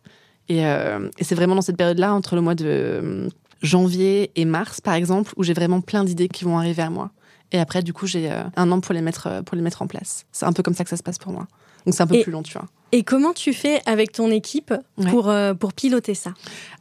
Euh, 0.51 1.11
et, 1.19 1.25
c'est 1.25 1.35
vraiment 1.35 1.55
dans 1.55 1.63
cette 1.63 1.77
période-là, 1.77 2.13
entre 2.15 2.35
le 2.35 2.41
mois 2.41 2.55
de 2.55 2.65
euh, 2.67 3.29
janvier 3.63 4.31
et 4.37 4.45
mars, 4.45 4.81
par 4.81 4.95
exemple, 4.95 5.33
où 5.37 5.43
j'ai 5.43 5.55
vraiment 5.55 5.81
plein 5.81 6.05
d'idées 6.05 6.29
qui 6.29 6.45
vont 6.45 6.59
arriver 6.59 6.83
à 6.83 6.91
moi. 6.91 7.11
Et 7.53 7.59
après, 7.59 7.83
du 7.83 7.93
coup, 7.93 8.07
j'ai 8.07 8.31
euh, 8.31 8.43
un 8.57 8.71
an 8.73 8.81
pour 8.81 8.95
les 8.95 9.01
mettre, 9.01 9.43
pour 9.45 9.57
les 9.57 9.63
mettre 9.63 9.83
en 9.83 9.87
place. 9.87 10.27
C'est 10.33 10.47
un 10.47 10.53
peu 10.53 10.63
comme 10.63 10.75
ça 10.75 10.85
que 10.85 10.91
ça 10.91 10.97
se 10.97 11.03
passe 11.03 11.19
pour 11.19 11.33
moi. 11.33 11.47
Donc 11.87 11.95
c'est 11.95 12.03
un 12.03 12.07
peu 12.07 12.21
plus 12.23 12.33
long, 12.33 12.43
tu 12.43 12.55
vois. 12.55 12.67
Et 12.97 13.03
comment 13.03 13.33
tu 13.33 13.53
fais 13.53 13.83
avec 13.87 14.13
ton 14.13 14.31
équipe 14.31 14.73
pour, 15.11 15.35
pour 15.59 15.73
piloter 15.73 16.15
ça? 16.15 16.33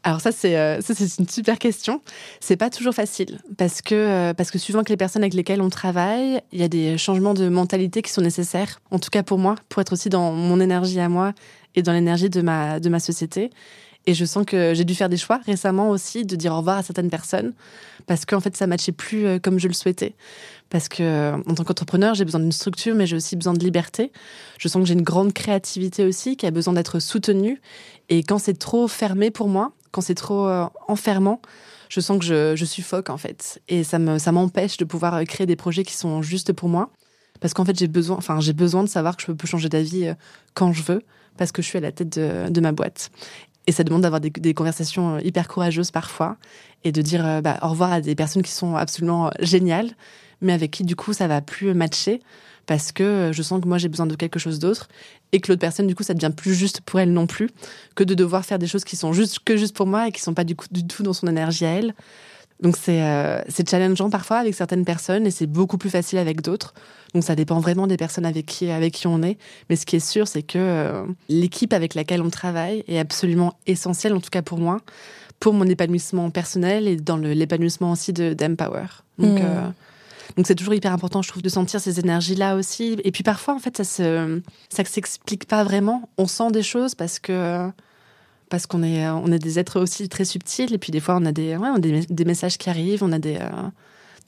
Alors 0.04 0.22
ça 0.22 0.32
c'est 0.32 0.80
c'est 0.80 1.18
une 1.18 1.28
super 1.28 1.58
question. 1.58 2.02
C'est 2.40 2.56
pas 2.56 2.70
toujours 2.70 2.94
facile 2.94 3.40
parce 3.58 3.82
que 3.82 4.32
parce 4.34 4.52
que 4.52 4.60
suivant 4.60 4.84
que 4.84 4.90
les 4.90 4.98
personnes 4.98 5.24
avec 5.24 5.34
lesquelles 5.34 5.60
on 5.60 5.72
travaille, 5.72 6.40
il 6.52 6.60
y 6.62 6.64
a 6.64 6.68
des 6.68 7.00
changements 7.00 7.34
de 7.34 7.50
mentalité 7.50 8.04
qui 8.04 8.12
sont 8.12 8.22
nécessaires. 8.22 8.80
En 8.92 9.00
tout 9.00 9.10
cas 9.10 9.24
pour 9.24 9.40
moi, 9.40 9.56
pour 9.70 9.82
être 9.82 9.94
aussi 9.94 10.10
dans 10.10 10.32
mon 10.34 10.60
énergie 10.60 11.00
à 11.00 11.10
moi 11.10 11.34
et 11.74 11.82
dans 11.82 11.94
l'énergie 11.94 12.30
de 12.30 12.44
ma, 12.44 12.80
de 12.80 12.90
ma 12.90 13.00
société. 13.00 13.50
Et 14.06 14.14
je 14.14 14.26
sens 14.26 14.46
que 14.46 14.76
j'ai 14.76 14.84
dû 14.84 14.94
faire 14.94 15.10
des 15.10 15.18
choix 15.18 15.40
récemment 15.48 15.90
aussi 15.90 16.26
de 16.26 16.36
dire 16.36 16.54
au 16.54 16.58
revoir 16.58 16.78
à 16.78 16.84
certaines 16.84 17.10
personnes 17.10 17.54
parce 18.06 18.26
qu'en 18.26 18.40
fait 18.40 18.56
ça 18.56 18.68
matchait 18.68 18.92
plus 18.92 19.26
euh, 19.26 19.40
comme 19.40 19.60
je 19.60 19.68
le 19.68 19.74
souhaitais. 19.74 20.16
Parce 20.70 20.90
que 20.90 21.04
euh, 21.04 21.38
en 21.48 21.56
tant 21.56 21.64
qu'entrepreneur, 21.64 22.16
j'ai 22.16 22.26
besoin 22.26 22.42
d'une 22.42 22.52
structure, 22.52 22.96
mais 22.96 23.06
j'ai 23.06 23.16
aussi 23.16 23.36
besoin 23.36 23.54
de 23.54 23.64
liberté. 23.64 24.12
Je 24.58 24.68
sens 24.68 24.82
que 24.82 24.88
j'ai 24.88 24.94
une 24.94 25.04
grande 25.04 25.34
créativité 25.34 26.04
aussi 26.04 26.36
qui 26.36 26.46
a 26.46 26.52
besoin 26.52 26.74
d'être 26.74 27.00
soutenue. 27.00 27.62
Et 28.10 28.24
quand 28.24 28.40
c'est 28.40 28.58
trop 28.58 28.88
fermé 28.88 29.30
pour 29.30 29.48
moi, 29.48 29.74
quand 29.92 30.02
c'est 30.02 30.16
trop 30.16 30.48
euh, 30.48 30.66
enfermant, 30.88 31.42
je 31.90 32.00
sens 32.00 32.18
que 32.18 32.26
je, 32.26 32.56
je 32.56 32.66
suffoque 32.66 33.10
en 33.10 33.18
fait. 33.18 33.62
Et 33.68 33.84
ça 33.84 34.00
me 34.00 34.18
ça 34.18 34.32
m'empêche 34.32 34.78
de 34.78 34.86
pouvoir 34.86 35.24
créer 35.26 35.46
des 35.46 35.56
projets 35.56 35.84
qui 35.84 35.94
sont 35.94 36.22
justes 36.22 36.54
pour 36.54 36.70
moi. 36.70 36.90
Parce 37.40 37.54
qu'en 37.54 37.66
fait, 37.66 37.78
j'ai 37.78 37.88
besoin, 37.88 38.16
enfin, 38.16 38.40
j'ai 38.40 38.54
besoin 38.54 38.84
de 38.84 38.90
savoir 38.90 39.18
que 39.18 39.24
je 39.28 39.32
peux 39.32 39.48
changer 39.48 39.68
d'avis 39.68 40.14
quand 40.54 40.72
je 40.72 40.82
veux 40.82 41.02
parce 41.38 41.52
que 41.52 41.62
je 41.62 41.68
suis 41.68 41.78
à 41.78 41.82
la 41.82 41.92
tête 41.92 42.18
de, 42.18 42.62
ma 42.62 42.72
boîte. 42.72 43.12
Et 43.68 43.72
ça 43.72 43.84
demande 43.84 44.02
d'avoir 44.02 44.20
des, 44.20 44.54
conversations 44.54 45.16
euh, 45.16 45.22
hyper 45.22 45.48
courageuses 45.48 45.92
parfois 45.92 46.38
et 46.84 46.92
de 46.92 47.02
dire 47.02 47.26
euh, 47.26 47.42
bah, 47.42 47.60
au 47.62 47.70
revoir 47.70 47.94
à 47.94 48.02
des 48.02 48.16
personnes 48.16 48.44
qui 48.44 48.52
sont 48.52 48.76
absolument 48.76 49.28
euh, 49.28 49.30
géniales, 49.40 49.92
mais 50.42 50.54
avec 50.54 50.72
qui 50.72 50.84
du 50.84 50.96
coup 50.96 51.14
ça 51.14 51.28
va 51.28 51.42
plus 51.42 51.74
matcher 51.74 52.22
parce 52.66 52.92
que 52.92 53.32
je 53.34 53.42
sens 53.42 53.62
que 53.62 53.68
moi 53.68 53.78
j'ai 53.78 53.90
besoin 53.90 54.06
de 54.06 54.16
quelque 54.16 54.40
chose 54.40 54.60
d'autre 54.60 54.88
et 55.32 55.40
que 55.40 55.52
l'autre 55.52 55.62
personne 55.62 55.88
du 55.88 55.96
coup 55.96 56.04
ça 56.04 56.14
devient 56.14 56.34
plus 56.36 56.54
juste 56.54 56.82
pour 56.82 57.00
elle 57.00 57.12
non 57.12 57.28
plus 57.28 57.50
que 57.96 58.04
de 58.04 58.14
devoir 58.14 58.46
faire 58.46 58.60
des 58.60 58.68
choses 58.68 58.84
qui 58.84 58.96
sont 58.96 59.14
juste 59.14 59.40
que 59.40 59.58
juste 59.58 59.76
pour 59.76 59.86
moi 59.86 60.08
et 60.08 60.12
qui 60.12 60.22
sont 60.22 60.34
pas 60.34 60.44
du, 60.44 60.56
du 60.72 60.86
tout 60.86 61.04
dans 61.04 61.14
son 61.14 61.28
énergie 61.28 61.66
à 61.66 61.72
elle. 61.72 61.94
Donc 62.62 62.78
c'est 62.78 63.02
c'est 63.50 63.70
challengeant 63.70 64.10
parfois 64.10 64.38
avec 64.38 64.54
certaines 64.54 64.86
personnes 64.86 65.28
et 65.28 65.32
c'est 65.32 65.48
beaucoup 65.48 65.78
plus 65.78 65.90
facile 65.90 66.20
avec 66.20 66.42
d'autres. 66.42 66.74
Donc 67.14 67.24
ça 67.24 67.36
dépend 67.36 67.60
vraiment 67.60 67.88
des 67.88 67.98
personnes 67.98 68.26
avec 68.26 68.46
qui 68.46 68.70
avec 68.70 68.94
qui 68.94 69.08
on 69.08 69.22
est. 69.22 69.38
Mais 69.70 69.76
ce 69.76 69.86
qui 69.86 69.98
est 69.98 70.06
sûr, 70.06 70.28
c'est 70.28 70.44
que 70.44 71.06
l'équipe 71.28 71.74
avec 71.74 71.94
laquelle 71.94 72.22
on 72.22 72.30
travaille 72.30 72.84
est 72.88 73.00
absolument 73.00 73.58
essentielle, 73.68 74.14
en 74.14 74.22
tout 74.22 74.30
cas 74.30 74.42
pour 74.42 74.60
moi, 74.60 74.80
pour 75.40 75.54
mon 75.54 75.66
épanouissement 75.66 76.30
personnel 76.30 76.88
et 76.88 76.96
dans 76.96 77.18
l'épanouissement 77.18 77.92
aussi 77.92 78.14
de 78.14 78.34
d'Empower. 78.34 78.88
Donc 79.18 79.42
mmh. 79.42 79.74
Donc 80.36 80.48
c'est 80.48 80.56
toujours 80.56 80.74
hyper 80.74 80.94
important, 80.94 81.22
je 81.22 81.30
trouve, 81.30 81.44
de 81.44 81.50
sentir 81.50 81.80
ces 81.80 82.00
énergies-là 82.00 82.56
aussi. 82.56 82.98
Et 83.04 83.12
puis 83.12 83.24
parfois, 83.24 83.54
en 83.54 83.60
fait, 83.60 83.78
ça 83.78 83.84
se, 83.84 84.42
ça 84.70 84.84
s'explique 84.84 85.48
pas 85.48 85.64
vraiment. 85.64 86.10
On 86.18 86.28
sent 86.28 86.52
des 86.52 86.64
choses 86.64 86.96
parce 86.96 87.20
que 87.20 87.70
parce 88.54 88.68
qu'on 88.68 88.84
est, 88.84 89.08
on 89.08 89.32
est 89.32 89.40
des 89.40 89.58
êtres 89.58 89.80
aussi 89.80 90.08
très 90.10 90.26
subtils. 90.26 90.72
Et 90.76 90.78
puis 90.78 90.92
des 90.92 91.00
fois, 91.00 91.18
on 91.20 91.26
a 91.26 91.32
des, 91.32 91.58
ouais, 91.58 91.70
on 91.70 91.78
a 91.78 91.80
des, 91.80 92.24
messages 92.24 92.60
qui 92.60 92.70
arrivent, 92.70 93.02
on 93.02 93.12
a 93.12 93.18
des, 93.18 93.38
euh, 93.38 93.50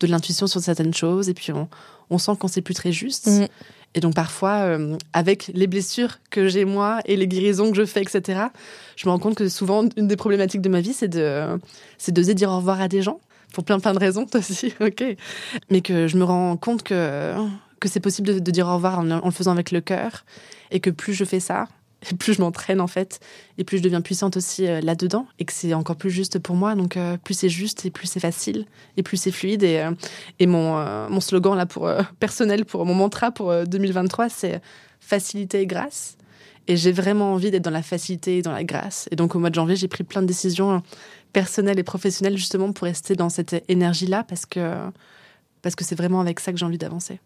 de 0.01 0.07
l'intuition 0.07 0.47
sur 0.47 0.61
certaines 0.61 0.95
choses. 0.95 1.29
Et 1.29 1.35
puis 1.35 1.51
on, 1.51 1.69
on 2.09 2.17
sent 2.17 2.31
qu'on 2.39 2.47
sait 2.47 2.63
plus 2.63 2.73
très 2.73 2.91
juste. 2.91 3.27
Mm. 3.27 3.45
Et 3.93 3.99
donc 3.99 4.15
parfois, 4.15 4.61
euh, 4.61 4.97
avec 5.13 5.51
les 5.53 5.67
blessures 5.67 6.17
que 6.31 6.47
j'ai 6.47 6.65
moi 6.65 7.01
et 7.05 7.17
les 7.17 7.27
guérisons 7.27 7.69
que 7.69 7.77
je 7.77 7.85
fais, 7.85 8.01
etc., 8.01 8.45
je 8.95 9.05
me 9.05 9.11
rends 9.11 9.19
compte 9.19 9.35
que 9.35 9.47
souvent, 9.47 9.87
une 9.95 10.07
des 10.07 10.15
problématiques 10.15 10.61
de 10.61 10.69
ma 10.69 10.81
vie, 10.81 10.93
c'est 10.93 11.07
de, 11.07 11.59
c'est 11.99 12.11
d'oser 12.11 12.33
dire 12.33 12.49
au 12.49 12.57
revoir 12.57 12.81
à 12.81 12.87
des 12.87 13.03
gens 13.03 13.19
pour 13.53 13.63
plein 13.63 13.79
plein 13.79 13.93
de 13.93 13.99
raisons 13.99 14.25
aussi, 14.33 14.73
ok. 14.81 15.03
Mais 15.69 15.81
que 15.81 16.07
je 16.07 16.17
me 16.17 16.23
rends 16.23 16.57
compte 16.57 16.81
que 16.81 17.35
que 17.79 17.87
c'est 17.87 17.99
possible 17.99 18.41
de, 18.41 18.51
dire 18.51 18.67
au 18.67 18.73
revoir 18.73 18.97
en, 18.97 19.03
le 19.03 19.31
faisant 19.31 19.51
avec 19.51 19.69
le 19.69 19.81
cœur 19.81 20.25
et 20.71 20.79
que 20.79 20.89
plus 20.89 21.13
je 21.13 21.25
fais 21.25 21.39
ça, 21.39 21.67
et 22.11 22.15
plus 22.19 22.33
je 22.33 22.41
m'entraîne 22.41 22.81
en 22.81 22.87
fait, 22.87 23.19
et 23.57 23.63
plus 23.63 23.77
je 23.77 23.83
deviens 23.83 24.01
puissante 24.01 24.37
aussi 24.37 24.67
euh, 24.67 24.81
là-dedans, 24.81 25.27
et 25.39 25.45
que 25.45 25.53
c'est 25.53 25.73
encore 25.73 25.95
plus 25.95 26.11
juste 26.11 26.39
pour 26.39 26.55
moi. 26.55 26.75
Donc 26.75 26.97
euh, 26.97 27.17
plus 27.17 27.33
c'est 27.33 27.49
juste 27.49 27.85
et 27.85 27.91
plus 27.91 28.07
c'est 28.07 28.19
facile 28.19 28.65
et 28.97 29.03
plus 29.03 29.17
c'est 29.17 29.31
fluide. 29.31 29.63
Et, 29.63 29.79
euh, 29.79 30.47
mon, 30.47 31.19
slogan 31.19 31.55
là 31.55 31.65
pour 31.65 31.89
personnel, 32.19 32.65
pour 32.65 32.85
mon 32.85 32.93
mantra 32.93 33.31
pour 33.31 33.53
2023, 33.65 34.29
c'est 34.29 34.61
facilité 34.99 35.61
et 35.61 35.67
grâce. 35.67 36.17
Et 36.67 36.77
j'ai 36.77 36.91
vraiment 36.91 37.33
envie 37.33 37.51
d'être 37.51 37.63
dans 37.63 37.69
la 37.71 37.83
facilité 37.83 38.39
et 38.39 38.41
dans 38.41 38.51
la 38.51 38.63
grâce. 38.63 39.07
Et 39.11 39.15
donc 39.15 39.35
au 39.35 39.39
mois 39.39 39.51
de 39.51 39.55
janvier, 39.55 39.75
j'ai 39.75 39.87
pris 39.87 40.03
plein 40.03 40.21
de 40.21 40.27
décisions 40.27 40.81
personnel 41.31 41.77
et 41.77 41.83
professionnel 41.83 42.37
justement 42.37 42.71
pour 42.71 42.85
rester 42.85 43.15
dans 43.15 43.29
cette 43.29 43.63
énergie-là 43.67 44.23
parce 44.23 44.45
que 44.45 44.73
parce 45.61 45.75
que 45.75 45.83
c'est 45.83 45.95
vraiment 45.95 46.21
avec 46.21 46.39
ça 46.39 46.51
que 46.51 46.57
j'ai 46.57 46.65
envie 46.65 46.77
d'avancer. 46.77 47.19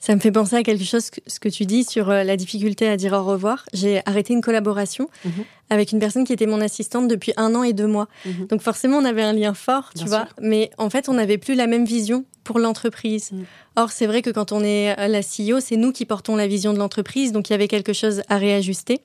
Ça 0.00 0.14
me 0.14 0.20
fait 0.20 0.30
penser 0.30 0.56
à 0.56 0.62
quelque 0.62 0.84
chose, 0.84 1.10
ce 1.26 1.40
que 1.40 1.48
tu 1.48 1.66
dis 1.66 1.84
sur 1.84 2.08
euh, 2.08 2.22
la 2.22 2.36
difficulté 2.36 2.88
à 2.88 2.96
dire 2.96 3.12
au 3.14 3.24
revoir. 3.24 3.64
J'ai 3.72 4.00
arrêté 4.06 4.32
une 4.32 4.40
collaboration 4.40 5.08
mhm. 5.24 5.44
avec 5.70 5.92
une 5.92 5.98
personne 5.98 6.24
qui 6.24 6.32
était 6.32 6.46
mon 6.46 6.60
assistante 6.60 7.08
depuis 7.08 7.32
un 7.36 7.54
an 7.54 7.64
et 7.64 7.72
deux 7.72 7.86
mois. 7.86 8.08
Mhm. 8.24 8.46
Donc 8.46 8.62
forcément, 8.62 8.98
on 8.98 9.04
avait 9.04 9.22
un 9.22 9.32
lien 9.32 9.54
fort, 9.54 9.90
tu 9.96 10.04
vois. 10.04 10.28
Mais 10.40 10.70
en 10.78 10.88
fait, 10.88 11.08
on 11.08 11.14
n'avait 11.14 11.38
plus 11.38 11.54
la 11.54 11.66
même 11.66 11.84
vision 11.84 12.24
pour 12.44 12.58
l'entreprise. 12.58 13.32
Mhm. 13.32 13.44
Or, 13.76 13.90
c'est 13.90 14.06
vrai 14.06 14.22
que 14.22 14.30
quand 14.30 14.52
on 14.52 14.62
est 14.62 15.08
la 15.08 15.20
CEO, 15.20 15.60
c'est 15.60 15.76
nous 15.76 15.92
qui 15.92 16.04
portons 16.04 16.36
la 16.36 16.46
vision 16.46 16.72
de 16.72 16.78
l'entreprise. 16.78 17.32
Donc 17.32 17.50
il 17.50 17.52
y 17.52 17.54
avait 17.54 17.68
quelque 17.68 17.92
chose 17.92 18.22
à 18.28 18.38
réajuster 18.38 19.02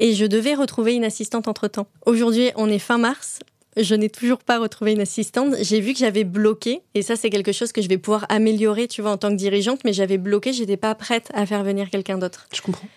et 0.00 0.14
je 0.14 0.24
devais 0.24 0.54
retrouver 0.54 0.94
une 0.94 1.04
assistante 1.04 1.46
entre-temps. 1.46 1.86
Aujourd'hui, 2.06 2.50
on 2.56 2.68
est 2.68 2.80
fin 2.80 2.98
mars. 2.98 3.38
Je 3.76 3.94
n'ai 3.94 4.10
toujours 4.10 4.38
pas 4.38 4.58
retrouvé 4.58 4.92
une 4.92 5.00
assistante. 5.00 5.54
J'ai 5.60 5.80
vu 5.80 5.92
que 5.92 5.98
j'avais 5.98 6.24
bloqué, 6.24 6.80
et 6.94 7.02
ça 7.02 7.16
c'est 7.16 7.30
quelque 7.30 7.52
chose 7.52 7.72
que 7.72 7.82
je 7.82 7.88
vais 7.88 7.98
pouvoir 7.98 8.26
améliorer, 8.28 8.88
tu 8.88 9.02
vois, 9.02 9.12
en 9.12 9.16
tant 9.16 9.30
que 9.30 9.36
dirigeante, 9.36 9.80
mais 9.84 9.92
j'avais 9.92 10.18
bloqué, 10.18 10.52
j'étais 10.52 10.76
pas 10.76 10.94
prête 10.94 11.28
à 11.34 11.46
faire 11.46 11.62
venir 11.62 11.90
quelqu'un 11.90 12.18
d'autre. 12.18 12.46
Je 12.54 12.62
comprends. 12.62 12.88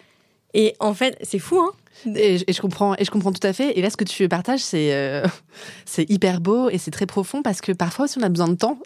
Et 0.56 0.76
en 0.80 0.94
fait, 0.94 1.18
c'est 1.22 1.40
fou, 1.40 1.60
hein 1.60 1.72
et, 2.16 2.38
je 2.38 2.62
comprends, 2.62 2.96
et 2.98 3.06
je 3.06 3.12
comprends 3.12 3.32
tout 3.32 3.46
à 3.46 3.54
fait. 3.54 3.78
Et 3.78 3.82
là, 3.82 3.90
ce 3.90 3.98
que 3.98 4.04
tu 4.04 4.28
partages, 4.28 4.60
c'est 4.60 4.94
euh, 4.94 5.26
c'est 5.86 6.10
hyper 6.10 6.42
beau 6.42 6.70
et 6.70 6.78
c'est 6.78 6.92
très 6.92 7.06
profond 7.06 7.42
parce 7.42 7.62
que 7.62 7.72
parfois 7.72 8.06
aussi 8.06 8.18
on 8.18 8.24
a 8.24 8.30
besoin 8.30 8.50
de 8.50 8.56
temps. 8.56 8.80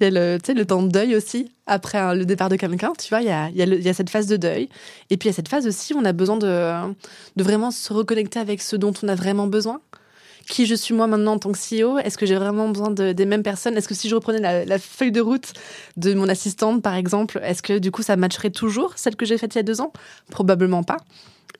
Il 0.00 0.04
y 0.04 0.06
a 0.06 0.10
le, 0.10 0.38
le 0.54 0.64
temps 0.64 0.82
de 0.82 0.88
deuil 0.88 1.14
aussi 1.14 1.52
après 1.66 2.14
le 2.14 2.24
départ 2.24 2.48
de 2.48 2.56
quelqu'un. 2.56 2.92
Tu 2.98 3.08
vois, 3.08 3.20
il 3.20 3.28
y 3.28 3.30
a, 3.30 3.48
il 3.50 3.56
y, 3.56 3.62
a 3.62 3.66
il 3.66 3.82
y 3.82 3.88
a 3.88 3.94
cette 3.94 4.10
phase 4.10 4.26
de 4.26 4.36
deuil. 4.36 4.68
Et 5.10 5.16
puis 5.16 5.28
il 5.28 5.32
y 5.32 5.34
a 5.34 5.36
cette 5.36 5.48
phase 5.48 5.66
aussi 5.66 5.94
où 5.94 5.98
on 5.98 6.04
a 6.04 6.12
besoin 6.12 6.36
de, 6.36 6.94
de 7.36 7.42
vraiment 7.42 7.70
se 7.70 7.92
reconnecter 7.92 8.38
avec 8.38 8.62
ce 8.62 8.76
dont 8.76 8.92
on 9.02 9.08
a 9.08 9.14
vraiment 9.14 9.46
besoin 9.46 9.80
qui 10.48 10.66
je 10.66 10.74
suis 10.74 10.94
moi 10.94 11.06
maintenant 11.06 11.34
en 11.34 11.38
tant 11.38 11.52
que 11.52 11.58
CEO 11.58 11.98
Est-ce 11.98 12.18
que 12.18 12.26
j'ai 12.26 12.36
vraiment 12.36 12.68
besoin 12.68 12.90
de, 12.90 13.12
des 13.12 13.26
mêmes 13.26 13.42
personnes? 13.42 13.76
Est-ce 13.76 13.88
que 13.88 13.94
si 13.94 14.08
je 14.08 14.14
reprenais 14.14 14.64
la, 14.64 14.78
feuille 14.78 15.12
de 15.12 15.20
route 15.20 15.52
de 15.96 16.14
mon 16.14 16.28
assistante, 16.28 16.82
par 16.82 16.94
exemple, 16.94 17.40
est-ce 17.42 17.62
que 17.62 17.78
du 17.78 17.90
coup 17.90 18.02
ça 18.02 18.16
matcherait 18.16 18.50
toujours 18.50 18.94
celle 18.96 19.16
que 19.16 19.26
j'ai 19.26 19.38
faite 19.38 19.54
il 19.54 19.58
y 19.58 19.60
a 19.60 19.64
deux 19.64 19.80
ans? 19.80 19.92
Probablement 20.30 20.82
pas. 20.82 20.98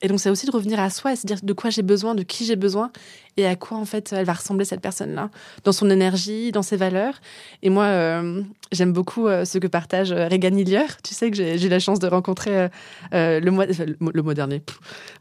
Et 0.00 0.08
donc, 0.08 0.20
c'est 0.20 0.30
aussi 0.30 0.46
de 0.46 0.52
revenir 0.52 0.78
à 0.78 0.90
soi 0.90 1.12
et 1.12 1.16
se 1.16 1.26
dire 1.26 1.38
de 1.42 1.52
quoi 1.52 1.70
j'ai 1.70 1.82
besoin, 1.82 2.14
de 2.14 2.22
qui 2.22 2.44
j'ai 2.44 2.56
besoin 2.56 2.92
et 3.36 3.46
à 3.46 3.56
quoi, 3.56 3.76
en 3.76 3.84
fait, 3.84 4.12
elle 4.12 4.24
va 4.24 4.32
ressembler 4.32 4.64
cette 4.64 4.80
personne-là, 4.80 5.30
dans 5.64 5.72
son 5.72 5.90
énergie, 5.90 6.52
dans 6.52 6.62
ses 6.62 6.76
valeurs. 6.76 7.14
Et 7.62 7.70
moi, 7.70 7.84
euh, 7.84 8.42
j'aime 8.72 8.92
beaucoup 8.92 9.26
euh, 9.26 9.44
ce 9.44 9.58
que 9.58 9.66
partage 9.66 10.12
euh, 10.12 10.28
Regan 10.28 10.56
Hillier. 10.56 10.86
Tu 11.02 11.14
sais 11.14 11.30
que 11.30 11.36
j'ai 11.36 11.68
la 11.68 11.78
chance 11.78 11.98
de 11.98 12.06
rencontrer 12.06 12.68
le, 13.12 13.50
mois, 13.50 13.66
le, 13.66 14.22
mois 14.22 14.34
dernier. 14.34 14.62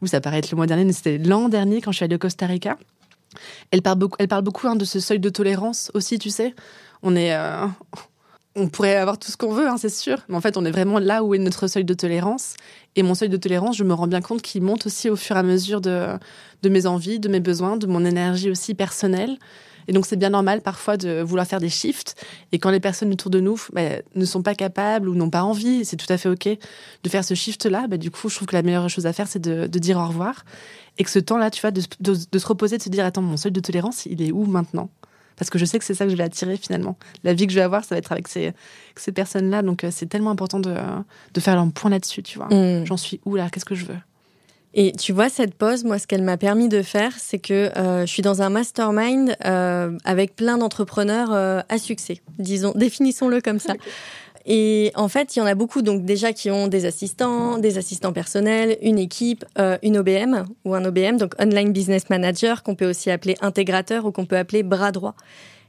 Où 0.02 0.06
ça 0.06 0.20
paraît 0.20 0.38
être 0.38 0.50
le 0.50 0.56
mois 0.56 0.66
dernier, 0.66 0.84
mais 0.84 0.92
c'était 0.92 1.18
l'an 1.18 1.48
dernier 1.48 1.80
quand 1.80 1.92
je 1.92 1.96
suis 1.96 2.04
allée 2.04 2.16
au 2.16 2.18
Costa 2.18 2.46
Rica. 2.46 2.76
Elle 3.70 3.82
parle 3.82 3.98
beaucoup, 3.98 4.16
elle 4.18 4.28
parle 4.28 4.42
beaucoup 4.42 4.66
hein, 4.68 4.76
de 4.76 4.84
ce 4.84 5.00
seuil 5.00 5.20
de 5.20 5.28
tolérance 5.28 5.90
aussi, 5.94 6.18
tu 6.18 6.30
sais. 6.30 6.54
On 7.02 7.16
est 7.16 7.36
on 8.56 8.68
pourrait 8.68 8.96
avoir 8.96 9.18
tout 9.18 9.30
ce 9.30 9.36
qu'on 9.36 9.52
veut, 9.52 9.68
hein, 9.68 9.76
c'est 9.78 9.88
sûr. 9.88 10.18
Mais 10.28 10.36
en 10.36 10.40
fait, 10.40 10.56
on 10.56 10.64
est 10.64 10.70
vraiment 10.70 10.98
là 10.98 11.22
où 11.22 11.34
est 11.34 11.38
notre 11.38 11.68
seuil 11.68 11.84
de 11.84 11.94
tolérance. 11.94 12.54
Et 12.96 13.02
mon 13.02 13.14
seuil 13.14 13.28
de 13.28 13.36
tolérance, 13.36 13.76
je 13.76 13.84
me 13.84 13.94
rends 13.94 14.08
bien 14.08 14.20
compte 14.20 14.42
qu'il 14.42 14.62
monte 14.62 14.86
aussi 14.86 15.08
au 15.08 15.16
fur 15.16 15.36
et 15.36 15.38
à 15.38 15.42
mesure 15.44 15.80
de 15.80 16.18
mes 16.64 16.86
envies, 16.86 17.20
de 17.20 17.28
mes 17.28 17.40
besoins, 17.40 17.76
de 17.76 17.86
mon 17.86 18.04
énergie 18.04 18.50
aussi 18.50 18.74
personnelle. 18.74 19.38
Et 19.88 19.92
donc, 19.92 20.06
c'est 20.06 20.16
bien 20.16 20.30
normal 20.30 20.60
parfois 20.60 20.96
de 20.96 21.22
vouloir 21.22 21.46
faire 21.46 21.60
des 21.60 21.70
shifts. 21.70 22.14
Et 22.52 22.58
quand 22.58 22.70
les 22.70 22.78
personnes 22.78 23.10
autour 23.12 23.30
de 23.30 23.40
nous 23.40 23.60
bah, 23.72 23.96
ne 24.14 24.24
sont 24.24 24.42
pas 24.42 24.54
capables 24.54 25.08
ou 25.08 25.14
n'ont 25.14 25.30
pas 25.30 25.42
envie, 25.42 25.84
c'est 25.84 25.96
tout 25.96 26.10
à 26.12 26.18
fait 26.18 26.28
OK 26.28 26.46
de 26.46 27.08
faire 27.08 27.24
ce 27.24 27.34
shift-là. 27.34 27.88
Bah, 27.88 27.96
du 27.96 28.10
coup, 28.10 28.28
je 28.28 28.36
trouve 28.36 28.46
que 28.46 28.54
la 28.56 28.62
meilleure 28.62 28.88
chose 28.88 29.06
à 29.06 29.12
faire, 29.12 29.26
c'est 29.26 29.40
de, 29.40 29.66
de, 29.66 29.78
dire 29.78 29.98
au 29.98 30.06
revoir. 30.06 30.44
Et 30.98 31.04
que 31.04 31.10
ce 31.10 31.18
temps-là, 31.18 31.50
tu 31.50 31.60
vois, 31.60 31.70
de, 31.70 31.82
de, 32.00 32.16
de 32.30 32.38
se 32.38 32.46
reposer, 32.46 32.76
de 32.76 32.82
se 32.82 32.90
dire, 32.90 33.04
attends, 33.04 33.22
mon 33.22 33.36
seuil 33.36 33.52
de 33.52 33.60
tolérance, 33.60 34.06
il 34.06 34.22
est 34.22 34.30
où 34.30 34.44
maintenant? 34.44 34.90
Parce 35.36 35.50
que 35.50 35.58
je 35.58 35.64
sais 35.64 35.78
que 35.78 35.84
c'est 35.84 35.94
ça 35.94 36.04
que 36.04 36.10
je 36.10 36.16
vais 36.16 36.24
attirer 36.24 36.56
finalement. 36.56 36.98
La 37.24 37.32
vie 37.32 37.46
que 37.46 37.52
je 37.52 37.58
vais 37.58 37.64
avoir, 37.64 37.84
ça 37.84 37.94
va 37.94 37.98
être 37.98 38.12
avec 38.12 38.28
ces, 38.28 38.52
ces 38.96 39.12
personnes-là. 39.12 39.62
Donc 39.62 39.84
euh, 39.84 39.90
c'est 39.90 40.06
tellement 40.06 40.30
important 40.30 40.58
de, 40.60 40.74
de 41.32 41.40
faire 41.40 41.58
un 41.58 41.68
point 41.70 41.90
là-dessus, 41.90 42.22
tu 42.22 42.38
vois. 42.38 42.48
Mm. 42.48 42.84
J'en 42.84 42.96
suis 42.96 43.20
où 43.24 43.36
là? 43.36 43.48
Qu'est-ce 43.48 43.64
que 43.64 43.76
je 43.76 43.86
veux? 43.86 43.96
Et 44.74 44.92
tu 44.92 45.12
vois, 45.12 45.28
cette 45.28 45.54
pause, 45.54 45.84
moi, 45.84 45.98
ce 45.98 46.06
qu'elle 46.06 46.22
m'a 46.22 46.36
permis 46.36 46.68
de 46.68 46.82
faire, 46.82 47.12
c'est 47.18 47.38
que 47.38 47.76
euh, 47.76 48.06
je 48.06 48.12
suis 48.12 48.22
dans 48.22 48.42
un 48.42 48.50
mastermind 48.50 49.36
euh, 49.44 49.96
avec 50.04 50.36
plein 50.36 50.58
d'entrepreneurs 50.58 51.32
à 51.32 51.78
succès, 51.78 52.20
disons, 52.38 52.72
définissons-le 52.76 53.40
comme 53.40 53.58
ça. 53.58 53.74
Et 54.50 54.92
en 54.94 55.08
fait, 55.08 55.36
il 55.36 55.40
y 55.40 55.42
en 55.42 55.46
a 55.46 55.54
beaucoup, 55.54 55.82
donc 55.82 56.06
déjà 56.06 56.32
qui 56.32 56.50
ont 56.50 56.68
des 56.68 56.86
assistants, 56.86 57.58
des 57.58 57.76
assistants 57.76 58.14
personnels, 58.14 58.78
une 58.80 58.98
équipe, 58.98 59.44
euh, 59.58 59.76
une 59.82 59.98
OBM 59.98 60.44
ou 60.64 60.74
un 60.74 60.82
OBM, 60.86 61.18
donc 61.18 61.34
Online 61.38 61.70
Business 61.70 62.08
Manager, 62.08 62.62
qu'on 62.62 62.74
peut 62.74 62.88
aussi 62.88 63.10
appeler 63.10 63.36
intégrateur 63.42 64.06
ou 64.06 64.10
qu'on 64.10 64.24
peut 64.24 64.38
appeler 64.38 64.62
bras 64.62 64.90
droit. 64.90 65.14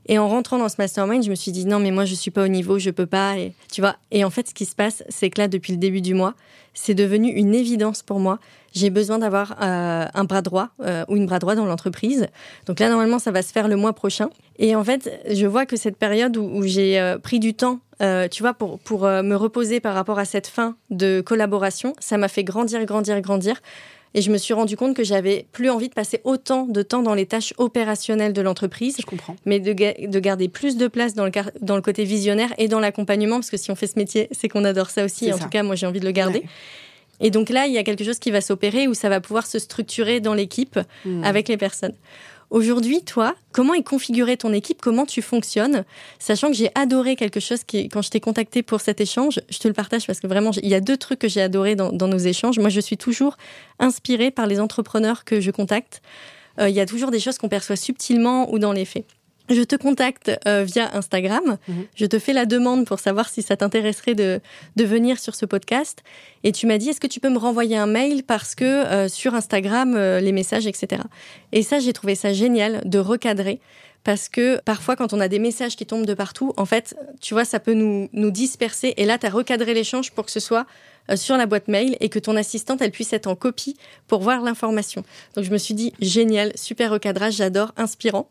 Et 0.08 0.18
en 0.18 0.28
rentrant 0.28 0.58
dans 0.58 0.70
ce 0.70 0.76
mastermind, 0.80 1.24
je 1.24 1.30
me 1.30 1.36
suis 1.36 1.52
dit 1.52 1.66
non, 1.66 1.80
mais 1.80 1.92
moi 1.92 2.06
je 2.06 2.16
suis 2.16 2.32
pas 2.32 2.44
au 2.44 2.48
niveau, 2.48 2.80
je 2.80 2.90
peux 2.90 3.06
pas. 3.06 3.38
Et 3.38 3.54
tu 3.72 3.82
vois? 3.82 3.96
Et 4.12 4.24
en 4.24 4.30
fait, 4.30 4.50
ce 4.50 4.54
qui 4.54 4.66
se 4.66 4.76
passe, 4.76 5.04
c'est 5.10 5.30
que 5.30 5.42
là, 5.42 5.48
depuis 5.48 5.74
le 5.74 5.78
début 5.78 6.02
du 6.02 6.14
mois, 6.14 6.34
c'est 6.74 6.94
devenu 6.94 7.30
une 7.30 7.54
évidence 7.54 8.04
pour 8.04 8.20
moi. 8.20 8.40
J'ai 8.74 8.90
besoin 8.90 9.20
d'avoir 9.20 9.56
euh, 9.62 10.06
un 10.14 10.24
bras 10.24 10.42
droit 10.42 10.70
euh, 10.82 11.04
ou 11.08 11.16
une 11.16 11.26
bras 11.26 11.40
droit 11.40 11.56
dans 11.56 11.66
l'entreprise. 11.66 12.28
Donc 12.66 12.80
là, 12.80 12.90
normalement, 12.90 13.20
ça 13.20 13.32
va 13.32 13.42
se 13.42 13.52
faire 13.52 13.68
le 13.68 13.76
mois 13.76 13.94
prochain. 13.94 14.30
Et 14.58 14.76
en 14.76 14.84
fait, 14.84 15.12
je 15.30 15.46
vois 15.46 15.66
que 15.66 15.76
cette 15.76 15.98
période 15.98 16.38
où, 16.38 16.64
j'ai 16.64 17.00
euh, 17.00 17.18
pris 17.18 17.40
du 17.40 17.54
temps, 17.54 17.80
tu 18.32 18.44
vois, 18.44 18.54
pour 18.54 19.02
me 19.02 19.36
reposer 19.36 19.82
par 19.82 19.94
rapport 19.94 20.20
à 20.20 20.26
cette 20.26 20.48
fin 20.48 20.78
de 20.90 21.20
collaboration, 21.20 21.94
ça 22.00 22.18
m'a 22.18 22.30
fait 22.30 22.46
grandir, 22.46 22.86
grandir, 22.86 23.20
grandir. 23.20 23.62
Et 24.16 24.22
je 24.22 24.32
me 24.32 24.38
suis 24.38 24.54
rendu 24.54 24.76
compte 24.76 24.96
que 24.96 25.04
j'avais 25.04 25.46
plus 25.52 25.70
envie 25.70 25.88
de 25.88 25.94
passer 25.94 26.20
autant 26.24 26.66
de 26.66 26.82
temps 26.82 27.04
dans 27.04 27.14
les 27.14 27.26
tâches 27.26 27.54
opérationnelles 27.58 28.34
de 28.34 28.42
l'entreprise. 28.42 28.96
Je 29.00 29.06
comprends. 29.06 29.36
Mais 29.46 29.60
de, 29.60 29.74
de, 29.74 30.20
garder 30.20 30.50
plus 30.50 30.78
de 30.78 30.88
place 30.88 31.14
dans 31.14 31.26
le, 31.26 31.32
dans 31.62 31.76
le 31.76 31.82
côté 31.82 32.04
visionnaire 32.06 32.54
et 32.58 32.68
dans 32.68 32.80
l'accompagnement, 32.80 33.36
parce 33.36 33.52
que 33.52 33.58
si 33.58 33.70
on 33.70 33.76
fait 33.76 33.88
ce 33.88 34.00
métier, 34.00 34.28
c'est 34.32 34.50
qu'on 34.50 34.66
adore 34.66 34.90
ça 34.90 35.06
aussi. 35.06 35.32
En 35.32 35.38
tout 35.38 35.50
cas, 35.50 35.62
moi, 35.64 35.76
j'ai 35.76 35.86
envie 35.86 36.00
de 36.00 36.06
le 36.06 36.12
garder. 36.12 36.44
Et 37.20 37.32
donc 37.32 37.50
là, 37.50 37.68
il 37.68 37.74
y 37.74 37.78
a 37.78 37.84
quelque 37.84 38.04
chose 38.04 38.20
qui 38.20 38.32
va 38.32 38.42
s'opérer 38.42 38.88
où 38.88 38.94
ça 38.94 39.10
va 39.10 39.20
pouvoir 39.20 39.46
se 39.46 39.60
structurer 39.60 40.22
dans 40.22 40.34
l'équipe 40.34 40.80
hmm. 41.06 41.24
avec 41.24 41.48
les 41.48 41.58
personnes. 41.58 41.94
Aujourd'hui, 42.50 43.04
toi, 43.04 43.36
comment 43.52 43.76
est 43.76 43.84
configurée 43.84 44.36
ton 44.36 44.54
équipe? 44.54 44.82
Comment 44.82 45.06
tu 45.06 45.22
fonctionnes? 45.22 45.86
Sachant 46.18 46.48
que 46.48 46.56
j'ai 46.56 46.72
adoré 46.74 47.16
quelque 47.16 47.40
chose 47.40 47.64
qui, 47.64 47.90
quand 47.90 48.02
je 48.02 48.10
t'ai 48.10 48.20
contacté 48.20 48.64
pour 48.64 48.82
cet 48.82 49.00
échange, 49.02 49.40
je 49.50 49.60
te 49.60 49.68
le 49.68 49.74
partage 49.76 50.08
parce 50.08 50.20
que 50.20 50.26
vraiment, 50.26 50.50
il 50.64 50.70
y 50.70 50.74
a 50.74 50.82
deux 50.82 50.98
trucs 50.98 51.20
que 51.20 51.28
j'ai 51.28 51.42
adoré 51.42 51.76
dans, 51.76 51.92
nos 51.92 52.18
échanges. 52.18 52.58
Moi, 52.58 52.70
je 52.70 52.80
suis 52.80 52.98
toujours 52.98 53.38
inspirée 53.78 54.32
par 54.32 54.48
les 54.48 54.60
entrepreneurs 54.60 55.26
que 55.26 55.42
je 55.42 55.52
contacte. 55.52 56.02
Euh, 56.60 56.70
il 56.70 56.76
y 56.76 56.80
a 56.80 56.88
toujours 56.88 57.12
des 57.12 57.20
choses 57.20 57.38
qu'on 57.38 57.50
perçoit 57.50 57.76
subtilement 57.76 58.52
ou 58.52 58.58
dans 58.58 58.74
les 58.74 58.86
faits 58.86 59.06
je 59.50 59.62
te 59.64 59.76
contacte 59.76 60.32
euh, 60.48 60.64
via 60.64 60.96
Instagram. 60.96 61.58
Mhm. 61.68 61.86
Je 61.96 62.06
te 62.06 62.20
fais 62.20 62.34
la 62.34 62.46
demande 62.46 62.86
pour 62.86 63.00
savoir 63.00 63.30
si 63.30 63.42
ça 63.42 63.58
t'intéresserait 63.58 64.16
de, 64.16 64.40
de 64.76 64.84
venir 64.84 65.20
sur 65.20 65.36
ce 65.36 65.46
podcast. 65.46 66.04
Et 66.44 66.52
tu 66.52 66.68
m'as 66.68 66.78
dit, 66.78 66.90
est-ce 66.90 67.00
que 67.00 67.08
tu 67.08 67.20
peux 67.20 67.30
me 67.30 67.38
renvoyer 67.38 67.78
un 67.78 67.88
mail 67.88 68.24
parce 68.24 68.56
que 68.56 68.64
euh, 68.64 69.08
sur 69.08 69.36
Instagram, 69.36 69.96
euh, 69.96 70.20
les 70.20 70.32
messages, 70.32 70.68
etc. 70.68 71.02
Et 71.52 71.64
ça, 71.64 71.80
j'ai 71.80 71.94
trouvé 71.94 72.16
ça 72.16 72.34
génial 72.34 72.82
de 72.86 73.00
recadrer 73.00 73.60
parce 74.04 74.30
que 74.30 74.62
parfois 74.62 74.96
quand 74.96 75.12
on 75.14 75.20
a 75.20 75.28
des 75.28 75.40
messages 75.40 75.76
qui 75.76 75.86
tombent 75.86 76.06
de 76.06 76.14
partout, 76.14 76.54
en 76.58 76.66
fait, 76.66 76.96
tu 77.20 77.34
vois, 77.34 77.46
ça 77.46 77.60
peut 77.60 77.74
nous, 77.74 78.10
nous 78.14 78.32
disperser. 78.32 78.94
Et 78.98 79.06
là, 79.06 79.18
tu 79.18 79.26
as 79.26 79.30
recadré 79.30 79.74
l'échange 79.74 80.12
pour 80.12 80.26
que 80.26 80.32
ce 80.32 80.40
soit 80.40 80.66
euh, 81.10 81.16
sur 81.16 81.38
la 81.38 81.46
boîte 81.46 81.68
mail 81.68 81.98
et 82.00 82.10
que 82.10 82.20
ton 82.20 82.36
assistante, 82.36 82.82
elle 82.82 82.92
puisse 82.92 83.14
être 83.14 83.28
en 83.28 83.36
copie 83.36 83.76
pour 84.08 84.22
voir 84.22 84.42
l'information. 84.42 85.04
Donc 85.36 85.44
je 85.44 85.52
me 85.52 85.58
suis 85.58 85.74
dit, 85.74 85.94
génial, 86.00 86.52
super 86.56 86.92
recadrage, 86.92 87.36
j'adore, 87.36 87.74
inspirant. 87.78 88.30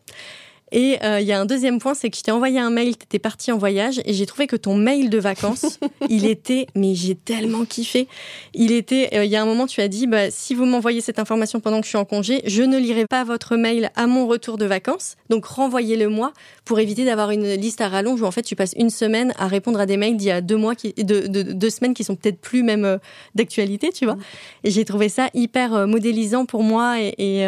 Et 0.71 0.97
euh, 1.03 1.19
il 1.19 1.27
y 1.27 1.31
a 1.31 1.39
un 1.39 1.45
deuxième 1.45 1.79
point, 1.79 1.93
c'est 1.93 2.09
que 2.09 2.17
je 2.17 2.21
t'ai 2.21 2.31
envoyé 2.31 2.59
un 2.59 2.69
mail, 2.69 2.97
tu 2.97 3.03
étais 3.03 3.19
parti 3.19 3.51
en 3.51 3.57
voyage, 3.57 4.01
et 4.05 4.13
j'ai 4.13 4.25
trouvé 4.25 4.47
que 4.47 4.55
ton 4.55 4.75
mail 4.75 5.09
de 5.09 5.17
vacances, 5.17 5.79
il 6.09 6.25
était, 6.25 6.67
mais 6.75 6.95
j'ai 6.95 7.15
tellement 7.15 7.65
kiffé. 7.65 8.07
Il 8.53 8.71
était, 8.71 9.09
euh, 9.13 9.25
il 9.25 9.31
y 9.31 9.35
a 9.35 9.41
un 9.41 9.45
moment, 9.45 9.67
tu 9.67 9.81
as 9.81 9.87
dit, 9.87 10.07
bah, 10.07 10.29
si 10.29 10.53
vous 10.53 10.65
m'envoyez 10.65 11.01
cette 11.01 11.19
information 11.19 11.59
pendant 11.59 11.79
que 11.79 11.85
je 11.85 11.89
suis 11.89 11.97
en 11.97 12.05
congé, 12.05 12.41
je 12.45 12.61
ne 12.63 12.77
lirai 12.77 13.05
pas 13.05 13.23
votre 13.23 13.55
mail 13.55 13.91
à 13.95 14.07
mon 14.07 14.27
retour 14.27 14.57
de 14.57 14.65
vacances. 14.65 15.15
Donc 15.29 15.45
renvoyez-le 15.45 16.09
moi 16.09 16.33
pour 16.65 16.79
éviter 16.79 17.05
d'avoir 17.05 17.31
une 17.31 17.53
liste 17.55 17.81
à 17.81 17.87
rallonge 17.87 18.21
où 18.21 18.25
en 18.25 18.31
fait 18.31 18.43
tu 18.43 18.55
passes 18.55 18.73
une 18.77 18.89
semaine 18.89 19.33
à 19.37 19.47
répondre 19.47 19.79
à 19.79 19.85
des 19.85 19.97
mails 19.97 20.17
d'il 20.17 20.27
y 20.27 20.31
a 20.31 20.41
deux 20.41 20.57
mois, 20.57 20.75
qui, 20.75 20.93
de, 20.93 21.27
de, 21.27 21.41
deux 21.41 21.69
semaines 21.69 21.93
qui 21.93 22.03
sont 22.03 22.15
peut-être 22.15 22.39
plus 22.39 22.63
même 22.63 22.85
euh, 22.85 22.97
d'actualité, 23.35 23.91
tu 23.91 24.05
vois. 24.05 24.15
Mm. 24.15 24.21
Et 24.65 24.71
j'ai 24.71 24.85
trouvé 24.85 25.09
ça 25.09 25.29
hyper 25.33 25.87
modélisant 25.87 26.45
pour 26.45 26.63
moi 26.63 26.99
et, 26.99 27.15
et 27.17 27.45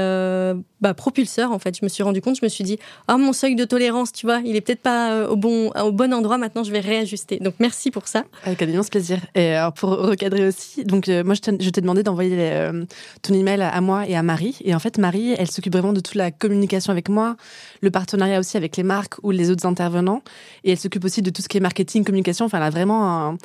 bah, 0.82 0.94
propulseur 0.94 1.52
en 1.52 1.60
fait. 1.60 1.78
Je 1.78 1.86
me 1.86 1.90
suis 1.90 2.04
rendu 2.04 2.22
compte, 2.22 2.38
je 2.38 2.44
me 2.44 2.50
suis 2.50 2.64
dit, 2.64 2.80
ah 3.14 3.18
mon 3.18 3.34
seuil 3.34 3.56
de 3.56 3.66
tolérance, 3.66 4.14
tu 4.14 4.26
vois, 4.26 4.40
il 4.46 4.56
est 4.56 4.62
peut-être 4.62 4.80
pas 4.80 5.12
euh, 5.12 5.28
au 5.28 5.36
bon 5.36 5.70
au 5.72 5.92
bon 5.92 6.14
endroit. 6.14 6.38
Maintenant, 6.38 6.64
je 6.64 6.72
vais 6.72 6.80
réajuster. 6.80 7.40
Donc 7.40 7.56
merci 7.60 7.92
pour 7.92 8.08
ça. 8.08 8.24
Avec 8.46 8.62
un 8.62 8.70
immense 8.70 8.90
plaisir. 8.90 9.20
Et 9.36 9.54
alors 9.54 9.74
pour 9.74 9.90
recadrer 9.90 10.48
aussi, 10.48 10.86
donc 10.86 11.10
euh, 11.10 11.22
moi 11.22 11.36
je 11.36 11.42
t'ai 11.70 11.82
demandé 11.82 12.04
d'envoyer 12.04 12.38
euh, 12.40 12.86
ton 13.22 13.34
email 13.34 13.64
à 13.64 13.82
moi 13.82 14.08
et 14.08 14.16
à 14.16 14.24
Marie. 14.24 14.60
Et 14.64 14.74
en 14.74 14.80
fait, 14.80 14.98
Marie, 14.98 15.36
elle 15.38 15.52
s'occupe 15.52 15.74
vraiment 15.74 15.92
de 15.92 16.00
toute 16.00 16.16
la 16.16 16.32
communication 16.32 16.92
avec 16.92 17.10
moi, 17.10 17.36
le 17.82 17.92
partenariat 17.92 18.40
aussi 18.40 18.56
avec 18.56 18.78
les 18.78 18.84
marques 18.84 19.16
ou 19.24 19.32
les 19.32 19.50
autres 19.50 19.66
intervenants. 19.66 20.22
Et 20.64 20.72
elle 20.72 20.80
s'occupe 20.80 21.04
aussi 21.04 21.22
de 21.22 21.32
tout 21.32 21.42
ce 21.42 21.50
qui 21.50 21.58
est 21.58 21.62
marketing, 21.62 22.06
communication. 22.06 22.46
Enfin, 22.46 22.60
elle 22.60 22.64
a 22.64 22.70
vraiment 22.70 23.28
un, 23.28 23.38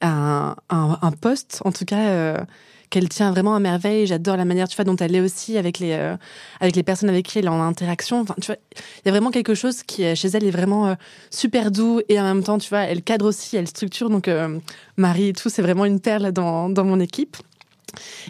un, 0.00 0.54
un, 1.02 1.10
poste, 1.10 1.60
en 1.64 1.72
tout 1.72 1.84
cas 1.84 2.46
qu'elle 2.90 3.08
tient 3.08 3.30
vraiment 3.30 3.54
à 3.54 3.60
merveille. 3.60 4.06
J'adore 4.06 4.36
la 4.36 4.44
manière, 4.44 4.68
tu 4.68 4.76
vois, 4.76 4.84
dont 4.84 4.96
elle 4.96 5.14
est 5.14 5.20
aussi 5.20 5.56
avec 5.58 5.78
les 5.78 5.92
euh, 5.92 6.16
avec 6.60 6.76
les 6.76 6.82
personnes 6.82 7.08
avec 7.08 7.26
qui 7.26 7.38
elle 7.38 7.46
est 7.46 7.48
en 7.48 7.60
interaction. 7.60 8.24
Tu 8.24 8.46
vois, 8.46 8.56
il 8.76 9.06
y 9.06 9.08
a 9.08 9.12
vraiment 9.12 9.30
quelque 9.30 9.54
chose 9.54 9.82
qui 9.82 10.14
chez 10.16 10.28
elle 10.28 10.44
est 10.44 10.50
vraiment 10.50 10.88
euh, 10.88 10.94
super 11.30 11.70
doux 11.70 12.00
et 12.08 12.20
en 12.20 12.24
même 12.24 12.42
temps, 12.42 12.58
tu 12.58 12.68
vois, 12.68 12.80
elle 12.80 13.02
cadre 13.02 13.26
aussi, 13.26 13.56
elle 13.56 13.68
structure. 13.68 14.10
Donc 14.10 14.28
euh, 14.28 14.58
Marie 14.96 15.28
et 15.28 15.32
tout, 15.32 15.48
c'est 15.48 15.62
vraiment 15.62 15.84
une 15.84 16.00
perle 16.00 16.32
dans 16.32 16.68
dans 16.68 16.84
mon 16.84 17.00
équipe. 17.00 17.36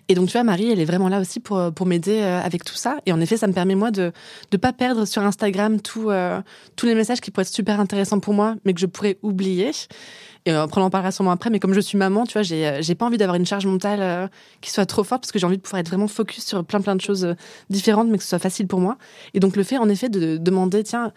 Et 0.09 0.15
donc, 0.15 0.29
tu 0.29 0.33
vois, 0.33 0.45
Marie, 0.45 0.71
elle 0.71 0.79
est 0.79 0.85
vraiment 0.85 1.09
là 1.09 1.21
aussi 1.21 1.41
pour, 1.41 1.73
pour 1.75 1.85
m'aider 1.85 2.21
avec 2.21 2.65
tout 2.65 2.77
ça. 2.77 2.99
Et 3.07 3.13
en 3.13 3.21
effet, 3.21 3.37
ça 3.37 3.49
me 3.49 3.53
permet, 3.53 3.75
moi, 3.75 3.91
de 3.91 4.13
ne 4.53 4.57
pas 4.57 4.73
perdre 4.73 5.05
sur 5.05 5.21
Instagram 5.23 5.81
tous 5.81 6.07
les 6.11 6.95
messages 6.95 7.21
qui 7.21 7.33
pourraient 7.33 7.43
être 7.43 7.53
super 7.53 7.81
intéressants 7.81 8.21
pour 8.21 8.35
moi, 8.35 8.55
mais 8.65 8.73
que 8.73 8.81
je 8.81 8.87
pourrais 8.87 9.19
oublier. 9.21 9.73
Et 10.49 10.53
euh, 10.53 10.63
après, 10.63 10.81
on 10.81 10.85
en 10.85 10.91
parlera 10.91 11.13
sûrement 11.13 11.31
après. 11.31 11.51
Mais 11.51 11.61
comme 11.61 11.75
je 11.75 11.81
suis 11.81 11.99
maman, 11.99 12.25
tu 12.25 12.33
vois, 12.33 12.43
j'ai, 12.43 12.67
euh, 12.67 12.95
pas 12.99 13.05
envie 13.05 13.19
d'avoir 13.19 13.37
une 13.37 13.45
charge 13.45 13.67
mentale 13.67 14.01
euh, 14.01 14.29
qui 14.63 14.71
soit 14.71 14.87
trop 14.87 15.05
forte 15.05 15.23
parce 15.23 15.31
que 15.31 15.39
j'ai 15.39 15.45
envie 15.45 15.59
de 15.59 15.63
pouvoir 15.63 15.81
être 15.81 15.89
vraiment 15.89 16.09
focus 16.09 16.47
sur 16.47 16.65
plein, 16.65 16.81
plein 16.81 16.97
de 16.97 17.03
choses 17.03 17.35
différentes, 17.69 18.09
mais 18.09 18.17
que 18.17 18.23
ce 18.23 18.31
soit 18.31 18.39
facile 18.39 18.67
pour 18.67 18.81
moi. 18.81 18.97
Et 19.35 19.41
donc, 19.41 19.57
le 19.57 19.63
fait, 19.63 19.77
en 19.77 19.91
effet, 19.91 20.09
de 20.09 20.39
demander, 20.39 20.83
tiens, 20.85 21.13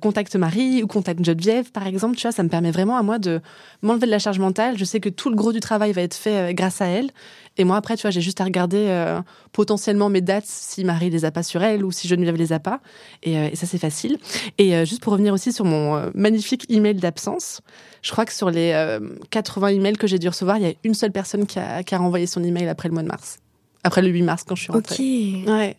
contacte 0.00 0.34
Marie 0.36 0.82
ou 0.82 0.86
contacte 0.86 1.22
Geneviève, 1.22 1.70
par 1.72 1.86
exemple, 1.86 2.16
tu 2.16 2.22
vois, 2.22 2.32
ça 2.32 2.42
me 2.42 2.48
permet 2.48 2.70
vraiment 2.70 2.96
à 2.96 3.02
moi 3.02 3.18
de 3.18 3.40
m'enlever 3.82 4.06
de 4.06 4.10
la 4.10 4.18
charge 4.18 4.38
mentale. 4.38 4.78
Je 4.78 4.84
sais 4.84 4.98
que 4.98 5.10
tout 5.10 5.28
le 5.28 5.36
gros 5.36 5.52
du 5.52 5.60
travail 5.60 5.92
va 5.92 6.00
être 6.00 6.14
fait 6.14 6.54
grâce 6.54 6.80
à 6.80 6.86
elle. 6.86 7.10
Et 7.58 7.64
moi, 7.64 7.76
après, 7.76 7.96
tu 7.96 8.02
vois, 8.02 8.10
j'ai 8.10 8.22
juste 8.22 8.40
à 8.40 8.44
regarder 8.44 9.14
potentiellement 9.52 10.08
mes 10.08 10.22
dates 10.22 10.46
si 10.46 10.84
Marie 10.84 11.10
les 11.10 11.24
a 11.24 11.30
pas 11.30 11.42
sur 11.42 11.62
elle 11.62 11.84
ou 11.84 11.92
si 11.92 12.08
Geneviève 12.08 12.36
les 12.36 12.52
a 12.52 12.60
pas. 12.60 12.80
Et, 13.22 13.34
et 13.34 13.56
ça, 13.56 13.66
c'est 13.66 13.78
facile. 13.78 14.18
Et 14.56 14.86
juste 14.86 15.02
pour 15.02 15.12
revenir 15.12 15.34
aussi 15.34 15.52
sur 15.52 15.64
mon 15.64 16.10
magnifique 16.14 16.64
email 16.70 16.94
d'absence, 16.94 17.60
je 18.02 18.10
crois 18.10 18.24
que 18.24 18.32
sur 18.32 18.50
les 18.50 18.98
80 19.30 19.66
euh, 19.66 19.70
emails 19.70 19.96
que 19.96 20.06
j'ai 20.06 20.18
dû 20.18 20.28
recevoir, 20.28 20.56
il 20.58 20.62
y 20.62 20.66
a 20.66 20.72
une 20.84 20.94
seule 20.94 21.12
personne 21.12 21.46
qui 21.46 21.58
a, 21.58 21.82
qui 21.82 21.94
a 21.94 21.98
renvoyé 21.98 22.26
son 22.26 22.42
email 22.42 22.68
après 22.68 22.88
le 22.88 22.94
mois 22.94 23.02
de 23.02 23.08
mars. 23.08 23.38
Après 23.84 24.02
le 24.02 24.08
8 24.08 24.22
mars, 24.22 24.44
quand 24.46 24.54
je 24.54 24.62
suis 24.62 24.72
rentrée. 24.72 24.94
Ok. 24.94 25.48
Ouais. 25.48 25.76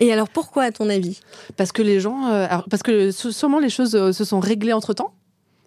Et 0.00 0.12
alors 0.12 0.28
pourquoi, 0.28 0.64
à 0.64 0.70
ton 0.70 0.88
avis? 0.88 1.20
Parce 1.56 1.72
que 1.72 1.82
les 1.82 2.00
gens, 2.00 2.26
euh, 2.28 2.46
parce 2.70 2.82
que 2.82 3.10
sûrement 3.10 3.58
les 3.58 3.70
choses 3.70 3.96
euh, 3.96 4.12
se 4.12 4.24
sont 4.24 4.38
réglées 4.38 4.72
entre 4.72 4.92
temps. 4.92 5.12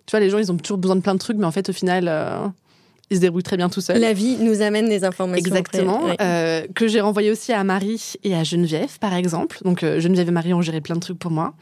Tu 0.05 0.11
vois, 0.11 0.21
les 0.21 0.29
gens, 0.29 0.37
ils 0.37 0.51
ont 0.51 0.57
toujours 0.57 0.77
besoin 0.77 0.95
de 0.95 1.01
plein 1.01 1.13
de 1.13 1.19
trucs, 1.19 1.37
mais 1.37 1.45
en 1.45 1.51
fait, 1.51 1.69
au 1.69 1.73
final, 1.73 2.11
ils 3.09 3.17
se 3.17 3.21
débrouillent 3.21 3.43
très 3.43 3.57
bien 3.57 3.69
tout 3.69 3.81
seuls. 3.81 3.99
La 3.99 4.13
vie 4.13 4.37
nous 4.37 4.61
amène 4.61 4.89
des 4.89 5.03
informations. 5.03 5.45
Exactement. 5.45 6.07
que 6.17 6.87
j'ai 6.87 7.01
renvoyé 7.01 7.31
aussi 7.31 7.53
à 7.53 7.63
Marie 7.63 8.13
et 8.23 8.35
à 8.35 8.43
Geneviève, 8.43 8.97
par 8.99 9.13
exemple. 9.13 9.59
Donc 9.63 9.81
Geneviève 9.81 10.29
et 10.29 10.31
Marie 10.31 10.53
ont 10.53 10.61
géré 10.61 10.81
plein 10.81 10.95
de 10.95 11.01
trucs 11.01 11.19
pour 11.19 11.31
moi 11.31 11.53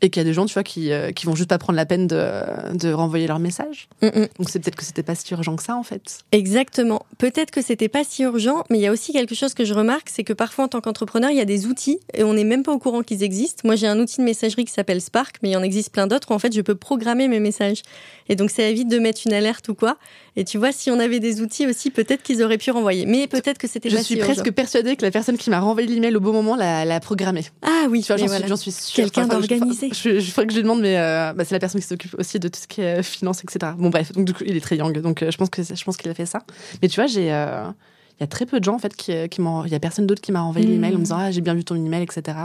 et 0.00 0.10
qu'il 0.10 0.20
y 0.20 0.24
a 0.24 0.24
des 0.24 0.34
gens, 0.34 0.46
tu 0.46 0.54
vois, 0.54 0.62
qui, 0.62 0.92
euh, 0.92 1.12
qui 1.12 1.26
vont 1.26 1.34
juste 1.34 1.48
pas 1.48 1.58
prendre 1.58 1.76
la 1.76 1.86
peine 1.86 2.06
de, 2.06 2.42
de 2.74 2.92
renvoyer 2.92 3.26
leur 3.26 3.38
message. 3.38 3.88
Mm, 4.02 4.06
mm. 4.06 4.28
Donc 4.38 4.50
c'est 4.50 4.58
peut-être 4.58 4.76
que 4.76 4.84
c'était 4.84 5.02
pas 5.02 5.14
si 5.14 5.32
urgent 5.32 5.56
que 5.56 5.62
ça, 5.62 5.76
en 5.76 5.82
fait. 5.82 6.20
Exactement. 6.32 7.04
Peut-être 7.18 7.50
que 7.50 7.62
c'était 7.62 7.88
pas 7.88 8.04
si 8.04 8.22
urgent, 8.22 8.64
mais 8.70 8.78
il 8.78 8.82
y 8.82 8.86
a 8.86 8.92
aussi 8.92 9.12
quelque 9.12 9.34
chose 9.34 9.54
que 9.54 9.64
je 9.64 9.74
remarque, 9.74 10.08
c'est 10.08 10.24
que 10.24 10.32
parfois 10.32 10.64
en 10.64 10.68
tant 10.68 10.80
qu'entrepreneur, 10.80 11.30
il 11.30 11.36
y 11.36 11.40
a 11.40 11.44
des 11.44 11.66
outils 11.66 12.00
et 12.14 12.24
on 12.24 12.34
n'est 12.34 12.44
même 12.44 12.62
pas 12.62 12.72
au 12.72 12.78
courant 12.78 13.02
qu'ils 13.02 13.22
existent. 13.22 13.62
Moi, 13.64 13.76
j'ai 13.76 13.86
un 13.86 13.98
outil 13.98 14.18
de 14.18 14.24
messagerie 14.24 14.64
qui 14.64 14.72
s'appelle 14.72 15.00
Spark, 15.00 15.36
mais 15.42 15.50
il 15.50 15.52
y 15.52 15.56
en 15.56 15.62
existe 15.62 15.92
plein 15.92 16.06
d'autres 16.06 16.30
où 16.30 16.34
en 16.34 16.38
fait 16.38 16.54
je 16.54 16.60
peux 16.60 16.74
programmer 16.74 17.28
mes 17.28 17.40
messages. 17.40 17.82
Et 18.28 18.36
donc 18.36 18.50
ça 18.50 18.62
évite 18.62 18.88
de 18.88 18.98
mettre 18.98 19.22
une 19.26 19.32
alerte 19.32 19.68
ou 19.68 19.74
quoi. 19.74 19.98
Et 20.34 20.44
tu 20.44 20.56
vois, 20.56 20.72
si 20.72 20.90
on 20.90 20.98
avait 20.98 21.20
des 21.20 21.42
outils 21.42 21.66
aussi, 21.66 21.90
peut-être 21.90 22.22
qu'ils 22.22 22.42
auraient 22.42 22.58
pu 22.58 22.70
renvoyer. 22.70 23.04
Mais 23.04 23.26
peut-être 23.26 23.58
que 23.58 23.68
c'était 23.68 23.90
Je 23.90 23.98
suis 23.98 24.16
presque 24.16 24.50
persuadée 24.50 24.96
que 24.96 25.04
la 25.04 25.10
personne 25.10 25.36
qui 25.36 25.50
m'a 25.50 25.60
renvoyé 25.60 25.88
l'email 25.88 26.16
au 26.16 26.20
bon 26.20 26.32
moment 26.32 26.56
l'a 26.56 27.00
programmé. 27.00 27.44
Ah 27.62 27.86
oui, 27.90 28.04
j'en 28.06 28.16
voilà. 28.16 28.56
suis, 28.56 28.72
sûre. 28.72 28.94
Quelqu'un 28.94 29.26
d'organisé. 29.26 29.90
Je, 29.92 30.20
je, 30.20 30.34
que 30.34 30.50
je 30.50 30.56
lui 30.56 30.62
demande, 30.62 30.80
mais 30.80 30.98
euh, 30.98 31.32
bah, 31.34 31.44
c'est 31.44 31.54
la 31.54 31.58
personne 31.58 31.80
qui 31.80 31.86
s'occupe 31.86 32.14
aussi 32.18 32.38
de 32.38 32.48
tout 32.48 32.60
ce 32.60 32.66
qui 32.66 32.80
est 32.80 33.00
euh, 33.00 33.02
finance, 33.02 33.42
etc. 33.44 33.72
Bon 33.76 33.90
bref, 33.90 34.12
donc 34.12 34.24
du 34.24 34.32
coup, 34.32 34.42
il 34.46 34.56
est 34.56 34.60
très 34.60 34.76
young, 34.76 34.98
donc 35.00 35.22
euh, 35.22 35.30
je 35.30 35.36
pense 35.36 35.50
que 35.50 35.62
je 35.62 35.84
pense 35.84 35.96
qu'il 35.96 36.10
a 36.10 36.14
fait 36.14 36.26
ça. 36.26 36.42
Mais 36.80 36.88
tu 36.88 36.96
vois, 36.96 37.06
j'ai 37.06 37.26
il 38.18 38.20
y 38.20 38.24
a 38.24 38.26
très 38.28 38.46
peu 38.46 38.60
de 38.60 38.64
gens 38.64 38.74
en 38.74 38.78
fait 38.78 38.94
qui, 38.94 39.28
qui 39.30 39.40
m'ont 39.40 39.64
il 39.64 39.72
y 39.72 39.74
a 39.74 39.80
personne 39.80 40.06
d'autre 40.06 40.20
qui 40.20 40.32
m'a 40.32 40.42
renvoyé 40.42 40.66
l'email 40.66 40.94
en 40.94 40.98
me 40.98 41.04
disant 41.04 41.16
ah 41.18 41.30
j'ai 41.30 41.40
bien 41.40 41.54
vu 41.54 41.64
ton 41.64 41.74
email 41.74 42.02
etc 42.02 42.36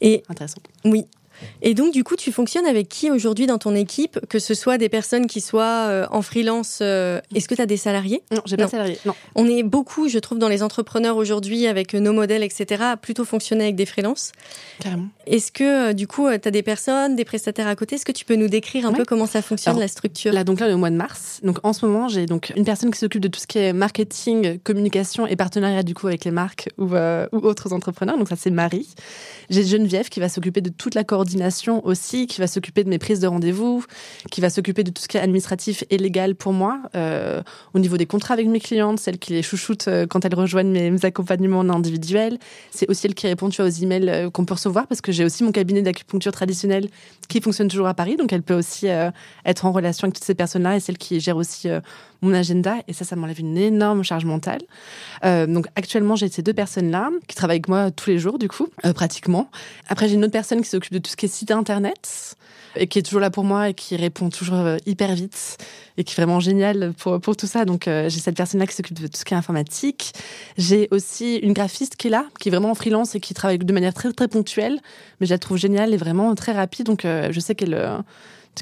et 0.00 0.22
intéressant 0.28 0.58
oui 0.84 1.06
et 1.62 1.74
donc, 1.74 1.92
du 1.92 2.04
coup, 2.04 2.16
tu 2.16 2.32
fonctionnes 2.32 2.66
avec 2.66 2.88
qui 2.88 3.10
aujourd'hui 3.10 3.46
dans 3.46 3.58
ton 3.58 3.74
équipe 3.74 4.20
Que 4.28 4.38
ce 4.38 4.54
soit 4.54 4.78
des 4.78 4.88
personnes 4.88 5.26
qui 5.26 5.40
soient 5.40 5.86
euh, 5.88 6.06
en 6.10 6.22
freelance, 6.22 6.78
euh, 6.80 7.20
est-ce 7.34 7.48
que 7.48 7.54
tu 7.54 7.62
as 7.62 7.66
des 7.66 7.76
salariés? 7.76 8.22
Non, 8.30 8.42
j'ai 8.44 8.56
pas 8.56 8.66
de 8.66 8.70
salariés, 8.70 8.98
non. 9.04 9.14
On 9.34 9.46
est 9.46 9.62
beaucoup, 9.62 10.08
je 10.08 10.18
trouve, 10.18 10.38
dans 10.38 10.48
les 10.48 10.62
entrepreneurs 10.62 11.16
aujourd'hui, 11.16 11.66
avec 11.66 11.94
nos 11.94 12.12
modèles, 12.12 12.42
etc., 12.42 12.82
à 12.82 12.96
plutôt 12.96 13.24
fonctionner 13.24 13.64
avec 13.64 13.76
des 13.76 13.86
freelances. 13.86 14.32
Carrément. 14.80 15.06
Est-ce 15.26 15.52
que, 15.52 15.90
euh, 15.90 15.92
du 15.92 16.06
coup, 16.06 16.28
tu 16.30 16.48
as 16.48 16.50
des 16.50 16.62
personnes, 16.62 17.16
des 17.16 17.24
prestataires 17.24 17.66
à 17.66 17.76
côté? 17.76 17.96
Est-ce 17.96 18.04
que 18.04 18.12
tu 18.12 18.24
peux 18.24 18.36
nous 18.36 18.48
décrire 18.48 18.86
un 18.86 18.92
peu 18.92 19.04
comment 19.04 19.26
ça 19.26 19.42
fonctionne, 19.42 19.78
la 19.78 19.88
structure? 19.88 20.32
Là, 20.32 20.44
donc 20.44 20.60
là, 20.60 20.72
au 20.72 20.78
mois 20.78 20.90
de 20.90 20.96
mars. 20.96 21.40
Donc, 21.42 21.58
en 21.62 21.72
ce 21.72 21.86
moment, 21.86 22.08
j'ai 22.08 22.26
donc 22.26 22.52
une 22.56 22.64
personne 22.64 22.90
qui 22.90 22.98
s'occupe 22.98 23.22
de 23.22 23.28
tout 23.28 23.40
ce 23.40 23.46
qui 23.46 23.58
est 23.58 23.72
marketing, 23.72 24.58
communication 24.60 25.26
et 25.26 25.36
partenariat, 25.36 25.82
du 25.82 25.94
coup, 25.94 26.06
avec 26.06 26.24
les 26.24 26.30
marques 26.30 26.68
ou, 26.78 26.94
ou 26.94 27.38
autres 27.38 27.72
entrepreneurs. 27.72 28.18
Donc, 28.18 28.28
ça, 28.28 28.36
c'est 28.36 28.50
Marie. 28.50 28.88
J'ai 29.50 29.64
Geneviève 29.64 30.08
qui 30.08 30.20
va 30.20 30.28
s'occuper 30.28 30.60
de 30.60 30.70
toute 30.70 30.94
la 30.94 31.04
coordination 31.04 31.33
aussi 31.84 32.26
qui 32.26 32.40
va 32.40 32.46
s'occuper 32.46 32.84
de 32.84 32.88
mes 32.88 32.98
prises 32.98 33.20
de 33.20 33.26
rendez-vous, 33.26 33.84
qui 34.30 34.40
va 34.40 34.50
s'occuper 34.50 34.84
de 34.84 34.90
tout 34.90 35.02
ce 35.02 35.08
qui 35.08 35.16
est 35.16 35.20
administratif 35.20 35.84
et 35.90 35.98
légal 35.98 36.34
pour 36.34 36.52
moi, 36.52 36.80
euh, 36.94 37.42
au 37.74 37.78
niveau 37.78 37.96
des 37.96 38.06
contrats 38.06 38.34
avec 38.34 38.46
mes 38.46 38.60
clientes, 38.60 39.00
celle 39.00 39.18
qui 39.18 39.32
les 39.32 39.42
chouchoute 39.42 39.88
euh, 39.88 40.06
quand 40.06 40.24
elles 40.24 40.34
rejoignent 40.34 40.70
mes, 40.70 41.04
accompagnements 41.04 41.60
individuels. 41.60 42.38
C'est 42.70 42.88
aussi 42.88 43.06
elle 43.06 43.14
qui 43.14 43.26
répond 43.26 43.48
tu 43.48 43.62
aux 43.62 43.68
emails 43.68 44.08
euh, 44.08 44.30
qu'on 44.30 44.44
peut 44.44 44.54
recevoir 44.54 44.86
parce 44.86 45.00
que 45.00 45.12
j'ai 45.12 45.24
aussi 45.24 45.44
mon 45.44 45.52
cabinet 45.52 45.82
d'acupuncture 45.82 46.32
traditionnel 46.32 46.88
qui 47.28 47.40
fonctionne 47.40 47.68
toujours 47.68 47.88
à 47.88 47.94
Paris, 47.94 48.16
donc 48.16 48.32
elle 48.32 48.42
peut 48.42 48.54
aussi 48.54 48.86
être 49.44 49.64
en 49.64 49.72
relation 49.72 50.06
avec 50.06 50.14
toutes 50.14 50.24
ces 50.24 50.34
personnes-là 50.34 50.76
et 50.76 50.80
celle 50.80 50.98
qui 50.98 51.20
gère 51.20 51.36
aussi 51.36 51.68
mon 52.24 52.34
agenda 52.34 52.76
et 52.88 52.92
ça, 52.92 53.04
ça 53.04 53.16
m'enlève 53.16 53.40
une 53.40 53.56
énorme 53.56 54.02
charge 54.02 54.24
mentale. 54.24 54.60
donc 55.22 55.66
actuellement, 55.76 56.16
j'ai 56.16 56.28
ces 56.28 56.42
deux 56.42 56.52
personnes-là 56.52 57.10
qui 57.28 57.36
travaillent 57.36 57.56
avec 57.56 57.68
moi 57.68 57.90
tous 57.90 58.10
les 58.10 58.18
jours, 58.18 58.38
du 58.38 58.48
coup, 58.48 58.68
pratiquement. 58.94 59.50
Après, 59.88 60.08
j'ai 60.08 60.14
une 60.14 60.24
autre 60.24 60.32
personne 60.32 60.60
qui 60.60 60.68
s'occupe 60.68 60.92
de 60.92 60.98
tout 60.98 61.10
ce 61.10 61.16
qui 61.16 61.26
est 61.26 61.28
site 61.28 61.50
internet 61.50 62.36
et 62.76 62.86
qui 62.86 62.98
est 62.98 63.02
toujours 63.02 63.20
là 63.20 63.30
pour 63.30 63.44
moi 63.44 63.68
et 63.68 63.74
qui 63.74 63.96
répond 63.96 64.30
toujours 64.30 64.58
euh, 64.58 64.76
hyper 64.86 65.14
vite 65.14 65.58
et 65.96 66.04
qui 66.04 66.12
est 66.12 66.16
vraiment 66.16 66.40
génial 66.40 66.92
pour, 66.98 67.20
pour 67.20 67.36
tout 67.36 67.46
ça. 67.46 67.64
Donc 67.64 67.86
euh, 67.86 68.08
j'ai 68.08 68.20
cette 68.20 68.36
personne-là 68.36 68.66
qui 68.66 68.74
s'occupe 68.74 69.00
de 69.00 69.06
tout 69.06 69.16
ce 69.16 69.24
qui 69.24 69.34
est 69.34 69.36
informatique. 69.36 70.12
J'ai 70.58 70.88
aussi 70.90 71.36
une 71.36 71.52
graphiste 71.52 71.96
qui 71.96 72.08
est 72.08 72.10
là, 72.10 72.26
qui 72.40 72.48
est 72.48 72.50
vraiment 72.50 72.70
en 72.70 72.74
freelance 72.74 73.14
et 73.14 73.20
qui 73.20 73.34
travaille 73.34 73.58
de 73.58 73.72
manière 73.72 73.94
très 73.94 74.12
très 74.12 74.28
ponctuelle, 74.28 74.80
mais 75.20 75.26
je 75.26 75.32
la 75.32 75.38
trouve 75.38 75.56
géniale 75.56 75.94
et 75.94 75.96
vraiment 75.96 76.34
très 76.34 76.52
rapide. 76.52 76.86
Donc 76.86 77.04
euh, 77.04 77.28
je 77.30 77.40
sais 77.40 77.54
qu'elle 77.54 77.74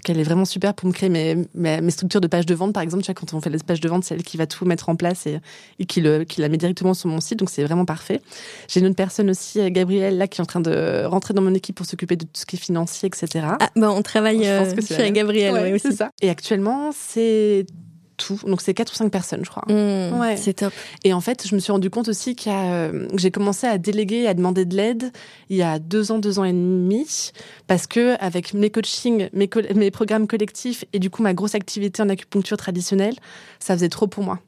qu'elle 0.01 0.19
est 0.19 0.25
vraiment 0.25 0.45
super 0.45 0.75
pour 0.75 0.89
me 0.89 0.93
créer 0.93 1.09
mes, 1.09 1.37
mes, 1.55 1.91
structures 1.91 2.21
de 2.21 2.27
pages 2.27 2.47
de 2.47 2.55
vente, 2.55 2.73
par 2.73 2.83
exemple. 2.83 3.03
Tu 3.03 3.13
vois, 3.13 3.15
quand 3.15 3.35
on 3.35 3.41
fait 3.41 3.51
les 3.51 3.59
pages 3.59 3.81
de 3.81 3.89
vente, 3.89 4.05
c'est 4.05 4.15
elle 4.15 4.23
qui 4.23 4.37
va 4.37 4.47
tout 4.47 4.65
mettre 4.65 4.89
en 4.89 4.97
place 4.97 5.27
et, 5.27 5.41
et 5.79 5.85
qui, 5.85 6.01
le, 6.01 6.25
qui 6.25 6.41
la 6.41 6.49
met 6.49 6.57
directement 6.57 6.95
sur 6.95 7.09
mon 7.09 7.21
site. 7.21 7.39
Donc, 7.39 7.51
c'est 7.51 7.65
vraiment 7.65 7.85
parfait. 7.85 8.21
J'ai 8.69 8.81
une 8.81 8.87
autre 8.87 8.97
personne 8.97 9.31
aussi, 9.31 9.61
euh, 9.61 9.71
Gabrielle, 9.71 10.19
là, 10.19 10.29
qui 10.29 10.41
est 10.41 10.43
en 10.43 10.47
train 10.47 10.61
de 10.61 11.05
rentrer 11.05 11.35
dans 11.35 11.43
mon 11.43 11.55
équipe 11.55 11.77
pour 11.77 11.87
s'occuper 11.87 12.17
de 12.17 12.25
tout 12.25 12.31
ce 12.35 12.47
qui 12.47 12.57
est 12.57 12.59
financier, 12.59 13.09
etc. 13.09 13.47
Ah, 13.61 13.71
bah, 13.77 13.91
on 13.91 14.03
travaille 14.03 14.47
euh, 14.47 14.65
chez 14.81 15.11
Gabrielle, 15.13 15.73
oui, 15.73 15.81
c'est 15.81 15.93
ça. 15.93 16.11
Et 16.21 16.31
actuellement, 16.31 16.91
c'est 16.93 17.67
tout. 18.17 18.39
Donc 18.47 18.61
c'est 18.61 18.75
quatre 18.75 18.93
ou 18.93 18.97
cinq 18.97 19.11
personnes, 19.11 19.45
je 19.45 19.51
crois. 19.51 19.65
Mmh, 19.69 20.19
ouais. 20.21 20.37
C'est 20.37 20.55
top. 20.55 20.73
Et 21.05 21.13
en 21.13 21.21
fait, 21.21 21.47
je 21.47 21.55
me 21.55 21.61
suis 21.61 21.73
rendu 21.73 21.91
compte 21.91 22.09
aussi 22.09 22.37
que 22.37 22.49
euh, 22.49 23.09
j'ai 23.17 23.31
commencé 23.31 23.67
à 23.67 23.79
déléguer, 23.79 24.27
à 24.27 24.35
demander 24.35 24.65
de 24.65 24.77
l'aide 24.77 25.13
il 25.49 25.57
y 25.57 25.63
a 25.63 25.79
deux 25.79 26.13
ans, 26.13 26.19
deux 26.19 26.39
ans 26.39 26.45
et 26.45 26.53
demi, 26.53 27.33
parce 27.67 27.87
que 27.87 28.17
avec 28.21 28.55
mes 28.55 28.71
coachings, 28.71 29.29
mes, 29.33 29.49
mes 29.75 29.91
programmes 29.91 30.27
collectifs 30.27 30.85
et 30.93 30.99
du 30.99 31.11
coup 31.11 31.23
ma 31.23 31.35
grosse 31.35 31.55
activité 31.55 32.03
en 32.03 32.09
acupuncture 32.09 32.57
traditionnelle, 32.57 33.15
ça 33.59 33.75
faisait 33.75 33.89
trop 33.89 34.07
pour 34.07 34.25
moi. 34.25 34.41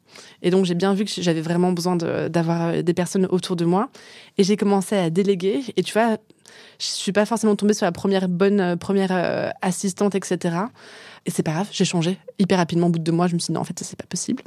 Et 0.42 0.50
donc 0.50 0.64
j'ai 0.64 0.74
bien 0.74 0.94
vu 0.94 1.04
que 1.04 1.10
j'avais 1.16 1.40
vraiment 1.40 1.72
besoin 1.72 1.96
d'avoir 1.96 2.68
euh, 2.68 2.82
des 2.82 2.94
personnes 2.94 3.26
autour 3.30 3.56
de 3.56 3.64
moi. 3.64 3.90
Et 4.38 4.44
j'ai 4.44 4.56
commencé 4.56 4.96
à 4.96 5.10
déléguer. 5.10 5.62
Et 5.76 5.82
tu 5.82 5.92
vois, 5.92 6.18
je 6.78 6.86
suis 6.86 7.12
pas 7.12 7.26
forcément 7.26 7.56
tombée 7.56 7.74
sur 7.74 7.84
la 7.84 7.92
première 7.92 8.28
bonne 8.28 8.60
euh, 8.60 8.76
première 8.76 9.52
assistante, 9.60 10.14
etc. 10.14 10.56
Et 11.26 11.30
c'est 11.30 11.42
pas 11.42 11.52
grave, 11.52 11.68
j'ai 11.72 11.84
changé 11.84 12.18
hyper 12.38 12.58
rapidement. 12.58 12.88
Au 12.88 12.90
bout 12.90 12.98
de 12.98 13.04
deux 13.04 13.12
mois, 13.12 13.28
je 13.28 13.34
me 13.34 13.38
suis 13.38 13.48
dit 13.48 13.52
non, 13.52 13.60
en 13.60 13.64
fait, 13.64 13.78
ça 13.78 13.84
c'est 13.84 13.96
pas 13.96 14.06
possible. 14.06 14.42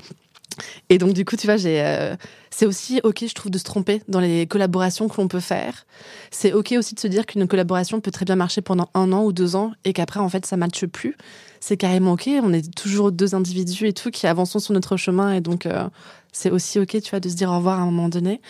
Et 0.89 0.97
donc, 0.97 1.13
du 1.13 1.25
coup, 1.25 1.36
tu 1.36 1.47
vois, 1.47 1.63
euh, 1.65 2.15
c'est 2.49 2.65
aussi 2.65 2.99
OK, 3.03 3.23
je 3.28 3.34
trouve, 3.34 3.51
de 3.51 3.57
se 3.57 3.63
tromper 3.63 4.01
dans 4.07 4.19
les 4.19 4.47
collaborations 4.47 5.07
que 5.07 5.19
l'on 5.19 5.28
peut 5.28 5.39
faire. 5.39 5.86
C'est 6.32 6.53
OK 6.53 6.73
aussi 6.78 6.95
de 6.95 6.99
se 6.99 7.07
dire 7.07 7.25
qu'une 7.25 7.47
collaboration 7.47 7.99
peut 8.01 8.11
très 8.11 8.25
bien 8.25 8.36
marcher 8.36 8.61
pendant 8.61 8.89
un 8.93 9.11
an 9.11 9.23
ou 9.23 9.34
deux 9.34 9.55
ans 9.55 9.71
et 9.86 9.93
qu'après, 9.93 10.19
en 10.19 10.30
fait, 10.30 10.45
ça 10.45 10.55
ne 10.55 10.61
matche 10.61 10.86
plus. 10.86 11.15
C'est 11.59 11.78
carrément 11.78 12.13
OK. 12.13 12.30
On 12.41 12.53
est 12.53 12.73
toujours 12.75 13.11
deux 13.11 13.36
individus 13.36 13.88
et 13.88 13.93
tout 13.93 14.11
qui 14.11 14.28
avançons 14.28 14.59
sur 14.59 14.73
notre 14.73 14.97
chemin. 14.97 15.34
Et 15.34 15.41
donc, 15.41 15.65
euh, 15.65 15.88
c'est 16.32 16.49
aussi 16.49 16.80
OK, 16.80 16.99
tu 17.01 17.09
vois, 17.09 17.19
de 17.19 17.30
se 17.30 17.36
dire 17.36 17.49
au 17.51 17.57
revoir 17.57 17.80
à 17.80 17.84
un 17.84 17.86
moment 17.86 18.09
donné. 18.09 18.41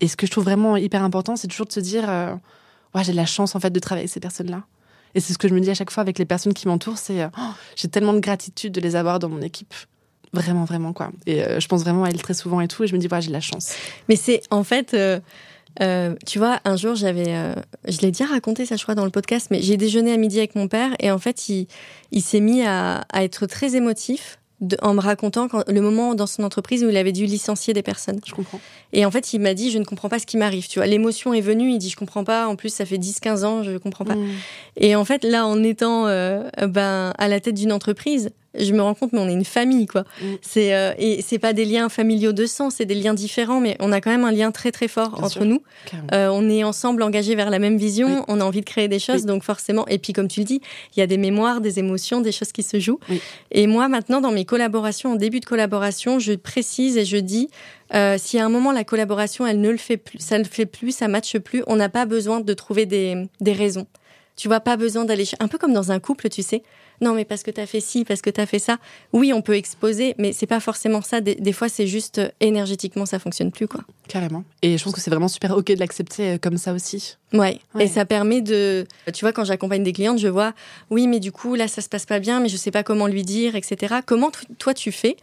Et 0.00 0.08
ce 0.08 0.16
que 0.16 0.26
je 0.26 0.30
trouve 0.30 0.44
vraiment 0.44 0.76
hyper 0.76 1.04
important, 1.04 1.36
c'est 1.36 1.48
toujours 1.48 1.66
de 1.66 1.72
se 1.72 1.80
dire, 1.80 2.08
euh, 2.08 2.34
ouais, 2.94 3.04
j'ai 3.04 3.12
de 3.12 3.16
la 3.16 3.26
chance, 3.26 3.54
en 3.54 3.60
fait, 3.60 3.70
de 3.70 3.80
travailler 3.80 4.04
avec 4.04 4.12
ces 4.12 4.20
personnes-là. 4.20 4.64
Et 5.14 5.20
c'est 5.20 5.32
ce 5.32 5.38
que 5.38 5.48
je 5.48 5.54
me 5.54 5.60
dis 5.60 5.70
à 5.70 5.74
chaque 5.74 5.90
fois 5.90 6.02
avec 6.02 6.18
les 6.18 6.24
personnes 6.24 6.54
qui 6.54 6.68
m'entourent, 6.68 6.98
c'est 6.98 7.24
oh, 7.24 7.40
j'ai 7.76 7.88
tellement 7.88 8.12
de 8.12 8.20
gratitude 8.20 8.72
de 8.72 8.80
les 8.80 8.96
avoir 8.96 9.18
dans 9.18 9.28
mon 9.28 9.42
équipe. 9.42 9.74
Vraiment, 10.32 10.64
vraiment, 10.64 10.92
quoi. 10.92 11.10
Et 11.26 11.42
euh, 11.42 11.58
je 11.58 11.66
pense 11.66 11.82
vraiment 11.82 12.04
à 12.04 12.08
elle 12.08 12.22
très 12.22 12.34
souvent 12.34 12.60
et 12.60 12.68
tout, 12.68 12.84
et 12.84 12.86
je 12.86 12.94
me 12.94 12.98
dis, 12.98 13.08
voilà, 13.08 13.20
j'ai 13.20 13.28
de 13.28 13.32
la 13.32 13.40
chance. 13.40 13.74
Mais 14.08 14.16
c'est, 14.16 14.42
en 14.50 14.62
fait, 14.62 14.94
euh, 14.94 15.18
euh, 15.82 16.14
tu 16.24 16.38
vois, 16.38 16.60
un 16.64 16.76
jour, 16.76 16.94
j'avais, 16.94 17.54
je 17.88 18.00
l'ai 18.00 18.12
déjà 18.12 18.26
raconté, 18.26 18.64
ça, 18.64 18.76
je 18.76 18.82
crois, 18.82 18.94
dans 18.94 19.04
le 19.04 19.10
podcast, 19.10 19.48
mais 19.50 19.60
j'ai 19.60 19.76
déjeuné 19.76 20.12
à 20.12 20.16
midi 20.16 20.38
avec 20.38 20.54
mon 20.54 20.68
père, 20.68 20.92
et 21.00 21.10
en 21.10 21.18
fait, 21.18 21.48
il, 21.48 22.22
s'est 22.22 22.40
mis 22.40 22.62
à 22.62 23.04
être 23.14 23.46
très 23.46 23.74
émotif 23.74 24.39
en 24.82 24.94
me 24.94 25.00
racontant 25.00 25.48
le 25.66 25.80
moment 25.80 26.14
dans 26.14 26.26
son 26.26 26.42
entreprise 26.42 26.84
où 26.84 26.88
il 26.88 26.96
avait 26.96 27.12
dû 27.12 27.24
licencier 27.26 27.72
des 27.72 27.82
personnes. 27.82 28.20
Je 28.26 28.34
comprends. 28.34 28.60
Et 28.92 29.06
en 29.06 29.10
fait, 29.10 29.32
il 29.32 29.40
m'a 29.40 29.54
dit, 29.54 29.70
je 29.70 29.78
ne 29.78 29.84
comprends 29.84 30.08
pas 30.08 30.18
ce 30.18 30.26
qui 30.26 30.36
m'arrive. 30.36 30.68
Tu 30.68 30.78
vois, 30.78 30.86
l'émotion 30.86 31.32
est 31.32 31.40
venue, 31.40 31.70
il 31.70 31.78
dit, 31.78 31.90
je 31.90 31.96
comprends 31.96 32.24
pas. 32.24 32.46
En 32.46 32.56
plus, 32.56 32.72
ça 32.72 32.84
fait 32.84 32.98
10, 32.98 33.20
15 33.20 33.44
ans, 33.44 33.62
je 33.62 33.76
comprends 33.78 34.04
pas. 34.04 34.16
Mmh. 34.16 34.28
Et 34.76 34.96
en 34.96 35.04
fait, 35.04 35.24
là, 35.24 35.46
en 35.46 35.62
étant 35.62 36.06
euh, 36.06 36.42
ben, 36.68 37.12
à 37.16 37.28
la 37.28 37.40
tête 37.40 37.54
d'une 37.54 37.72
entreprise, 37.72 38.30
je 38.58 38.72
me 38.72 38.82
rends 38.82 38.94
compte, 38.94 39.12
mais 39.12 39.20
on 39.20 39.28
est 39.28 39.32
une 39.32 39.44
famille, 39.44 39.86
quoi. 39.86 40.02
Mm. 40.20 40.26
C'est 40.42 40.74
euh, 40.74 40.92
et 40.98 41.22
c'est 41.22 41.38
pas 41.38 41.52
des 41.52 41.64
liens 41.64 41.88
familiaux 41.88 42.32
de 42.32 42.46
sang, 42.46 42.70
c'est 42.70 42.84
des 42.84 42.94
liens 42.94 43.14
différents, 43.14 43.60
mais 43.60 43.76
on 43.80 43.92
a 43.92 44.00
quand 44.00 44.10
même 44.10 44.24
un 44.24 44.32
lien 44.32 44.50
très 44.50 44.72
très 44.72 44.88
fort 44.88 45.22
entre 45.22 45.44
nous. 45.44 45.62
Euh, 46.12 46.28
on 46.32 46.48
est 46.48 46.64
ensemble 46.64 47.02
engagés 47.02 47.34
vers 47.34 47.50
la 47.50 47.58
même 47.58 47.76
vision, 47.76 48.24
on 48.28 48.40
a 48.40 48.44
envie 48.44 48.60
de 48.60 48.66
créer 48.66 48.88
des 48.88 48.98
choses, 48.98 49.24
donc 49.24 49.44
forcément. 49.44 49.86
Et 49.88 49.98
puis 49.98 50.12
comme 50.12 50.28
tu 50.28 50.40
le 50.40 50.46
dis, 50.46 50.60
il 50.96 51.00
y 51.00 51.02
a 51.02 51.06
des 51.06 51.18
mémoires, 51.18 51.60
des 51.60 51.78
émotions, 51.78 52.20
des 52.20 52.32
choses 52.32 52.52
qui 52.52 52.62
se 52.62 52.80
jouent. 52.80 53.00
Et 53.52 53.66
moi 53.66 53.88
maintenant, 53.88 54.20
dans 54.20 54.32
mes 54.32 54.44
collaborations, 54.44 55.12
en 55.12 55.16
début 55.16 55.40
de 55.40 55.46
collaboration, 55.46 56.18
je 56.18 56.32
précise 56.32 56.96
et 56.96 57.04
je 57.04 57.16
dis. 57.16 57.48
Euh, 57.92 58.18
si 58.18 58.38
à 58.38 58.46
un 58.46 58.48
moment 58.48 58.70
la 58.70 58.84
collaboration 58.84 59.48
elle 59.48 59.60
ne 59.60 59.68
le 59.68 59.76
fait 59.76 59.96
plus, 59.96 60.20
ça 60.20 60.38
ne 60.38 60.44
le 60.44 60.48
fait 60.48 60.64
plus, 60.64 60.94
ça 60.94 61.08
matche 61.08 61.36
plus, 61.38 61.64
on 61.66 61.74
n'a 61.74 61.88
pas 61.88 62.06
besoin 62.06 62.38
de 62.38 62.54
trouver 62.54 62.86
des, 62.86 63.26
des 63.40 63.52
raisons. 63.52 63.88
Tu 64.40 64.48
vois, 64.48 64.60
pas 64.60 64.78
besoin 64.78 65.04
d'aller 65.04 65.24
un 65.38 65.48
peu 65.48 65.58
comme 65.58 65.74
dans 65.74 65.92
un 65.92 66.00
couple, 66.00 66.30
tu 66.30 66.42
sais 66.42 66.62
non 67.00 67.14
mais 67.14 67.24
parce 67.24 67.42
que 67.42 67.50
tu 67.50 67.60
as 67.60 67.66
fait 67.66 67.80
ci, 67.80 68.04
parce 68.04 68.20
que 68.20 68.30
tu 68.30 68.40
as 68.40 68.46
fait 68.46 68.58
ça. 68.58 68.78
Oui, 69.12 69.32
on 69.32 69.42
peut 69.42 69.56
exposer, 69.56 70.14
mais 70.18 70.32
c'est 70.32 70.46
pas 70.46 70.60
forcément 70.60 71.00
ça. 71.00 71.20
Des, 71.20 71.52
fois, 71.52 71.68
c'est 71.68 71.86
juste 71.86 72.18
euh, 72.18 72.28
énergétiquement, 72.40 73.06
ça 73.06 73.18
fonctionne 73.18 73.50
plus, 73.50 73.66
quoi. 73.66 73.80
Carrément. 74.08 74.44
Et 74.62 74.76
je 74.76 74.84
pense 74.84 74.92
que 74.92 75.00
c'est 75.00 75.10
vraiment 75.10 75.28
super 75.28 75.56
ok 75.56 75.66
de 75.66 75.78
l'accepter 75.78 76.32
euh, 76.32 76.38
comme 76.38 76.58
ça 76.58 76.72
aussi. 76.74 77.16
Ouais. 77.32 77.58
Et 77.78 77.86
ça 77.86 78.04
permet 78.04 78.42
de, 78.42 78.86
tu 79.14 79.24
vois, 79.24 79.32
quand 79.32 79.44
j'accompagne 79.44 79.82
des 79.82 79.92
clientes, 79.92 80.18
je 80.18 80.28
vois, 80.28 80.52
oui, 80.90 81.06
mais 81.06 81.20
du 81.20 81.32
coup 81.32 81.54
là, 81.54 81.68
ça 81.68 81.80
se 81.80 81.88
passe 81.88 82.06
pas 82.06 82.18
bien, 82.18 82.40
mais 82.40 82.48
je 82.48 82.56
sais 82.56 82.70
pas 82.70 82.82
comment 82.82 83.06
lui 83.06 83.22
dire, 83.22 83.56
etc. 83.56 83.96
Comment 84.04 84.30
toi 84.58 84.74
tu 84.74 84.92
fais 84.92 85.16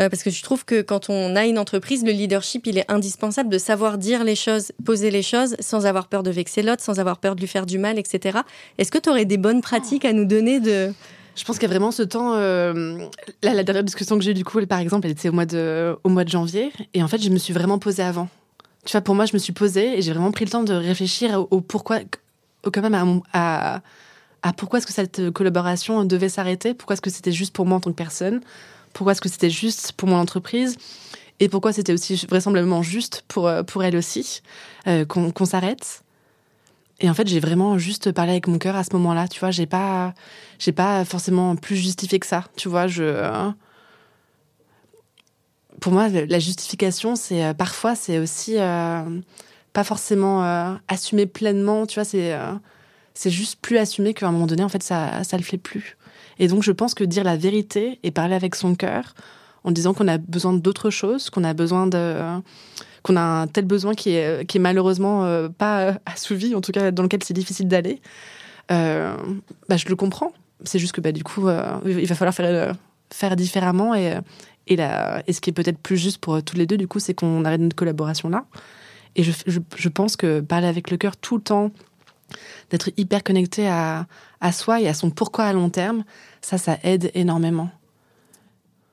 euh, 0.00 0.08
parce 0.08 0.22
que 0.22 0.30
je 0.30 0.42
trouve 0.42 0.64
que 0.64 0.80
quand 0.80 1.10
on 1.10 1.36
a 1.36 1.44
une 1.44 1.58
entreprise, 1.58 2.04
le 2.04 2.12
leadership, 2.12 2.66
il 2.66 2.78
est 2.78 2.90
indispensable 2.90 3.50
de 3.50 3.58
savoir 3.58 3.98
dire 3.98 4.24
les 4.24 4.36
choses, 4.36 4.72
poser 4.84 5.10
les 5.10 5.22
choses, 5.22 5.54
sans 5.60 5.84
avoir 5.84 6.08
peur 6.08 6.22
de 6.22 6.30
vexer 6.30 6.62
l'autre, 6.62 6.82
sans 6.82 6.98
avoir 6.98 7.18
peur 7.18 7.34
de 7.36 7.40
lui 7.40 7.46
faire 7.46 7.66
du 7.66 7.78
mal, 7.78 7.98
etc. 7.98 8.38
Est-ce 8.78 8.90
que 8.90 8.98
tu 8.98 9.10
aurais 9.10 9.26
des 9.26 9.36
bonnes 9.36 9.60
pratiques 9.60 10.04
à 10.04 10.12
nous 10.12 10.24
donner 10.24 10.60
de... 10.60 10.92
Je 11.34 11.44
pense 11.44 11.58
qu'il 11.58 11.68
y 11.68 11.70
a 11.70 11.74
vraiment 11.74 11.90
ce 11.90 12.02
temps. 12.02 12.34
Euh, 12.34 12.98
la 13.42 13.62
dernière 13.64 13.84
discussion 13.84 14.18
que 14.18 14.24
j'ai 14.24 14.32
eue, 14.32 14.34
du 14.34 14.44
coup, 14.44 14.64
par 14.66 14.80
exemple, 14.80 15.06
elle 15.06 15.12
était 15.12 15.30
au 15.30 15.32
mois, 15.32 15.44
de, 15.46 15.96
janvier. 16.26 16.72
Et 16.92 17.02
en 17.02 17.08
fait, 17.08 17.22
je 17.22 17.30
me 17.30 17.38
suis 17.38 17.54
vraiment 17.54 17.78
posée 17.78 18.02
avant. 18.02 18.28
Tu 18.84 18.92
vois, 18.92 19.00
pour 19.00 19.14
moi, 19.14 19.26
je 19.26 19.32
me 19.32 19.38
suis 19.38 19.52
posée 19.52 19.98
et 19.98 20.02
j'ai 20.02 20.12
vraiment 20.12 20.32
pris 20.32 20.44
le 20.44 20.50
temps 20.50 20.62
de 20.62 20.74
réfléchir 20.74 21.46
au, 21.50 21.60
pourquoi, 21.60 22.00
quand 22.64 22.82
même, 22.82 23.22
à 23.32 23.80
pourquoi 24.56 24.78
est-ce 24.78 24.86
que 24.86 24.92
cette 24.92 25.30
collaboration 25.30 26.04
devait 26.04 26.28
s'arrêter, 26.28 26.74
pourquoi 26.74 26.94
est-ce 26.94 27.02
que 27.02 27.10
c'était 27.10 27.32
juste 27.32 27.54
pour 27.54 27.64
moi 27.64 27.76
en 27.76 27.80
tant 27.80 27.90
que 27.90 27.96
personne, 27.96 28.40
pourquoi 28.92 29.12
est-ce 29.12 29.20
que 29.20 29.28
c'était 29.28 29.50
juste 29.50 29.92
pour 29.92 30.08
mon 30.08 30.16
entreprise 30.16 30.76
et 31.42 31.48
pourquoi 31.48 31.72
c'était 31.72 31.92
aussi 31.92 32.14
vraisemblablement 32.28 32.82
juste 32.82 33.24
pour, 33.26 33.48
euh, 33.48 33.64
pour 33.64 33.82
elle 33.82 33.96
aussi 33.96 34.42
euh, 34.86 35.04
qu'on 35.04 35.44
s'arrête. 35.44 36.04
Et 37.00 37.10
en 37.10 37.14
fait, 37.14 37.26
j'ai 37.26 37.40
vraiment 37.40 37.78
juste 37.78 38.12
parlé 38.12 38.30
avec 38.30 38.46
mon 38.46 38.58
cœur 38.58 38.76
à 38.76 38.84
ce 38.84 38.90
moment-là, 38.92 39.26
tu 39.26 39.40
vois, 39.40 39.50
j'ai 39.50 39.66
pas 39.66 40.14
j'ai 40.60 40.70
pas 40.70 41.04
forcément 41.04 41.56
plus 41.56 41.74
justifié 41.74 42.20
que 42.20 42.26
ça, 42.28 42.44
tu 42.56 42.68
vois, 42.68 42.86
je 42.86 43.02
euh, 43.02 43.50
pour 45.80 45.92
moi 45.92 46.08
la 46.08 46.38
justification 46.38 47.16
c'est 47.16 47.54
parfois 47.54 47.96
c'est 47.96 48.20
aussi 48.20 48.54
pas 49.72 49.82
forcément 49.84 50.78
assumer 50.86 51.26
pleinement, 51.26 51.86
tu 51.86 51.96
vois, 51.96 52.04
c'est 52.04 52.38
c'est 53.14 53.30
juste 53.30 53.58
plus 53.60 53.78
assumer 53.78 54.14
qu'à 54.14 54.28
un 54.28 54.30
moment 54.30 54.46
donné 54.46 54.62
en 54.62 54.68
fait 54.68 54.84
ça 54.84 55.24
ça 55.24 55.36
le 55.36 55.42
fait 55.42 55.58
plus. 55.58 55.96
Et 56.42 56.48
donc, 56.48 56.64
je 56.64 56.72
pense 56.72 56.94
que 56.94 57.04
dire 57.04 57.22
la 57.22 57.36
vérité 57.36 58.00
et 58.02 58.10
parler 58.10 58.34
avec 58.34 58.56
son 58.56 58.74
cœur, 58.74 59.14
en 59.62 59.70
disant 59.70 59.94
qu'on 59.94 60.08
a 60.08 60.18
besoin 60.18 60.52
d'autre 60.52 60.90
chose, 60.90 61.30
qu'on 61.30 61.44
a 61.44 61.54
besoin 61.54 61.86
de 61.86 62.16
qu'on 63.04 63.14
a 63.16 63.20
un 63.20 63.46
tel 63.46 63.64
besoin 63.64 63.94
qui 63.94 64.10
est, 64.10 64.58
malheureusement 64.58 65.24
euh, 65.24 65.48
pas 65.48 65.94
assouvi, 66.04 66.56
en 66.56 66.60
tout 66.60 66.72
cas 66.72 66.90
dans 66.90 67.04
lequel 67.04 67.22
c'est 67.22 67.34
difficile 67.34 67.68
d'aller, 67.68 68.00
euh, 68.72 69.16
bah, 69.68 69.76
je 69.76 69.88
le 69.88 69.94
comprends. 69.94 70.32
C'est 70.64 70.80
juste 70.80 70.92
que 70.92 71.00
bah, 71.00 71.12
du 71.12 71.22
coup, 71.22 71.46
euh, 71.46 71.78
il 71.86 72.06
va 72.06 72.14
falloir 72.16 72.34
faire, 72.34 73.36
différemment. 73.36 73.94
Et, 73.94 74.18
et, 74.66 74.74
la, 74.74 75.22
et 75.28 75.32
ce 75.32 75.40
qui 75.40 75.50
est 75.50 75.52
peut-être 75.52 75.78
plus 75.78 75.96
juste 75.96 76.18
pour 76.18 76.42
tous 76.42 76.56
les 76.56 76.66
deux, 76.66 76.76
du 76.76 76.88
coup, 76.88 76.98
c'est 76.98 77.14
qu'on 77.14 77.44
arrête 77.44 77.60
notre 77.60 77.76
collaboration 77.76 78.28
là. 78.28 78.46
Et 79.14 79.22
je, 79.22 79.30
je, 79.46 79.88
pense 79.90 80.16
que 80.16 80.40
parler 80.40 80.66
avec 80.66 80.90
le 80.90 80.96
cœur 80.96 81.16
tout 81.16 81.36
le 81.36 81.42
temps, 81.42 81.70
d'être 82.70 82.90
hyper 82.96 83.22
connecté 83.22 83.68
à, 83.68 84.06
à 84.40 84.52
soi 84.52 84.80
et 84.80 84.88
à 84.88 84.94
son 84.94 85.10
pourquoi 85.10 85.44
à 85.44 85.52
long 85.52 85.70
terme, 85.70 86.04
ça, 86.40 86.58
ça 86.58 86.78
aide 86.82 87.10
énormément. 87.14 87.70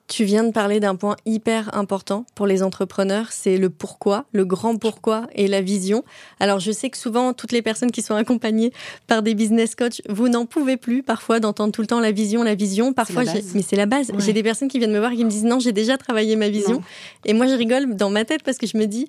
Tu 0.08 0.24
viens 0.24 0.44
de 0.44 0.52
parler 0.52 0.80
d'un 0.80 0.96
point 0.96 1.16
hyper 1.28 1.76
important 1.78 2.26
pour 2.34 2.48
les 2.48 2.64
entrepreneurs, 2.64 3.28
c'est 3.32 3.58
le 3.58 3.70
pourquoi, 3.70 4.26
le 4.32 4.44
grand 4.44 4.76
pourquoi 4.76 5.28
et 5.36 5.48
la 5.48 5.62
vision. 5.62 6.04
Alors 6.40 6.60
je 6.60 6.72
sais 6.72 6.90
que 6.90 6.98
souvent, 6.98 7.32
toutes 7.34 7.52
les 7.52 7.62
personnes 7.62 7.92
qui 7.92 8.02
sont 8.02 8.16
accompagnées 8.16 8.74
par 9.06 9.22
des 9.22 9.36
business 9.36 9.76
coachs, 9.76 10.02
vous 10.10 10.28
n'en 10.28 10.48
pouvez 10.48 10.78
plus 10.78 11.04
parfois 11.04 11.40
d'entendre 11.40 11.72
tout 11.72 11.82
le 11.82 11.88
temps 11.88 12.00
la 12.00 12.12
vision, 12.12 12.42
la 12.42 12.56
vision. 12.56 12.92
Parfois, 12.92 13.24
mais 13.54 13.62
c'est 13.62 13.76
la 13.76 13.86
base. 13.86 14.12
J'ai 14.18 14.34
des 14.34 14.42
personnes 14.42 14.68
qui 14.68 14.80
viennent 14.80 14.94
me 14.94 14.98
voir 14.98 15.12
et 15.12 15.16
qui 15.16 15.26
me 15.26 15.30
disent 15.30 15.46
non, 15.46 15.60
j'ai 15.60 15.74
déjà 15.74 15.96
travaillé 15.96 16.36
ma 16.36 16.50
vision. 16.50 16.82
Et 17.26 17.34
moi, 17.34 17.46
je 17.46 17.54
rigole 17.54 17.96
dans 17.96 18.10
ma 18.10 18.26
tête 18.26 18.42
parce 18.42 18.58
que 18.58 18.66
je 18.66 18.78
me 18.78 18.86
dis, 18.86 19.08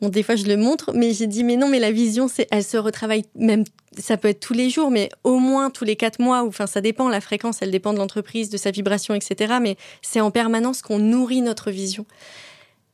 Bon, 0.00 0.08
des 0.08 0.22
fois, 0.22 0.36
je 0.36 0.44
le 0.44 0.56
montre, 0.56 0.92
mais 0.94 1.12
j'ai 1.12 1.26
dit, 1.26 1.42
mais 1.42 1.56
non, 1.56 1.68
mais 1.68 1.80
la 1.80 1.90
vision, 1.90 2.28
c'est, 2.28 2.46
elle 2.50 2.62
se 2.62 2.76
retravaille 2.76 3.24
même, 3.34 3.64
ça 3.98 4.16
peut 4.16 4.28
être 4.28 4.40
tous 4.40 4.54
les 4.54 4.70
jours, 4.70 4.90
mais 4.90 5.08
au 5.24 5.38
moins 5.38 5.70
tous 5.70 5.84
les 5.84 5.96
quatre 5.96 6.20
mois, 6.20 6.44
ou 6.44 6.48
enfin, 6.48 6.66
ça 6.66 6.80
dépend, 6.80 7.08
la 7.08 7.20
fréquence, 7.20 7.62
elle 7.62 7.72
dépend 7.72 7.92
de 7.92 7.98
l'entreprise, 7.98 8.48
de 8.48 8.56
sa 8.56 8.70
vibration, 8.70 9.14
etc. 9.14 9.54
Mais 9.60 9.76
c'est 10.02 10.20
en 10.20 10.30
permanence 10.30 10.82
qu'on 10.82 10.98
nourrit 10.98 11.42
notre 11.42 11.70
vision. 11.70 12.06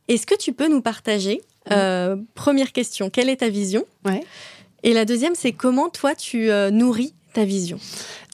Est-ce 0.09 0.26
que 0.26 0.34
tu 0.34 0.52
peux 0.52 0.68
nous 0.68 0.82
partager, 0.82 1.42
euh, 1.70 2.16
première 2.34 2.72
question, 2.72 3.11
quelle 3.11 3.28
est 3.28 3.36
ta 3.36 3.48
vision? 3.48 3.84
Ouais. 4.05 4.22
Et 4.82 4.92
la 4.92 5.05
deuxième, 5.05 5.34
c'est 5.34 5.52
comment 5.52 5.88
toi, 5.88 6.14
tu 6.14 6.50
euh, 6.50 6.70
nourris 6.70 7.14
ta 7.35 7.45
vision 7.45 7.78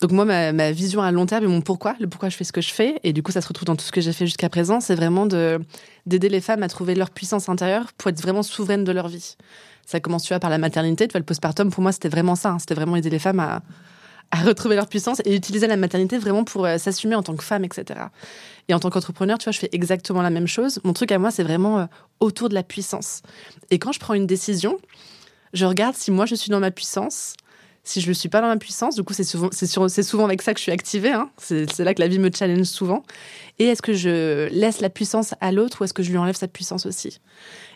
Donc 0.01 0.13
moi, 0.13 0.25
ma, 0.25 0.73
vision 0.73 1.03
à 1.03 1.11
long 1.11 1.27
terme 1.27 1.45
et 1.45 1.49
mon 1.49 1.61
pourquoi, 1.61 1.97
le 2.01 2.07
pourquoi 2.07 2.29
je 2.29 2.37
fais 2.37 2.45
ce 2.45 2.53
que 2.53 2.61
je 2.61 2.73
fais, 2.73 3.01
et 3.03 3.13
du 3.13 3.23
coup 3.23 3.33
ça 3.33 3.41
se 3.41 3.49
retrouve 3.49 3.67
dans 3.67 3.77
tout 3.77 3.85
ce 3.85 3.93
que 3.93 4.01
j'ai 4.01 4.13
fait 4.13 4.27
jusqu'à 4.27 4.49
présent, 4.49 4.81
c'est 4.81 4.95
vraiment 4.95 5.27
de 5.27 5.61
d'aider 6.07 6.29
les 6.29 6.41
femmes 6.41 6.63
à 6.63 6.69
trouver 6.69 6.95
leur 6.95 7.11
puissance 7.11 7.49
intérieure 7.49 7.93
pour 7.99 8.11
être 8.11 8.21
vraiment 8.21 8.43
souveraines 8.43 8.85
de 8.85 8.93
leur 8.93 9.09
vie. 9.09 9.37
Ça 9.87 10.01
commence, 10.01 10.23
tu 10.23 10.29
vois, 10.29 10.41
par 10.41 10.51
la 10.51 10.59
maternité, 10.59 11.09
tu 11.09 11.13
vois, 11.13 11.21
le 11.21 11.27
postpartum, 11.27 11.71
pour 11.71 11.83
moi, 11.83 11.93
c'était 11.93 12.09
vraiment 12.09 12.37
ça. 12.37 12.51
Hein. 12.51 12.59
c'était 12.59 12.75
vraiment 12.75 12.97
aider 12.97 13.11
les 13.11 13.19
femmes 13.19 13.41
à, 13.41 13.63
à 14.31 14.43
retrouver 14.43 14.77
leur 14.77 14.87
puissance 14.87 15.21
et 15.25 15.35
utiliser 15.35 15.67
la 15.67 15.77
maternité 15.77 16.19
vraiment 16.19 16.45
pour 16.45 16.65
euh, 16.65 16.79
s'assumer 16.79 17.15
en 17.15 17.23
tant 17.23 17.35
que 17.35 17.43
femme, 17.43 17.65
etc. 17.65 18.01
Et 18.69 18.75
en 18.75 18.79
tant 18.79 18.91
qu'entrepreneur, 18.91 19.39
tu 19.39 19.45
vois, 19.45 19.53
je 19.53 19.59
fais 19.59 19.69
exactement 19.73 20.23
la 20.23 20.31
même 20.31 20.47
chose. 20.47 20.81
Mon 20.85 20.93
truc 20.93 21.11
à 21.13 21.19
moi, 21.19 21.31
c'est 21.31 21.43
vraiment 21.43 21.81
euh, 21.81 21.87
autour 22.21 22.49
de 22.49 22.55
la 22.55 22.63
puissance. 22.63 23.23
Et 23.71 23.79
quand 23.79 23.93
je 23.93 23.99
prends 23.99 24.15
une 24.15 24.27
décision, 24.27 24.79
je 25.53 25.67
regarde 25.67 25.97
si 25.97 26.11
moi, 26.11 26.27
je 26.27 26.37
suis 26.37 26.51
dans 26.51 26.61
ma 26.61 26.71
puissance, 26.71 27.35
si 27.83 28.01
je 28.01 28.09
ne 28.09 28.13
suis 28.13 28.29
pas 28.29 28.41
dans 28.41 28.49
ma 28.49 28.57
puissance, 28.57 28.95
du 28.95 29.03
coup, 29.03 29.15
c'est 29.15 29.25
souvent, 29.25 29.49
c'est, 29.53 30.03
souvent 30.03 30.25
avec 30.25 30.43
ça 30.43 30.53
que 30.53 30.59
je 30.59 30.63
suis 30.63 30.73
activée. 30.73 31.13
Hein. 31.13 31.31
c'est, 31.39 31.79
là 31.79 31.95
que 31.95 32.01
la 32.01 32.09
vie 32.09 32.19
me 32.19 32.31
challenge 32.33 32.67
souvent. 32.67 33.03
Et 33.59 33.65
est-ce 33.65 33.83
que 33.83 33.95
je 33.95 34.49
laisse 34.49 34.81
la 34.81 34.91
puissance 34.91 35.35
à 35.41 35.51
l'autre 35.51 35.81
ou 35.81 35.85
est-ce 35.85 35.95
que 35.95 36.03
je 36.03 36.11
lui 36.11 36.19
enlève 36.19 36.37
sa 36.37 36.49
puissance 36.49 36.87
aussi? 36.87 37.21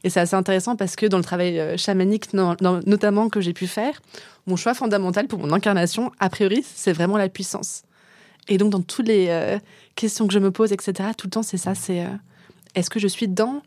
Et 0.03 0.11
c'est 0.11 0.21
assez 0.21 0.35
intéressant 0.37 0.77
parce 0.77 0.97
que 0.97 1.07
dans 1.07 1.17
le 1.19 1.25
travail 1.25 1.59
euh, 1.59 1.77
chamanique, 1.77 2.33
notamment 2.35 3.29
que 3.29 3.41
j'ai 3.41 3.55
pu 3.55 3.67
faire, 3.67 4.03
mon 4.47 4.57
choix 4.57 4.75
fondamental 4.75 5.27
pour 5.27 5.39
mon 5.39 5.53
incarnation, 5.53 6.13
a 6.21 6.29
priori, 6.29 6.65
c'est 6.75 6.93
vraiment 6.93 7.17
la 7.17 7.29
puissance. 7.29 7.83
Et 8.49 8.59
donc, 8.59 8.71
dans 8.71 8.83
toutes 8.83 9.09
les 9.09 9.29
euh, 9.31 9.59
questions 9.95 10.27
que 10.27 10.35
je 10.35 10.39
me 10.39 10.51
pose, 10.51 10.73
etc., 10.73 11.11
tout 11.17 11.27
le 11.27 11.31
temps, 11.31 11.43
c'est 11.43 11.57
ça 11.57 11.75
c'est 11.75 12.05
euh, 12.05 12.09
est-ce 12.75 12.91
que 12.91 12.99
je 12.99 13.09
suis 13.09 13.29
dans 13.29 13.63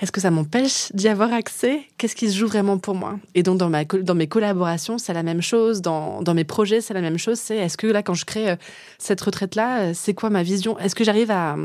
est-ce 0.00 0.12
que 0.12 0.20
ça 0.20 0.30
m'empêche 0.30 0.92
d'y 0.92 1.08
avoir 1.08 1.32
accès? 1.32 1.82
Qu'est-ce 1.98 2.14
qui 2.14 2.30
se 2.30 2.36
joue 2.36 2.46
vraiment 2.46 2.78
pour 2.78 2.94
moi? 2.94 3.18
Et 3.34 3.42
donc, 3.42 3.58
dans, 3.58 3.70
ma, 3.70 3.84
dans 3.84 4.14
mes 4.14 4.26
collaborations, 4.26 4.98
c'est 4.98 5.14
la 5.14 5.22
même 5.22 5.42
chose. 5.42 5.80
Dans, 5.80 6.22
dans 6.22 6.34
mes 6.34 6.44
projets, 6.44 6.80
c'est 6.80 6.94
la 6.94 7.00
même 7.00 7.18
chose. 7.18 7.38
C'est 7.38 7.56
est-ce 7.56 7.76
que 7.76 7.86
là, 7.86 8.02
quand 8.02 8.14
je 8.14 8.24
crée 8.24 8.50
euh, 8.50 8.56
cette 8.98 9.20
retraite-là, 9.20 9.80
euh, 9.80 9.92
c'est 9.94 10.14
quoi 10.14 10.30
ma 10.30 10.42
vision? 10.42 10.78
Est-ce 10.78 10.94
que 10.94 11.04
j'arrive 11.04 11.30
à, 11.30 11.56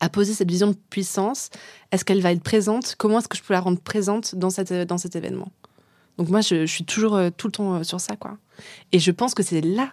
à 0.00 0.08
poser 0.08 0.34
cette 0.34 0.50
vision 0.50 0.68
de 0.68 0.76
puissance? 0.90 1.50
Est-ce 1.90 2.04
qu'elle 2.04 2.20
va 2.20 2.32
être 2.32 2.42
présente? 2.42 2.94
Comment 2.98 3.18
est-ce 3.20 3.28
que 3.28 3.36
je 3.36 3.42
peux 3.42 3.54
la 3.54 3.60
rendre 3.60 3.80
présente 3.80 4.34
dans, 4.34 4.50
cette, 4.50 4.72
dans 4.72 4.98
cet 4.98 5.16
événement? 5.16 5.48
Donc 6.18 6.30
moi, 6.30 6.40
je, 6.40 6.66
suis 6.66 6.84
toujours 6.84 7.14
euh, 7.14 7.30
tout 7.34 7.46
le 7.46 7.52
temps 7.52 7.74
euh, 7.74 7.82
sur 7.84 8.00
ça, 8.00 8.16
quoi. 8.16 8.36
Et 8.90 8.98
je 8.98 9.12
pense 9.12 9.34
que 9.34 9.44
c'est 9.44 9.60
là 9.60 9.92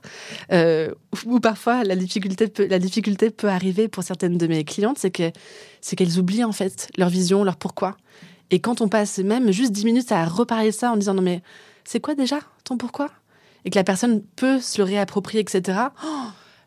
euh, 0.51 0.91
où 1.25 1.39
parfois 1.39 1.83
la 1.83 1.95
difficulté, 1.95 2.47
peut, 2.47 2.65
la 2.65 2.79
difficulté 2.79 3.29
peut 3.29 3.47
arriver 3.47 3.87
pour 3.87 4.03
certaines 4.03 4.39
de 4.39 4.47
mes 4.47 4.63
clientes, 4.63 4.97
c'est 4.97 5.11
que 5.11 5.31
c'est 5.81 5.95
qu'elles 5.95 6.17
oublient 6.17 6.43
en 6.43 6.51
fait 6.51 6.89
leur 6.97 7.09
vision, 7.09 7.43
leur 7.43 7.57
pourquoi. 7.57 7.95
Et 8.49 8.59
quand 8.59 8.81
on 8.81 8.89
passe 8.89 9.19
même 9.19 9.51
juste 9.51 9.71
dix 9.71 9.85
minutes 9.85 10.11
à 10.11 10.25
reparler 10.25 10.71
ça 10.71 10.91
en 10.91 10.97
disant 10.97 11.13
non 11.13 11.21
mais 11.21 11.43
c'est 11.83 11.99
quoi 11.99 12.15
déjà 12.15 12.39
ton 12.63 12.77
pourquoi? 12.77 13.11
Et 13.65 13.69
que 13.69 13.77
la 13.77 13.83
personne 13.83 14.23
peut 14.35 14.59
se 14.59 14.79
le 14.79 14.85
réapproprier, 14.85 15.41
etc 15.41 15.89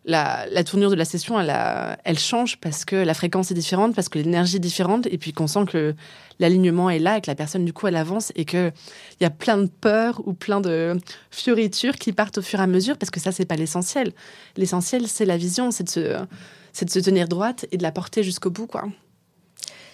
la, 0.04 0.64
tournure 0.64 0.90
de 0.90 0.94
la 0.94 1.04
session, 1.04 1.38
elle, 1.38 2.18
change 2.18 2.58
parce 2.58 2.84
que 2.84 2.96
la 2.96 3.14
fréquence 3.14 3.50
est 3.50 3.54
différente, 3.54 3.94
parce 3.94 4.08
que 4.08 4.18
l'énergie 4.18 4.56
est 4.56 4.60
différente, 4.60 5.06
et 5.06 5.18
puis 5.18 5.32
qu'on 5.32 5.46
sent 5.46 5.64
que 5.66 5.94
l'alignement 6.38 6.88
est 6.88 6.98
là 6.98 7.18
et 7.18 7.20
que 7.20 7.30
la 7.30 7.34
personne, 7.34 7.64
du 7.64 7.72
coup, 7.72 7.86
elle 7.86 7.96
avance 7.96 8.32
et 8.36 8.44
qu'il 8.44 8.72
y 9.20 9.24
a 9.24 9.30
plein 9.30 9.58
de 9.58 9.66
peurs 9.66 10.22
ou 10.26 10.32
plein 10.32 10.60
de 10.60 10.96
fioritures 11.30 11.96
qui 11.96 12.12
partent 12.12 12.38
au 12.38 12.42
fur 12.42 12.60
et 12.60 12.62
à 12.62 12.66
mesure, 12.66 12.96
parce 12.96 13.10
que 13.10 13.20
ça, 13.20 13.32
c'est 13.32 13.44
pas 13.44 13.56
l'essentiel. 13.56 14.12
L'essentiel, 14.56 15.08
c'est 15.08 15.26
la 15.26 15.36
vision, 15.36 15.70
c'est 15.70 15.84
de, 15.84 15.90
se, 15.90 16.84
de 16.84 16.90
se 16.90 16.98
tenir 17.00 17.28
droite 17.28 17.66
et 17.72 17.76
de 17.76 17.82
la 17.82 17.92
porter 17.92 18.22
jusqu'au 18.22 18.50
bout, 18.50 18.66
quoi. 18.66 18.84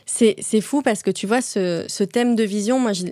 C'est, 0.06 0.60
fou 0.60 0.82
parce 0.82 1.02
que 1.02 1.10
tu 1.10 1.26
vois, 1.26 1.40
ce, 1.40 2.04
thème 2.04 2.36
de 2.36 2.44
vision, 2.44 2.78
moi, 2.78 2.92
je, 2.92 3.04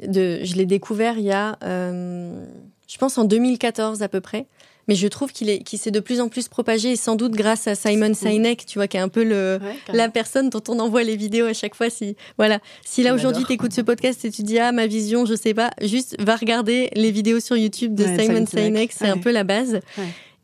l'ai 0.54 0.66
découvert 0.66 1.18
il 1.18 1.24
y 1.24 1.32
a, 1.32 1.56
euh, 1.64 2.44
je 2.86 2.98
pense, 2.98 3.16
en 3.16 3.24
2014 3.24 4.02
à 4.02 4.08
peu 4.08 4.20
près 4.20 4.46
mais 4.88 4.94
je 4.94 5.06
trouve 5.06 5.32
qu'il 5.32 5.48
est, 5.48 5.76
s'est 5.76 5.90
de 5.90 6.00
plus 6.00 6.20
en 6.20 6.28
plus 6.28 6.48
propagé, 6.48 6.92
et 6.92 6.96
sans 6.96 7.16
doute 7.16 7.32
grâce 7.32 7.66
à 7.66 7.74
Simon 7.74 8.14
Sinek, 8.14 8.66
tu 8.66 8.78
vois, 8.78 8.88
qui 8.88 8.96
est 8.96 9.00
un 9.00 9.08
peu 9.08 9.24
le, 9.24 9.60
la 9.92 10.08
personne 10.08 10.50
dont 10.50 10.62
on 10.68 10.78
envoie 10.78 11.02
les 11.02 11.16
vidéos 11.16 11.46
à 11.46 11.52
chaque 11.52 11.74
fois. 11.74 11.90
Si, 11.90 12.16
voilà. 12.36 12.58
Si 12.84 13.02
là, 13.02 13.14
aujourd'hui, 13.14 13.44
tu 13.46 13.52
écoutes 13.52 13.72
ce 13.72 13.80
podcast 13.80 14.24
et 14.24 14.30
tu 14.30 14.42
dis, 14.42 14.58
ah, 14.58 14.72
ma 14.72 14.86
vision, 14.86 15.26
je 15.26 15.34
sais 15.34 15.54
pas, 15.54 15.70
juste 15.80 16.16
va 16.20 16.36
regarder 16.36 16.90
les 16.94 17.10
vidéos 17.10 17.40
sur 17.40 17.56
YouTube 17.56 17.94
de 17.94 18.04
Simon 18.04 18.46
Sinek, 18.46 18.92
c'est 18.92 19.08
un 19.08 19.18
peu 19.18 19.30
la 19.30 19.44
base. 19.44 19.80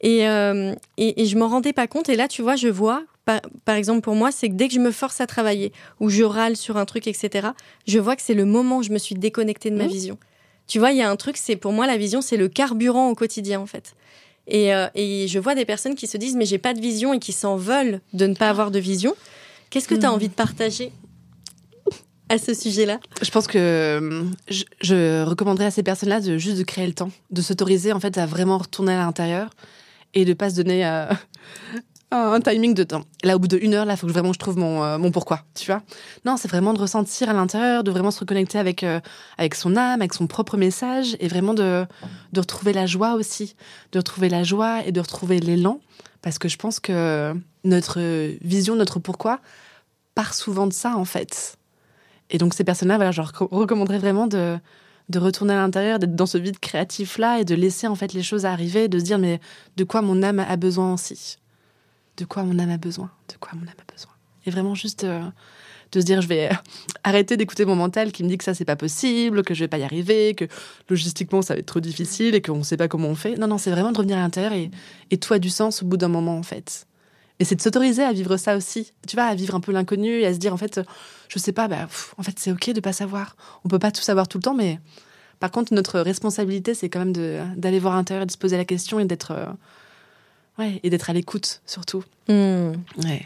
Euh, 0.04 0.74
et, 0.96 1.22
et, 1.22 1.26
je 1.26 1.36
m'en 1.36 1.48
rendais 1.48 1.72
pas 1.72 1.86
compte. 1.86 2.08
Et 2.08 2.16
là, 2.16 2.28
tu 2.28 2.42
vois, 2.42 2.56
je 2.56 2.68
vois, 2.68 3.02
par, 3.24 3.40
par 3.64 3.74
exemple, 3.74 4.00
pour 4.00 4.14
moi, 4.14 4.30
c'est 4.30 4.48
que 4.48 4.54
dès 4.54 4.68
que 4.68 4.74
je 4.74 4.80
me 4.80 4.92
force 4.92 5.20
à 5.20 5.26
travailler 5.26 5.72
ou 6.00 6.08
je 6.08 6.22
râle 6.22 6.56
sur 6.56 6.76
un 6.76 6.84
truc, 6.84 7.06
etc., 7.06 7.48
je 7.86 7.98
vois 7.98 8.16
que 8.16 8.22
c'est 8.22 8.34
le 8.34 8.44
moment 8.44 8.78
où 8.78 8.82
je 8.82 8.90
me 8.90 8.98
suis 8.98 9.14
déconnectée 9.14 9.70
de 9.70 9.76
ma 9.76 9.84
mmh. 9.84 9.88
vision. 9.88 10.18
Tu 10.66 10.78
vois, 10.78 10.92
il 10.92 10.98
y 10.98 11.02
a 11.02 11.10
un 11.10 11.16
truc, 11.16 11.36
c'est 11.36 11.56
pour 11.56 11.72
moi, 11.72 11.86
la 11.86 11.96
vision, 11.96 12.20
c'est 12.20 12.36
le 12.36 12.48
carburant 12.48 13.08
au 13.08 13.14
quotidien, 13.14 13.58
en 13.58 13.66
fait. 13.66 13.94
Euh, 14.52 14.88
et, 14.94 15.28
je 15.28 15.38
vois 15.38 15.54
des 15.54 15.64
personnes 15.64 15.94
qui 15.94 16.06
se 16.06 16.16
disent 16.16 16.36
mais 16.36 16.46
j'ai 16.46 16.58
pas 16.58 16.74
de 16.74 16.80
vision 16.80 17.12
et 17.12 17.18
qui 17.18 17.32
s'en 17.32 17.56
veulent 17.56 18.00
de 18.12 18.26
ne 18.26 18.34
pas 18.34 18.48
avoir 18.48 18.70
de 18.70 18.78
vision. 18.78 19.14
Qu'est-ce 19.70 19.88
que 19.88 19.94
tu 19.94 20.06
as 20.06 20.10
hmm. 20.10 20.14
envie 20.14 20.28
de 20.28 20.34
partager 20.34 20.92
à 22.28 22.38
ce 22.38 22.54
sujet-là? 22.54 23.00
Je 23.20 23.30
pense 23.30 23.46
que 23.46 23.58
euh, 23.58 24.24
je, 24.50 25.24
recommanderais 25.24 25.66
à 25.66 25.70
ces 25.70 25.82
personnes-là 25.82 26.20
de 26.20 26.38
juste 26.38 26.58
de 26.58 26.62
créer 26.62 26.86
le 26.86 26.94
temps, 26.94 27.10
de 27.30 27.42
s'autoriser 27.42 27.92
en 27.92 28.00
fait 28.00 28.16
à 28.16 28.26
vraiment 28.26 28.58
retourner 28.58 28.94
à 28.94 28.98
l'intérieur 28.98 29.50
et 30.14 30.24
de 30.24 30.32
pas 30.32 30.50
se 30.50 30.56
donner 30.56 30.86
euh, 30.86 31.06
un 32.10 32.40
timing 32.40 32.74
de 32.74 32.84
temps. 32.84 33.02
Là, 33.22 33.36
au 33.36 33.38
bout 33.38 33.48
d'une 33.48 33.74
heure, 33.74 33.84
là, 33.84 33.96
faut 33.96 34.06
que 34.06 34.12
vraiment 34.12 34.32
je 34.32 34.38
trouve 34.38 34.56
mon, 34.56 34.82
euh, 34.82 34.98
mon 34.98 35.10
pourquoi, 35.10 35.44
tu 35.54 35.66
vois. 35.66 35.82
Non, 36.24 36.36
c'est 36.36 36.48
vraiment 36.48 36.72
de 36.72 36.80
ressentir 36.80 37.28
à 37.28 37.32
l'intérieur, 37.32 37.84
de 37.84 37.90
vraiment 37.90 38.10
se 38.10 38.20
reconnecter 38.20 38.58
avec, 38.58 38.82
euh, 38.82 39.00
avec 39.36 39.54
son 39.54 39.76
âme, 39.76 40.00
avec 40.00 40.14
son 40.14 40.26
propre 40.26 40.56
message, 40.56 41.16
et 41.20 41.28
vraiment 41.28 41.54
de, 41.54 41.84
de 42.32 42.40
retrouver 42.40 42.72
la 42.72 42.86
joie 42.86 43.14
aussi, 43.14 43.56
de 43.92 43.98
retrouver 43.98 44.28
la 44.28 44.42
joie 44.42 44.86
et 44.86 44.92
de 44.92 45.00
retrouver 45.00 45.38
l'élan, 45.38 45.80
parce 46.22 46.38
que 46.38 46.48
je 46.48 46.56
pense 46.56 46.80
que 46.80 47.34
notre 47.64 48.00
vision, 48.40 48.74
notre 48.74 48.98
pourquoi 48.98 49.40
part 50.14 50.34
souvent 50.34 50.66
de 50.66 50.72
ça, 50.72 50.96
en 50.96 51.04
fait. 51.04 51.58
Et 52.30 52.38
donc, 52.38 52.54
ces 52.54 52.64
personnes-là, 52.64 53.10
je 53.10 53.20
recommanderais 53.20 53.98
vraiment 53.98 54.26
de, 54.26 54.58
de 55.10 55.18
retourner 55.18 55.54
à 55.54 55.58
l'intérieur, 55.58 55.98
d'être 55.98 56.16
dans 56.16 56.26
ce 56.26 56.38
vide 56.38 56.58
créatif-là 56.58 57.40
et 57.40 57.44
de 57.44 57.54
laisser, 57.54 57.86
en 57.86 57.94
fait, 57.94 58.14
les 58.14 58.22
choses 58.22 58.46
arriver, 58.46 58.88
de 58.88 58.98
se 58.98 59.04
dire, 59.04 59.18
mais 59.18 59.40
de 59.76 59.84
quoi 59.84 60.02
mon 60.02 60.22
âme 60.22 60.40
a 60.40 60.56
besoin 60.56 60.94
aussi 60.94 61.38
de 62.18 62.24
quoi 62.24 62.42
mon 62.42 62.58
âme 62.58 62.70
a 62.70 62.76
besoin, 62.76 63.10
de 63.28 63.34
quoi 63.38 63.52
mon 63.54 63.62
âme 63.62 63.74
a 63.78 63.92
besoin. 63.92 64.10
Et 64.44 64.50
vraiment 64.50 64.74
juste 64.74 65.04
euh, 65.04 65.22
de 65.92 66.00
se 66.00 66.04
dire, 66.04 66.20
je 66.20 66.28
vais 66.28 66.50
arrêter 67.04 67.36
d'écouter 67.36 67.64
mon 67.64 67.76
mental 67.76 68.12
qui 68.12 68.24
me 68.24 68.28
dit 68.28 68.36
que 68.36 68.44
ça, 68.44 68.54
c'est 68.54 68.64
pas 68.64 68.76
possible, 68.76 69.42
que 69.42 69.54
je 69.54 69.60
vais 69.60 69.68
pas 69.68 69.78
y 69.78 69.84
arriver, 69.84 70.34
que 70.34 70.46
logistiquement, 70.88 71.40
ça 71.40 71.54
va 71.54 71.60
être 71.60 71.66
trop 71.66 71.80
difficile 71.80 72.34
et 72.34 72.42
qu'on 72.42 72.62
sait 72.62 72.76
pas 72.76 72.88
comment 72.88 73.08
on 73.08 73.14
fait. 73.14 73.36
Non, 73.36 73.46
non, 73.46 73.58
c'est 73.58 73.70
vraiment 73.70 73.92
de 73.92 73.98
revenir 73.98 74.18
à 74.18 74.20
l'intérieur 74.20 74.52
et, 74.52 74.70
et 75.10 75.20
a 75.30 75.38
du 75.38 75.50
sens 75.50 75.82
au 75.82 75.86
bout 75.86 75.96
d'un 75.96 76.08
moment, 76.08 76.36
en 76.36 76.42
fait. 76.42 76.86
Et 77.40 77.44
c'est 77.44 77.54
de 77.54 77.60
s'autoriser 77.60 78.02
à 78.02 78.12
vivre 78.12 78.36
ça 78.36 78.56
aussi. 78.56 78.92
Tu 79.06 79.14
vois, 79.14 79.26
à 79.26 79.34
vivre 79.34 79.54
un 79.54 79.60
peu 79.60 79.70
l'inconnu 79.70 80.08
et 80.08 80.26
à 80.26 80.34
se 80.34 80.38
dire, 80.38 80.52
en 80.52 80.56
fait, 80.56 80.80
je 81.28 81.38
sais 81.38 81.52
pas, 81.52 81.68
bah, 81.68 81.88
en 82.16 82.22
fait, 82.22 82.36
c'est 82.38 82.50
OK 82.50 82.70
de 82.70 82.80
pas 82.80 82.92
savoir. 82.92 83.36
On 83.64 83.68
peut 83.68 83.78
pas 83.78 83.92
tout 83.92 84.02
savoir 84.02 84.26
tout 84.26 84.38
le 84.38 84.42
temps, 84.42 84.54
mais 84.54 84.80
par 85.38 85.52
contre, 85.52 85.72
notre 85.72 86.00
responsabilité, 86.00 86.74
c'est 86.74 86.88
quand 86.88 86.98
même 86.98 87.12
d'aller 87.56 87.78
voir 87.78 87.94
à 87.94 87.96
l'intérieur 87.96 88.26
de 88.26 88.32
se 88.32 88.38
poser 88.38 88.56
la 88.56 88.64
question 88.64 88.98
et 88.98 89.04
d'être. 89.04 89.30
Euh, 89.30 89.46
Ouais, 90.58 90.80
et 90.82 90.90
d'être 90.90 91.10
à 91.10 91.12
l'écoute 91.12 91.62
surtout. 91.66 92.04
Hmm. 92.28 92.72
Ouais. 93.04 93.24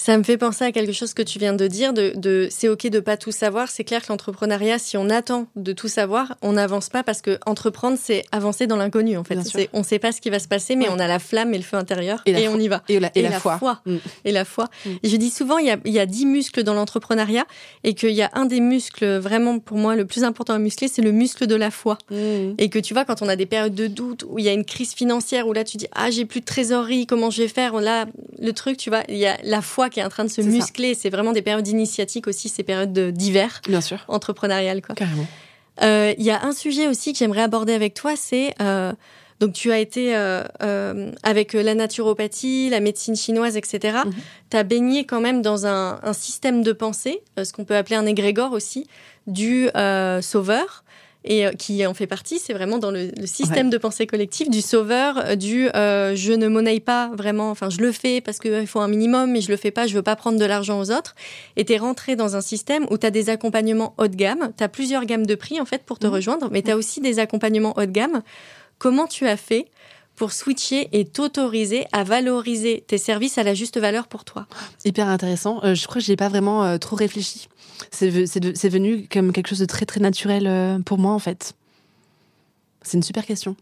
Ça 0.00 0.16
me 0.16 0.22
fait 0.22 0.38
penser 0.38 0.64
à 0.64 0.72
quelque 0.72 0.92
chose 0.92 1.12
que 1.12 1.20
tu 1.20 1.38
viens 1.38 1.52
de 1.52 1.66
dire, 1.66 1.92
de, 1.92 2.14
de 2.16 2.48
c'est 2.50 2.70
ok 2.70 2.86
de 2.86 3.00
pas 3.00 3.18
tout 3.18 3.32
savoir. 3.32 3.68
C'est 3.68 3.84
clair 3.84 4.00
que 4.00 4.06
l'entrepreneuriat, 4.08 4.78
si 4.78 4.96
on 4.96 5.10
attend 5.10 5.46
de 5.56 5.74
tout 5.74 5.88
savoir, 5.88 6.36
on 6.40 6.52
n'avance 6.52 6.88
pas 6.88 7.02
parce 7.02 7.20
que 7.20 7.38
entreprendre, 7.44 7.98
c'est 8.00 8.24
avancer 8.32 8.66
dans 8.66 8.76
l'inconnu. 8.76 9.18
En 9.18 9.24
fait, 9.24 9.38
on 9.74 9.80
ne 9.80 9.84
sait 9.84 9.98
pas 9.98 10.12
ce 10.12 10.22
qui 10.22 10.30
va 10.30 10.38
se 10.38 10.48
passer, 10.48 10.74
mais 10.74 10.88
on 10.88 10.98
a 10.98 11.06
la 11.06 11.18
flamme 11.18 11.52
et 11.52 11.58
le 11.58 11.62
feu 11.62 11.76
intérieur 11.76 12.22
et, 12.24 12.48
on 12.48 12.58
y 12.58 12.68
va. 12.68 12.82
Et 12.88 12.98
la, 12.98 13.10
et 13.14 13.20
la, 13.20 13.38
foi. 13.38 13.82
Mm. 13.84 13.96
Et 14.24 14.32
la 14.32 14.46
foi. 14.46 14.70
Mm. 14.86 14.90
Je 15.04 15.16
dis 15.16 15.28
souvent, 15.28 15.58
il 15.58 15.66
y 15.66 15.70
a, 15.70 15.76
il 15.84 15.92
y 15.92 15.98
a 15.98 16.06
10 16.06 16.24
muscles 16.24 16.62
dans 16.62 16.72
l'entrepreneuriat 16.72 17.44
et 17.84 17.92
qu'il 17.92 18.12
y 18.12 18.22
a 18.22 18.30
un 18.32 18.46
des 18.46 18.60
muscles 18.60 19.18
vraiment 19.18 19.58
pour 19.58 19.76
moi 19.76 19.96
le 19.96 20.06
plus 20.06 20.24
important 20.24 20.54
à 20.54 20.58
muscler, 20.58 20.88
c'est 20.88 21.02
le 21.02 21.12
muscle 21.12 21.46
de 21.46 21.56
la 21.56 21.70
foi. 21.70 21.98
Mm. 22.10 22.54
Et 22.56 22.70
que 22.70 22.78
tu 22.78 22.94
vois, 22.94 23.04
quand 23.04 23.20
on 23.20 23.28
a 23.28 23.36
des 23.36 23.44
périodes 23.44 23.74
de 23.74 23.86
doute 23.86 24.24
où 24.26 24.38
il 24.38 24.46
y 24.46 24.48
a 24.48 24.54
une 24.54 24.64
crise 24.64 24.94
financière 24.94 25.46
où 25.46 25.52
là 25.52 25.62
tu 25.62 25.76
dis 25.76 25.88
ah 25.92 26.10
j'ai 26.10 26.24
plus 26.24 26.40
de 26.40 26.46
trésorerie, 26.46 27.06
comment 27.06 27.28
je 27.28 27.42
vais 27.42 27.48
faire? 27.48 27.78
Là, 27.82 28.06
le 28.38 28.52
truc, 28.54 28.78
tu 28.78 28.88
vois, 28.88 29.02
il 29.10 29.18
y 29.18 29.26
a 29.26 29.36
la 29.44 29.60
foi 29.60 29.89
qui 29.90 30.00
est 30.00 30.04
en 30.04 30.08
train 30.08 30.24
de 30.24 30.30
se 30.30 30.40
muscler. 30.40 30.94
C'est 30.94 31.10
vraiment 31.10 31.32
des 31.32 31.42
périodes 31.42 31.68
initiatiques 31.68 32.26
aussi, 32.26 32.48
ces 32.48 32.62
périodes 32.62 32.92
d'hiver. 33.12 33.60
Bien 33.68 33.80
sûr. 33.80 34.04
Entrepreneuriales, 34.08 34.82
quoi. 34.82 34.94
Carrément. 34.94 35.26
Euh, 35.82 36.14
il 36.18 36.24
y 36.24 36.30
a 36.30 36.44
un 36.44 36.52
sujet 36.52 36.88
aussi 36.88 37.12
que 37.12 37.18
j'aimerais 37.18 37.42
aborder 37.42 37.72
avec 37.72 37.94
toi, 37.94 38.14
c'est 38.16 38.54
euh, 38.60 38.92
donc 39.38 39.54
tu 39.54 39.72
as 39.72 39.78
été 39.78 40.14
euh, 40.14 40.44
avec 41.22 41.54
la 41.54 41.74
naturopathie, 41.74 42.68
la 42.68 42.80
médecine 42.80 43.16
chinoise, 43.16 43.56
etc. 43.56 43.98
Tu 44.50 44.56
as 44.56 44.62
baigné 44.62 45.06
quand 45.06 45.20
même 45.20 45.40
dans 45.40 45.66
un, 45.66 45.98
un 46.02 46.12
système 46.12 46.62
de 46.62 46.72
pensée, 46.72 47.22
ce 47.42 47.52
qu'on 47.52 47.64
peut 47.64 47.76
appeler 47.76 47.96
un 47.96 48.06
égrégore 48.06 48.52
aussi, 48.52 48.86
du 49.26 49.68
sauveur 50.20 50.84
et 51.24 51.46
euh, 51.46 51.52
qui 51.52 51.84
en 51.86 51.94
fait 51.94 52.06
partie, 52.06 52.38
c'est 52.38 52.52
vraiment 52.52 52.78
dans 52.78 52.90
le, 52.90 53.10
système 53.24 53.70
de 53.70 53.78
pensée 53.78 54.06
collective 54.06 54.48
du 54.48 54.60
sauveur, 54.60 55.18
euh, 55.18 55.36
du 55.36 55.68
euh, 55.74 56.14
je 56.16 56.32
ne 56.32 56.48
monnaie 56.48 56.80
pas 56.80 57.10
vraiment, 57.14 57.50
enfin 57.50 57.68
je 57.70 57.80
le 57.80 57.92
fais 57.92 58.20
parce 58.20 58.38
qu'il 58.38 58.66
faut 58.66 58.80
un 58.80 58.88
minimum, 58.88 59.30
mais 59.32 59.40
je 59.40 59.50
le 59.50 59.56
fais 59.56 59.70
pas, 59.70 59.86
je 59.86 59.94
veux 59.94 60.02
pas 60.02 60.16
prendre 60.16 60.38
de 60.38 60.44
l'argent 60.44 60.80
aux 60.80 60.90
autres. 60.90 61.14
Et 61.56 61.64
tu 61.64 61.74
es 61.74 61.78
rentré 61.78 62.16
dans 62.16 62.36
un 62.36 62.40
système 62.40 62.86
où 62.90 62.98
tu 62.98 63.06
as 63.06 63.10
des 63.10 63.28
accompagnements 63.28 63.94
haut 63.98 64.08
de 64.08 64.16
gamme, 64.16 64.52
tu 64.56 64.64
as 64.64 64.68
plusieurs 64.68 65.04
gammes 65.04 65.26
de 65.26 65.34
prix 65.34 65.60
en 65.60 65.66
fait 65.66 65.84
pour 65.84 65.98
te 65.98 66.06
mmh. 66.06 66.10
rejoindre, 66.10 66.48
mais 66.50 66.62
tu 66.62 66.70
as 66.70 66.76
aussi 66.76 67.00
des 67.00 67.18
accompagnements 67.18 67.74
haut 67.76 67.86
de 67.86 67.92
gamme. 67.92 68.22
Comment 68.78 69.06
tu 69.06 69.26
as 69.26 69.36
fait 69.36 69.66
pour 70.20 70.32
switcher 70.32 70.88
et 70.92 71.06
t'autoriser 71.06 71.86
à 71.92 72.04
valoriser 72.04 72.84
tes 72.86 72.98
services 72.98 73.38
à 73.38 73.42
la 73.42 73.54
juste 73.54 73.80
valeur 73.80 74.06
pour 74.06 74.24
toi 74.24 74.46
Hyper 74.84 75.08
intéressant. 75.08 75.60
je 75.62 75.86
crois 75.86 76.00
que 76.00 76.06
j'ai 76.06 76.16
pas 76.16 76.28
vraiment 76.28 76.78
trop 76.78 76.94
réfléchi. 76.94 77.48
C'est 77.90 78.68
venu 78.68 79.06
comme 79.10 79.32
quelque 79.32 79.48
chose 79.48 79.58
de 79.58 79.64
très 79.64 79.86
très 79.86 80.00
naturel 80.00 80.46
euh, 80.46 80.78
pour 80.80 80.98
moi 80.98 81.12
en 81.12 81.18
fait. 81.18 81.54
C'est 82.82 82.96
une 82.96 83.02
super 83.02 83.24
question. 83.24 83.56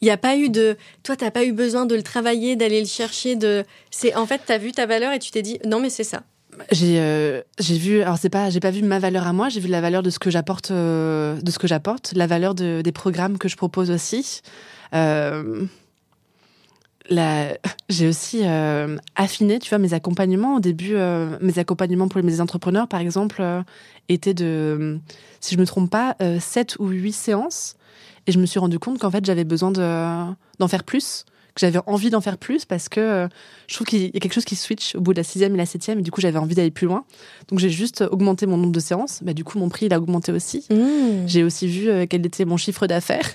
Il 0.00 0.06
n'y 0.06 0.10
a 0.10 0.16
pas 0.16 0.36
eu 0.36 0.50
de. 0.50 0.76
Toi, 1.02 1.16
tu 1.16 1.30
pas 1.30 1.44
eu 1.44 1.52
besoin 1.52 1.86
de 1.86 1.94
le 1.94 2.02
travailler, 2.02 2.56
d'aller 2.56 2.80
le 2.80 2.86
chercher. 2.86 3.36
De. 3.36 3.64
C'est 3.90 4.14
en 4.14 4.26
fait, 4.26 4.42
tu 4.46 4.52
as 4.52 4.58
vu 4.58 4.72
ta 4.72 4.86
valeur 4.86 5.12
et 5.12 5.18
tu 5.18 5.30
t'es 5.30 5.42
dit 5.42 5.58
non, 5.64 5.80
mais 5.80 5.90
c'est 5.90 6.04
ça. 6.04 6.22
j'ai 6.70 6.98
euh, 6.98 7.42
j'ai 7.58 7.78
vu 7.78 8.02
alors 8.02 8.16
c'est 8.18 8.30
pas 8.30 8.50
j'ai 8.50 8.60
pas 8.60 8.70
vu 8.70 8.82
ma 8.82 8.98
valeur 8.98 9.26
à 9.26 9.34
moi 9.34 9.50
j'ai 9.50 9.60
vu 9.60 9.68
la 9.68 9.82
valeur 9.82 10.02
de 10.02 10.08
ce 10.08 10.18
que 10.18 10.30
j'apporte 10.30 10.70
euh, 10.70 11.38
de 11.40 11.50
ce 11.50 11.58
que 11.58 11.66
j'apporte 11.66 12.14
la 12.16 12.26
valeur 12.26 12.54
de, 12.54 12.80
des 12.82 12.92
programmes 12.92 13.36
que 13.36 13.46
je 13.46 13.56
propose 13.56 13.90
aussi 13.90 14.40
euh, 14.42 14.75
j'ai 17.88 18.08
aussi 18.08 18.40
euh, 18.44 18.96
affiné 19.14 19.58
tu 19.58 19.68
vois 19.68 19.78
mes 19.78 19.94
accompagnements 19.94 20.56
au 20.56 20.60
début 20.60 20.94
euh, 20.94 21.36
mes 21.40 21.58
accompagnements 21.58 22.08
pour 22.08 22.20
les 22.20 22.40
entrepreneurs 22.40 22.88
par 22.88 23.00
exemple 23.00 23.36
euh, 23.40 23.62
étaient 24.08 24.34
de 24.34 24.98
si 25.40 25.54
je 25.54 25.60
me 25.60 25.66
trompe 25.66 25.90
pas 25.90 26.16
7 26.40 26.76
ou 26.78 26.88
8 26.88 27.12
séances. 27.12 27.76
Et 28.28 28.32
je 28.32 28.40
me 28.40 28.46
suis 28.46 28.58
rendu 28.58 28.80
compte 28.80 28.98
qu'en 28.98 29.10
fait 29.10 29.24
j'avais 29.24 29.44
besoin 29.44 29.70
de 29.70 30.32
d'en 30.58 30.68
faire 30.68 30.82
plus 30.82 31.24
que 31.56 31.60
j'avais 31.60 31.80
envie 31.86 32.10
d'en 32.10 32.20
faire 32.20 32.36
plus 32.36 32.66
parce 32.66 32.88
que 32.88 33.00
euh, 33.00 33.28
je 33.66 33.74
trouve 33.74 33.86
qu'il 33.86 34.02
y 34.02 34.16
a 34.16 34.20
quelque 34.20 34.34
chose 34.34 34.44
qui 34.44 34.56
switch 34.56 34.94
au 34.94 35.00
bout 35.00 35.14
de 35.14 35.18
la 35.18 35.24
sixième 35.24 35.54
et 35.54 35.56
la 35.56 35.66
septième 35.66 35.98
et 35.98 36.02
du 36.02 36.10
coup 36.10 36.20
j'avais 36.20 36.38
envie 36.38 36.54
d'aller 36.54 36.70
plus 36.70 36.86
loin. 36.86 37.04
Donc 37.48 37.58
j'ai 37.58 37.70
juste 37.70 38.04
augmenté 38.10 38.46
mon 38.46 38.58
nombre 38.58 38.72
de 38.72 38.80
séances. 38.80 39.20
Bah, 39.22 39.32
du 39.32 39.42
coup 39.42 39.58
mon 39.58 39.70
prix 39.70 39.86
il 39.86 39.94
a 39.94 39.98
augmenté 39.98 40.32
aussi. 40.32 40.66
Mmh. 40.70 41.26
J'ai 41.26 41.42
aussi 41.42 41.66
vu 41.66 41.88
euh, 41.88 42.04
quel 42.08 42.24
était 42.26 42.44
mon 42.44 42.58
chiffre 42.58 42.86
d'affaires, 42.86 43.28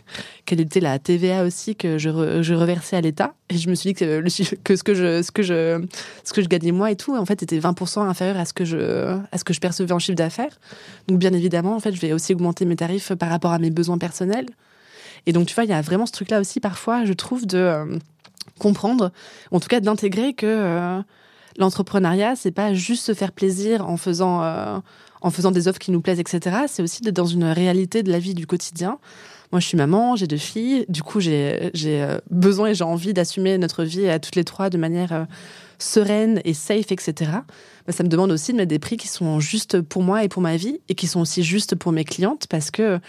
quelle 0.45 0.61
était 0.61 0.80
la 0.80 0.99
TVA 0.99 1.43
aussi 1.43 1.76
que 1.76 1.97
je, 1.97 2.41
je 2.43 2.53
reversais 2.53 2.95
à 2.95 3.01
l'État 3.01 3.34
et 3.49 3.57
je 3.57 3.69
me 3.69 3.76
suis 3.76 3.89
dit 3.89 3.93
que, 3.95 4.05
le, 4.05 4.55
que 4.63 4.76
ce 4.76 4.84
que 4.84 4.93
je 4.93 5.24
ce 5.24 5.32
que 5.32 5.41
je 5.41 5.84
ce 6.24 6.32
que 6.32 6.43
je 6.43 6.47
gagnais 6.47 6.72
moi 6.72 6.91
et 6.91 6.95
tout 6.95 7.15
en 7.17 7.26
fait 7.26 7.41
était 7.41 7.59
20% 7.59 8.07
inférieur 8.07 8.38
à 8.38 8.45
ce 8.45 8.53
que 8.53 8.65
je 8.65 9.17
à 9.32 9.38
ce 9.38 9.43
que 9.43 9.53
je 9.53 9.59
percevais 9.59 9.91
en 9.93 9.99
chiffre 9.99 10.15
d'affaires. 10.15 10.59
Donc 11.07 11.17
bien 11.17 11.34
évidemment 11.34 11.76
en 11.76 11.80
fait 11.80 11.93
je 11.93 11.99
vais 11.99 12.13
aussi 12.13 12.34
augmenter 12.34 12.65
mes 12.65 12.76
tarifs 12.76 13.13
par 13.15 13.30
rapport 13.30 13.51
à 13.51 13.57
mes 13.57 13.72
besoins 13.72 13.97
personnels. 13.97 14.45
Et 15.26 15.34
donc, 15.34 15.47
tu 15.47 15.55
vois, 15.55 15.63
il 15.63 15.69
y 15.69 15.74
a 15.74 15.82
vraiment 15.82 16.05
ce 16.05 16.11
truc-là 16.11 16.39
aussi, 16.39 16.59
parfois, 16.59 17.05
je 17.05 17.13
trouve, 17.13 17.45
de 17.45 17.57
euh, 17.57 17.97
comprendre, 18.59 19.11
en 19.51 19.59
tout 19.59 19.67
cas 19.67 19.80
d'intégrer 19.80 20.34
que 20.34 20.45
euh, 20.47 21.01
l'entrepreneuriat, 21.57 22.36
c'est 22.36 22.51
pas 22.51 22.74
juste 22.74 23.05
se 23.05 23.13
faire 23.13 23.32
plaisir 23.32 23.88
en 23.88 23.97
faisant, 23.97 24.43
euh, 24.43 24.80
en 25.22 25.30
faisant 25.30 25.51
des 25.51 25.67
offres 25.67 25.80
qui 25.80 25.91
nous 25.91 26.01
plaisent, 26.01 26.19
etc. 26.19 26.61
C'est 26.67 26.82
aussi 26.82 27.01
d'être 27.01 27.15
dans 27.15 27.26
une 27.26 27.45
réalité 27.45 28.03
de 28.03 28.11
la 28.11 28.19
vie 28.19 28.34
du 28.34 28.47
quotidien. 28.47 28.97
Moi, 29.51 29.59
je 29.59 29.67
suis 29.67 29.78
maman, 29.78 30.15
j'ai 30.15 30.28
deux 30.28 30.38
filles. 30.38 30.86
Du 30.88 31.03
coup, 31.03 31.19
j'ai 31.19 31.72
besoin 32.30 32.69
et 32.69 32.74
j'ai 32.74 32.86
envie 32.86 33.13
d'assumer 33.13 33.57
notre 33.57 33.84
vie 33.84 34.07
à 34.07 34.17
toutes 34.17 34.38
les 34.38 34.45
trois 34.45 34.69
de 34.69 34.78
manière 34.78 35.28
sereine 35.78 36.39
et 36.45 36.53
safe, 36.53 36.91
etc. 36.91 37.32
Bah, 37.86 37.91
ça 37.91 38.03
me 38.03 38.07
demande 38.07 38.32
aussi 38.32 38.53
de 38.53 38.57
mettre 38.57 38.69
des 38.69 38.80
prix 38.80 38.95
qui 38.95 39.09
sont 39.09 39.41
justes 39.41 39.82
pour 39.82 40.03
moi 40.03 40.24
et 40.24 40.30
pour 40.30 40.41
ma 40.41 40.55
vie 40.55 40.80
et 40.88 40.95
qui 40.95 41.07
sont 41.07 41.19
aussi 41.19 41.43
justes 41.43 41.76
pour 41.76 41.91
mes 41.91 42.05
clientes 42.05 42.47
parce 42.49 42.72
que 42.72 42.99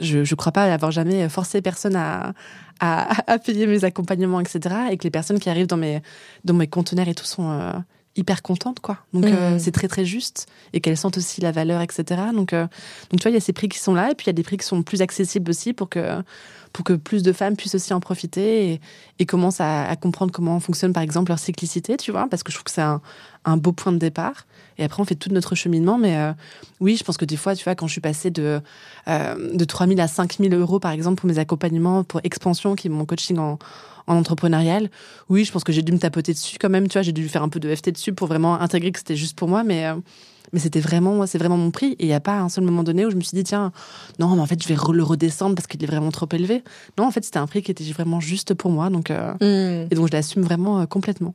je 0.00 0.18
ne 0.18 0.34
crois 0.34 0.52
pas 0.52 0.72
avoir 0.72 0.90
jamais 0.90 1.28
forcé 1.28 1.62
personne 1.62 1.96
à, 1.96 2.32
à, 2.80 3.38
payer 3.44 3.66
mes 3.66 3.84
accompagnements, 3.84 4.40
etc. 4.40 4.74
Et 4.90 4.96
que 4.96 5.04
les 5.04 5.10
personnes 5.10 5.38
qui 5.38 5.48
arrivent 5.48 5.66
dans 5.66 5.76
mes, 5.76 6.02
dans 6.44 6.54
mes 6.54 6.66
conteneurs 6.66 7.08
et 7.08 7.14
tout 7.14 7.24
sont 7.24 7.50
euh, 7.50 7.72
hyper 8.16 8.42
contentes, 8.42 8.80
quoi. 8.80 8.98
Donc, 9.12 9.26
euh, 9.26 9.54
mmh. 9.54 9.58
c'est 9.58 9.72
très, 9.72 9.88
très 9.88 10.04
juste. 10.04 10.46
Et 10.72 10.80
qu'elles 10.80 10.96
sentent 10.96 11.18
aussi 11.18 11.40
la 11.40 11.52
valeur, 11.52 11.80
etc. 11.80 12.04
Donc, 12.34 12.52
euh, 12.52 12.62
donc 13.10 13.20
tu 13.20 13.22
vois, 13.22 13.30
il 13.30 13.34
y 13.34 13.36
a 13.36 13.40
ces 13.40 13.52
prix 13.52 13.68
qui 13.68 13.78
sont 13.78 13.94
là. 13.94 14.10
Et 14.10 14.14
puis, 14.14 14.24
il 14.24 14.28
y 14.28 14.30
a 14.30 14.34
des 14.34 14.42
prix 14.42 14.56
qui 14.56 14.66
sont 14.66 14.82
plus 14.82 15.02
accessibles 15.02 15.50
aussi 15.50 15.72
pour 15.72 15.88
que, 15.88 16.22
pour 16.72 16.84
que 16.84 16.94
plus 16.94 17.22
de 17.22 17.32
femmes 17.32 17.56
puissent 17.56 17.74
aussi 17.74 17.92
en 17.92 18.00
profiter 18.00 18.72
et, 18.72 18.80
et 19.18 19.26
commencent 19.26 19.60
à, 19.60 19.88
à, 19.88 19.96
comprendre 19.96 20.32
comment 20.32 20.58
fonctionne, 20.60 20.92
par 20.92 21.02
exemple, 21.02 21.30
leur 21.30 21.38
cyclicité, 21.38 21.96
tu 21.96 22.10
vois. 22.10 22.26
Parce 22.28 22.42
que 22.42 22.50
je 22.50 22.56
trouve 22.56 22.64
que 22.64 22.70
c'est 22.70 22.82
un, 22.82 23.00
un 23.44 23.56
beau 23.56 23.72
point 23.72 23.92
de 23.92 23.98
départ. 23.98 24.46
Et 24.80 24.84
après, 24.84 25.00
on 25.02 25.04
fait 25.04 25.14
tout 25.14 25.30
notre 25.30 25.54
cheminement. 25.54 25.98
Mais 25.98 26.16
euh, 26.16 26.32
oui, 26.80 26.96
je 26.96 27.04
pense 27.04 27.18
que 27.18 27.26
des 27.26 27.36
fois, 27.36 27.54
tu 27.54 27.62
vois, 27.62 27.74
quand 27.74 27.86
je 27.86 27.92
suis 27.92 28.00
passée 28.00 28.30
de, 28.30 28.60
euh, 29.08 29.54
de 29.54 29.64
3 29.64 29.86
000 29.86 30.00
à 30.00 30.08
5 30.08 30.38
000 30.40 30.54
euros, 30.54 30.80
par 30.80 30.90
exemple, 30.90 31.20
pour 31.20 31.28
mes 31.28 31.38
accompagnements, 31.38 32.02
pour 32.02 32.20
Expansion, 32.24 32.74
qui 32.74 32.88
est 32.88 32.90
mon 32.90 33.04
coaching 33.04 33.38
en, 33.38 33.58
en 34.06 34.16
entrepreneurial, 34.16 34.90
oui, 35.28 35.44
je 35.44 35.52
pense 35.52 35.64
que 35.64 35.72
j'ai 35.72 35.82
dû 35.82 35.92
me 35.92 35.98
tapoter 35.98 36.32
dessus 36.32 36.56
quand 36.58 36.70
même. 36.70 36.88
Tu 36.88 36.94
vois, 36.94 37.02
j'ai 37.02 37.12
dû 37.12 37.28
faire 37.28 37.42
un 37.42 37.50
peu 37.50 37.60
de 37.60 37.72
FT 37.72 37.90
dessus 37.90 38.14
pour 38.14 38.26
vraiment 38.26 38.58
intégrer 38.58 38.90
que 38.90 38.98
c'était 38.98 39.16
juste 39.16 39.36
pour 39.36 39.48
moi. 39.48 39.64
Mais, 39.64 39.86
euh, 39.86 39.96
mais 40.54 40.60
c'était 40.60 40.80
vraiment, 40.80 41.26
c'est 41.26 41.38
vraiment 41.38 41.58
mon 41.58 41.70
prix. 41.70 41.92
Et 41.98 42.04
il 42.04 42.06
n'y 42.06 42.14
a 42.14 42.20
pas 42.20 42.38
un 42.38 42.48
seul 42.48 42.64
moment 42.64 42.82
donné 42.82 43.04
où 43.04 43.10
je 43.10 43.16
me 43.16 43.20
suis 43.20 43.36
dit, 43.36 43.44
tiens, 43.44 43.72
non, 44.18 44.34
mais 44.34 44.40
en 44.40 44.46
fait, 44.46 44.62
je 44.62 44.66
vais 44.66 44.76
le 44.92 45.02
redescendre 45.02 45.56
parce 45.56 45.66
qu'il 45.66 45.84
est 45.84 45.86
vraiment 45.86 46.10
trop 46.10 46.26
élevé. 46.32 46.64
Non, 46.96 47.04
en 47.04 47.10
fait, 47.10 47.22
c'était 47.22 47.38
un 47.38 47.46
prix 47.46 47.62
qui 47.62 47.70
était 47.70 47.84
vraiment 47.84 48.18
juste 48.18 48.54
pour 48.54 48.70
moi. 48.70 48.88
Donc, 48.88 49.10
mmh. 49.10 49.88
Et 49.90 49.94
donc, 49.94 50.08
je 50.08 50.12
l'assume 50.12 50.42
vraiment 50.42 50.86
complètement. 50.86 51.34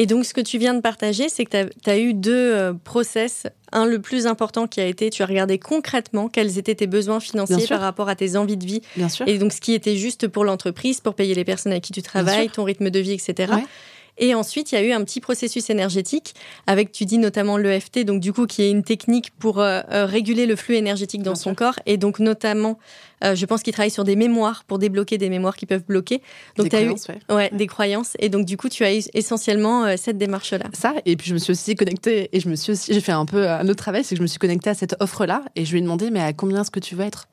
Et 0.00 0.06
donc, 0.06 0.24
ce 0.24 0.32
que 0.32 0.40
tu 0.40 0.58
viens 0.58 0.74
de 0.74 0.80
partager, 0.80 1.28
c'est 1.28 1.44
que 1.44 1.68
tu 1.82 1.90
as, 1.90 1.98
eu 1.98 2.14
deux 2.14 2.54
euh, 2.54 2.72
process. 2.72 3.48
Un, 3.72 3.84
le 3.84 4.00
plus 4.00 4.28
important 4.28 4.68
qui 4.68 4.80
a 4.80 4.86
été, 4.86 5.10
tu 5.10 5.22
as 5.24 5.26
regardé 5.26 5.58
concrètement 5.58 6.28
quels 6.28 6.56
étaient 6.56 6.76
tes 6.76 6.86
besoins 6.86 7.18
financiers 7.18 7.66
par 7.66 7.80
rapport 7.80 8.08
à 8.08 8.14
tes 8.14 8.36
envies 8.36 8.56
de 8.56 8.64
vie. 8.64 8.80
Bien 8.96 9.08
sûr. 9.08 9.26
Et 9.26 9.38
donc, 9.38 9.52
ce 9.52 9.60
qui 9.60 9.74
était 9.74 9.96
juste 9.96 10.28
pour 10.28 10.44
l'entreprise, 10.44 11.00
pour 11.00 11.14
payer 11.14 11.34
les 11.34 11.44
personnes 11.44 11.72
avec 11.72 11.82
qui 11.82 11.92
tu 11.92 12.00
travailles, 12.00 12.48
ton 12.48 12.62
rythme 12.62 12.90
de 12.90 13.00
vie, 13.00 13.12
etc. 13.12 13.52
Et 14.18 14.34
ensuite, 14.34 14.72
il 14.72 14.74
y 14.74 14.78
a 14.78 14.82
eu 14.82 14.92
un 14.92 15.02
petit 15.04 15.20
processus 15.20 15.70
énergétique 15.70 16.34
avec, 16.66 16.92
tu 16.92 17.04
dis 17.04 17.18
notamment 17.18 17.56
l'EFT, 17.56 18.04
donc 18.04 18.20
du 18.20 18.32
coup, 18.32 18.46
qui 18.46 18.62
est 18.62 18.70
une 18.70 18.82
technique 18.82 19.30
pour 19.38 19.60
euh, 19.60 19.80
euh, 19.90 20.06
réguler 20.06 20.46
le 20.46 20.56
flux 20.56 20.76
énergétique 20.76 21.22
dans 21.22 21.34
son 21.34 21.54
corps. 21.54 21.78
Et 21.86 21.96
donc, 21.96 22.18
notamment, 22.18 22.78
euh, 23.24 23.34
je 23.34 23.46
pense 23.46 23.62
qu'il 23.62 23.72
travaille 23.72 23.90
sur 23.90 24.04
des 24.04 24.16
mémoires 24.16 24.64
pour 24.64 24.78
débloquer 24.78 25.18
des 25.18 25.30
mémoires 25.30 25.56
qui 25.56 25.66
peuvent 25.66 25.84
bloquer. 25.84 26.20
Donc, 26.56 26.68
des 26.68 26.70
croyances, 26.70 27.08
eu, 27.08 27.32
ouais. 27.32 27.50
des 27.52 27.66
croyances. 27.66 28.16
Et 28.18 28.28
donc, 28.28 28.44
du 28.44 28.56
coup, 28.56 28.68
tu 28.68 28.84
as 28.84 28.94
eu 28.94 29.02
essentiellement 29.14 29.96
cette 29.96 30.18
démarche-là. 30.18 30.66
Ça, 30.72 30.94
et 31.06 31.16
puis 31.16 31.28
je 31.28 31.34
me 31.34 31.38
suis 31.38 31.52
aussi 31.52 31.74
connectée, 31.74 32.28
et 32.32 32.40
je 32.40 32.48
me 32.48 32.56
suis 32.56 32.72
aussi, 32.72 32.92
j'ai 32.92 33.00
fait 33.00 33.12
un 33.12 33.26
peu 33.26 33.48
un 33.48 33.66
autre 33.68 33.76
travail, 33.76 34.04
c'est 34.04 34.14
que 34.14 34.18
je 34.18 34.22
me 34.22 34.26
suis 34.26 34.38
connectée 34.38 34.70
à 34.70 34.74
cette 34.74 34.96
offre-là, 35.00 35.44
et 35.56 35.64
je 35.64 35.72
lui 35.72 35.78
ai 35.78 35.82
demandé, 35.82 36.10
mais 36.10 36.20
à 36.20 36.32
combien 36.32 36.62
est-ce 36.62 36.70
que 36.70 36.80
tu 36.80 36.94
veux 36.94 37.04
être? 37.04 37.28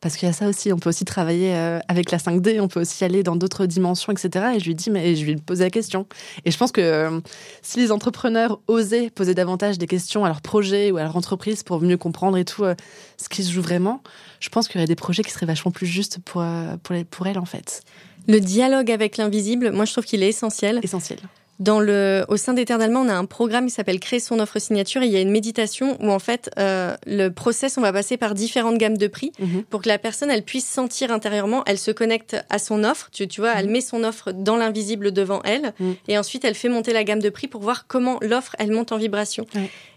Parce 0.00 0.16
qu'il 0.16 0.26
y 0.26 0.30
a 0.30 0.32
ça 0.32 0.48
aussi, 0.48 0.72
on 0.72 0.78
peut 0.78 0.88
aussi 0.88 1.04
travailler 1.04 1.54
euh, 1.54 1.80
avec 1.88 2.10
la 2.10 2.18
5D, 2.18 2.60
on 2.60 2.68
peut 2.68 2.80
aussi 2.80 3.04
aller 3.04 3.22
dans 3.22 3.36
d'autres 3.36 3.66
dimensions, 3.66 4.12
etc. 4.12 4.52
Et 4.56 4.60
je 4.60 4.66
lui 4.66 4.74
dis, 4.74 4.90
mais 4.90 5.16
je 5.16 5.24
lui 5.24 5.36
poser 5.36 5.64
la 5.64 5.70
question. 5.70 6.06
Et 6.44 6.50
je 6.50 6.58
pense 6.58 6.72
que 6.72 6.80
euh, 6.80 7.20
si 7.62 7.78
les 7.78 7.90
entrepreneurs 7.90 8.60
osaient 8.68 9.10
poser 9.10 9.34
davantage 9.34 9.78
des 9.78 9.86
questions 9.86 10.24
à 10.24 10.28
leurs 10.28 10.40
projets 10.40 10.90
ou 10.90 10.96
à 10.98 11.02
leur 11.02 11.16
entreprise 11.16 11.62
pour 11.62 11.80
mieux 11.80 11.96
comprendre 11.96 12.36
et 12.36 12.44
tout 12.44 12.64
euh, 12.64 12.74
ce 13.16 13.28
qui 13.28 13.42
se 13.42 13.50
joue 13.50 13.62
vraiment, 13.62 14.02
je 14.40 14.48
pense 14.48 14.68
qu'il 14.68 14.76
y 14.76 14.78
aurait 14.78 14.86
des 14.86 14.94
projets 14.94 15.22
qui 15.22 15.30
seraient 15.30 15.46
vachement 15.46 15.72
plus 15.72 15.86
justes 15.86 16.18
pour, 16.24 16.44
pour, 16.82 16.96
pour 17.10 17.26
elles, 17.26 17.38
en 17.38 17.44
fait. 17.44 17.82
Le 18.28 18.40
dialogue 18.40 18.90
avec 18.90 19.16
l'invisible, 19.16 19.72
moi 19.72 19.84
je 19.84 19.92
trouve 19.92 20.04
qu'il 20.04 20.22
est 20.22 20.28
essentiel. 20.28 20.80
Essentiel. 20.82 21.18
Dans 21.58 21.80
le, 21.80 22.24
au 22.28 22.36
sein 22.36 22.54
d'Ether 22.54 22.76
on 22.78 23.08
a 23.08 23.14
un 23.14 23.24
programme 23.24 23.66
qui 23.66 23.72
s'appelle 23.72 23.98
Créer 23.98 24.20
son 24.20 24.38
offre 24.38 24.60
signature 24.60 25.02
et 25.02 25.06
il 25.06 25.12
y 25.12 25.16
a 25.16 25.20
une 25.20 25.30
méditation 25.30 25.96
où 26.00 26.10
en 26.10 26.20
fait 26.20 26.50
euh, 26.58 26.96
le 27.06 27.30
process, 27.30 27.78
on 27.78 27.80
va 27.80 27.92
passer 27.92 28.16
par 28.16 28.34
différentes 28.34 28.78
gammes 28.78 28.96
de 28.96 29.08
prix 29.08 29.32
mhm. 29.40 29.64
pour 29.64 29.82
que 29.82 29.88
la 29.88 29.98
personne 29.98 30.30
elle 30.30 30.44
puisse 30.44 30.66
sentir 30.66 31.10
intérieurement, 31.10 31.64
elle 31.66 31.78
se 31.78 31.90
connecte 31.90 32.36
à 32.48 32.58
son 32.58 32.84
offre, 32.84 33.08
tu, 33.12 33.26
tu 33.26 33.40
vois, 33.40 33.54
elle 33.56 33.66
mhm. 33.66 33.72
met 33.72 33.80
son 33.80 34.04
offre 34.04 34.30
dans 34.32 34.56
l'invisible 34.56 35.10
devant 35.12 35.42
elle 35.42 35.72
mhm. 35.80 35.96
et 36.06 36.16
ensuite 36.16 36.44
elle 36.44 36.54
fait 36.54 36.68
monter 36.68 36.92
la 36.92 37.02
gamme 37.02 37.20
de 37.20 37.30
prix 37.30 37.48
pour 37.48 37.60
voir 37.60 37.86
comment 37.88 38.18
l'offre 38.22 38.54
elle 38.58 38.70
monte 38.70 38.92
en 38.92 38.96
vibration. 38.96 39.46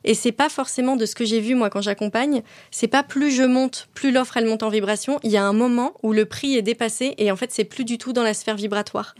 Et 0.03 0.13
c'est 0.13 0.31
pas 0.31 0.49
forcément 0.49 0.95
de 0.95 1.05
ce 1.05 1.15
que 1.15 1.25
j'ai 1.25 1.39
vu 1.39 1.55
moi 1.55 1.69
quand 1.69 1.81
j'accompagne, 1.81 2.41
c'est 2.71 2.87
pas 2.87 3.03
plus 3.03 3.31
je 3.31 3.43
monte, 3.43 3.87
plus 3.93 4.11
l'offre 4.11 4.37
elle 4.37 4.45
monte 4.45 4.63
en 4.63 4.69
vibration. 4.69 5.19
Il 5.23 5.31
y 5.31 5.37
a 5.37 5.43
un 5.43 5.53
moment 5.53 5.93
où 6.03 6.13
le 6.13 6.25
prix 6.25 6.55
est 6.55 6.61
dépassé 6.61 7.13
et 7.17 7.31
en 7.31 7.35
fait 7.35 7.51
c'est 7.51 7.65
plus 7.65 7.85
du 7.85 7.97
tout 7.97 8.13
dans 8.13 8.23
la 8.23 8.33
sphère 8.33 8.55
vibratoire. 8.55 9.15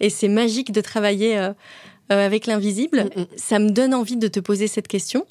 Et 0.00 0.10
c'est 0.10 0.28
magique 0.28 0.72
de 0.72 0.80
travailler. 0.80 1.38
Euh, 1.38 1.52
euh, 2.12 2.24
avec 2.24 2.46
l'invisible. 2.46 3.06
Mm, 3.16 3.20
mm. 3.20 3.26
Ça 3.36 3.58
me 3.58 3.70
donne 3.70 3.92
envie 3.92 4.16
de 4.16 4.28
te 4.28 4.38
poser 4.38 4.68
cette 4.68 4.86
question. 4.86 5.26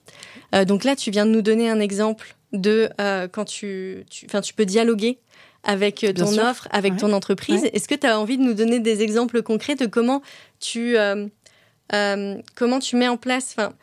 Euh, 0.54 0.66
donc 0.66 0.84
là, 0.84 0.98
tu 0.98 1.10
viens 1.10 1.26
de 1.26 1.32
nous 1.32 1.42
donner 1.42 1.70
un 1.70 1.80
exemple 1.80 2.36
de 2.52 2.90
euh, 3.00 3.30
quand 3.30 3.46
tu, 3.46 4.06
enfin, 4.26 4.42
tu, 4.42 4.54
peux 4.54 4.66
dialoguer 4.66 5.20
avec 5.64 6.06
ton 6.16 6.38
offre, 6.38 6.68
avec 6.72 6.98
ton 6.98 7.14
entreprise. 7.14 7.64
Est-ce 7.72 7.88
que 7.88 7.96
tu 7.96 8.06
as 8.06 8.20
envie 8.20 8.38
de 8.38 8.44
nous 8.44 8.54
donner 8.54 8.82
des 8.82 9.04
exemples 9.04 9.42
concrets 9.42 9.76
de 9.76 9.86
comment 9.86 10.22
tu, 10.60 10.98
comment 11.90 12.80
tu 12.80 12.96
mets 12.98 13.08
en 13.08 13.18
place, 13.18 13.56
enfin, 13.58 13.74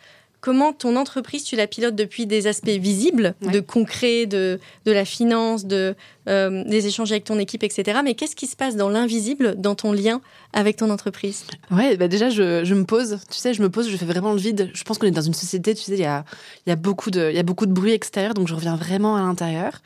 comment 0.43 0.73
ton 0.73 0.97
entreprise, 0.97 1.45
tu 1.45 1.55
la 1.57 1.69
pilotes 1.69 1.95
depuis 1.95 2.27
des 2.27 2.49
aspects 2.49 2.69
visibles, 2.69 3.35
de 3.41 3.61
concret, 3.61 4.27
de, 4.27 4.59
de 4.85 4.93
la 4.93 5.05
finance, 5.05 5.65
de, 5.65 5.95
euh, 6.29 6.65
des 6.65 6.89
échanges 6.89 7.13
avec 7.13 7.23
ton 7.25 7.39
équipe, 7.39 7.63
etc. 7.63 8.01
Mais 8.05 8.15
qu'est-ce 8.15 8.35
qui 8.35 8.49
se 8.49 8.57
passe 8.57 8.75
dans 8.75 8.89
l'invisible, 8.89 9.55
dans 9.57 9.77
ton 9.77 9.93
lien 9.93 10.21
avec 10.53 10.77
ton 10.77 10.91
entreprise? 10.91 11.45
Ouais, 11.71 11.97
bah 11.97 12.09
déjà, 12.09 12.29
je, 12.29 12.65
je, 12.65 12.75
me 12.75 12.85
pose, 12.85 13.21
tu 13.31 13.39
sais, 13.39 13.55
je 13.55 13.63
me 13.63 13.71
pose, 13.71 13.89
je 13.89 13.97
fais 13.97 14.05
vraiment 14.05 14.33
le 14.33 14.41
vide. 14.41 14.71
Je 14.75 14.83
pense 14.83 14.99
qu'on 14.99 15.07
est 15.07 15.13
dans 15.13 15.23
une 15.23 15.33
société, 15.33 15.77
tu 15.77 15.83
sais, 15.83 15.93
il 15.93 16.01
y 16.01 16.05
a, 16.05 16.25
y, 16.67 16.73
a 16.73 16.77
beaucoup 16.77 17.13
de, 17.13 17.31
y 17.31 17.39
a 17.39 17.45
beaucoup 17.45 17.67
de 17.67 17.73
bruit 17.73 17.93
extérieur, 17.93 18.35
donc 18.35 18.49
je 18.49 18.55
reviens 18.55 18.75
vraiment 18.75 19.17
à 19.17 19.21
l'intérieur. 19.21 19.81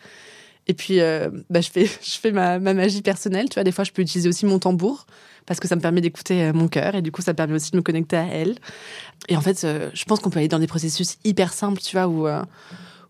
Et 0.67 0.75
puis, 0.75 1.01
euh, 1.01 1.31
bah, 1.51 1.61
je 1.61 1.71
fais, 1.71 1.87
je 2.03 2.19
fais 2.19 2.33
ma, 2.33 2.59
ma, 2.59 2.75
magie 2.75 3.03
personnelle. 3.03 3.49
Tu 3.49 3.55
vois, 3.55 3.65
des 3.65 3.73
fois, 3.73 3.85
je 3.85 3.93
peux 3.93 4.03
utiliser 4.03 4.29
aussi 4.29 4.47
mon 4.47 4.59
tambour 4.59 5.07
parce 5.47 5.61
que 5.61 5.69
ça 5.69 5.77
me 5.77 5.81
permet 5.81 6.01
d'écouter 6.01 6.43
euh, 6.43 6.53
mon 6.53 6.69
cœur 6.69 6.97
et 6.97 7.03
du 7.03 7.13
coup, 7.13 7.23
ça 7.23 7.35
permet 7.35 7.55
aussi 7.55 7.71
de 7.71 7.77
me 7.77 7.83
connecter 7.83 8.17
à 8.17 8.27
elle. 8.27 8.57
Et 9.29 9.37
en 9.37 9.41
fait, 9.41 9.63
euh, 9.65 9.91
je 9.95 10.05
pense 10.05 10.21
qu'on 10.21 10.31
peut 10.31 10.41
aller 10.41 10.49
dans 10.49 10.59
des 10.59 10.67
processus 10.67 11.19
hyper 11.25 11.53
simples, 11.53 11.81
tu 11.81 11.97
vois, 11.97 12.09
où, 12.09 12.27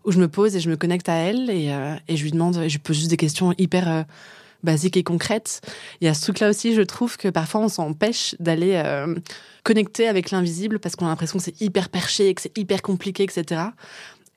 où 0.05 0.11
je 0.11 0.19
me 0.19 0.27
pose 0.27 0.55
et 0.55 0.59
je 0.59 0.69
me 0.69 0.77
connecte 0.77 1.09
à 1.09 1.15
elle 1.15 1.49
et, 1.49 1.75
et 2.07 2.15
je 2.15 2.23
lui 2.23 2.31
demande, 2.31 2.67
je 2.67 2.77
pose 2.77 2.95
juste 2.95 3.09
des 3.09 3.17
questions 3.17 3.53
hyper 3.57 4.05
basiques 4.63 4.97
et 4.97 5.03
concrètes. 5.03 5.61
Il 5.99 6.05
y 6.05 6.07
a 6.07 6.13
ce 6.13 6.21
truc-là 6.21 6.49
aussi, 6.49 6.75
je 6.75 6.81
trouve 6.81 7.17
que 7.17 7.27
parfois 7.27 7.61
on 7.61 7.67
s'empêche 7.67 8.35
d'aller 8.39 8.81
connecter 9.63 10.07
avec 10.07 10.31
l'invisible 10.31 10.79
parce 10.79 10.95
qu'on 10.95 11.07
a 11.07 11.09
l'impression 11.09 11.39
que 11.39 11.43
c'est 11.43 11.59
hyper 11.61 11.89
perché, 11.89 12.33
que 12.33 12.41
c'est 12.41 12.57
hyper 12.57 12.81
compliqué, 12.81 13.23
etc. 13.23 13.61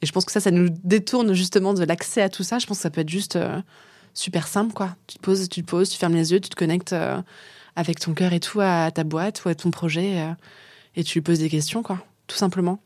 Et 0.03 0.07
je 0.07 0.13
pense 0.13 0.25
que 0.25 0.33
ça, 0.33 0.41
ça 0.41 0.51
nous 0.51 0.69
détourne 0.85 1.33
justement 1.35 1.75
de 1.75 1.85
l'accès 1.85 2.23
à 2.23 2.29
tout 2.29 2.43
ça. 2.43 2.59
Je 2.59 2.67
pense 2.67 2.79
que 2.79 2.83
ça 2.83 2.91
peut 2.91 3.03
être 3.03 3.09
juste 3.09 3.37
euh, 3.37 3.61
super 4.15 4.47
simple, 4.47 4.73
quoi. 4.73 4.97
Tu 5.07 5.19
te 5.19 5.23
poses, 5.23 5.49
tu 5.49 5.63
te 5.63 5.67
poses, 5.67 5.91
tu 5.91 5.99
fermes 5.99 6.15
les 6.15 6.33
yeux, 6.33 6.41
tu 6.41 6.49
te 6.49 6.57
connectes 6.57 6.93
euh, 6.93 7.21
avec 7.77 8.01
ton 8.01 8.15
cœur 8.15 8.33
et 8.33 8.41
tout 8.41 8.61
à 8.61 8.91
ta 8.91 9.05
boîte 9.05 9.45
ou 9.45 9.49
à 9.49 9.55
ton 9.55 9.71
projet. 9.71 10.21
Euh, 10.21 10.33
et 10.97 11.05
tu 11.05 11.19
lui 11.19 11.23
poses 11.23 11.39
des 11.39 11.51
questions, 11.51 11.83
quoi, 11.83 11.99
tout 12.27 12.37
simplement. 12.37 12.81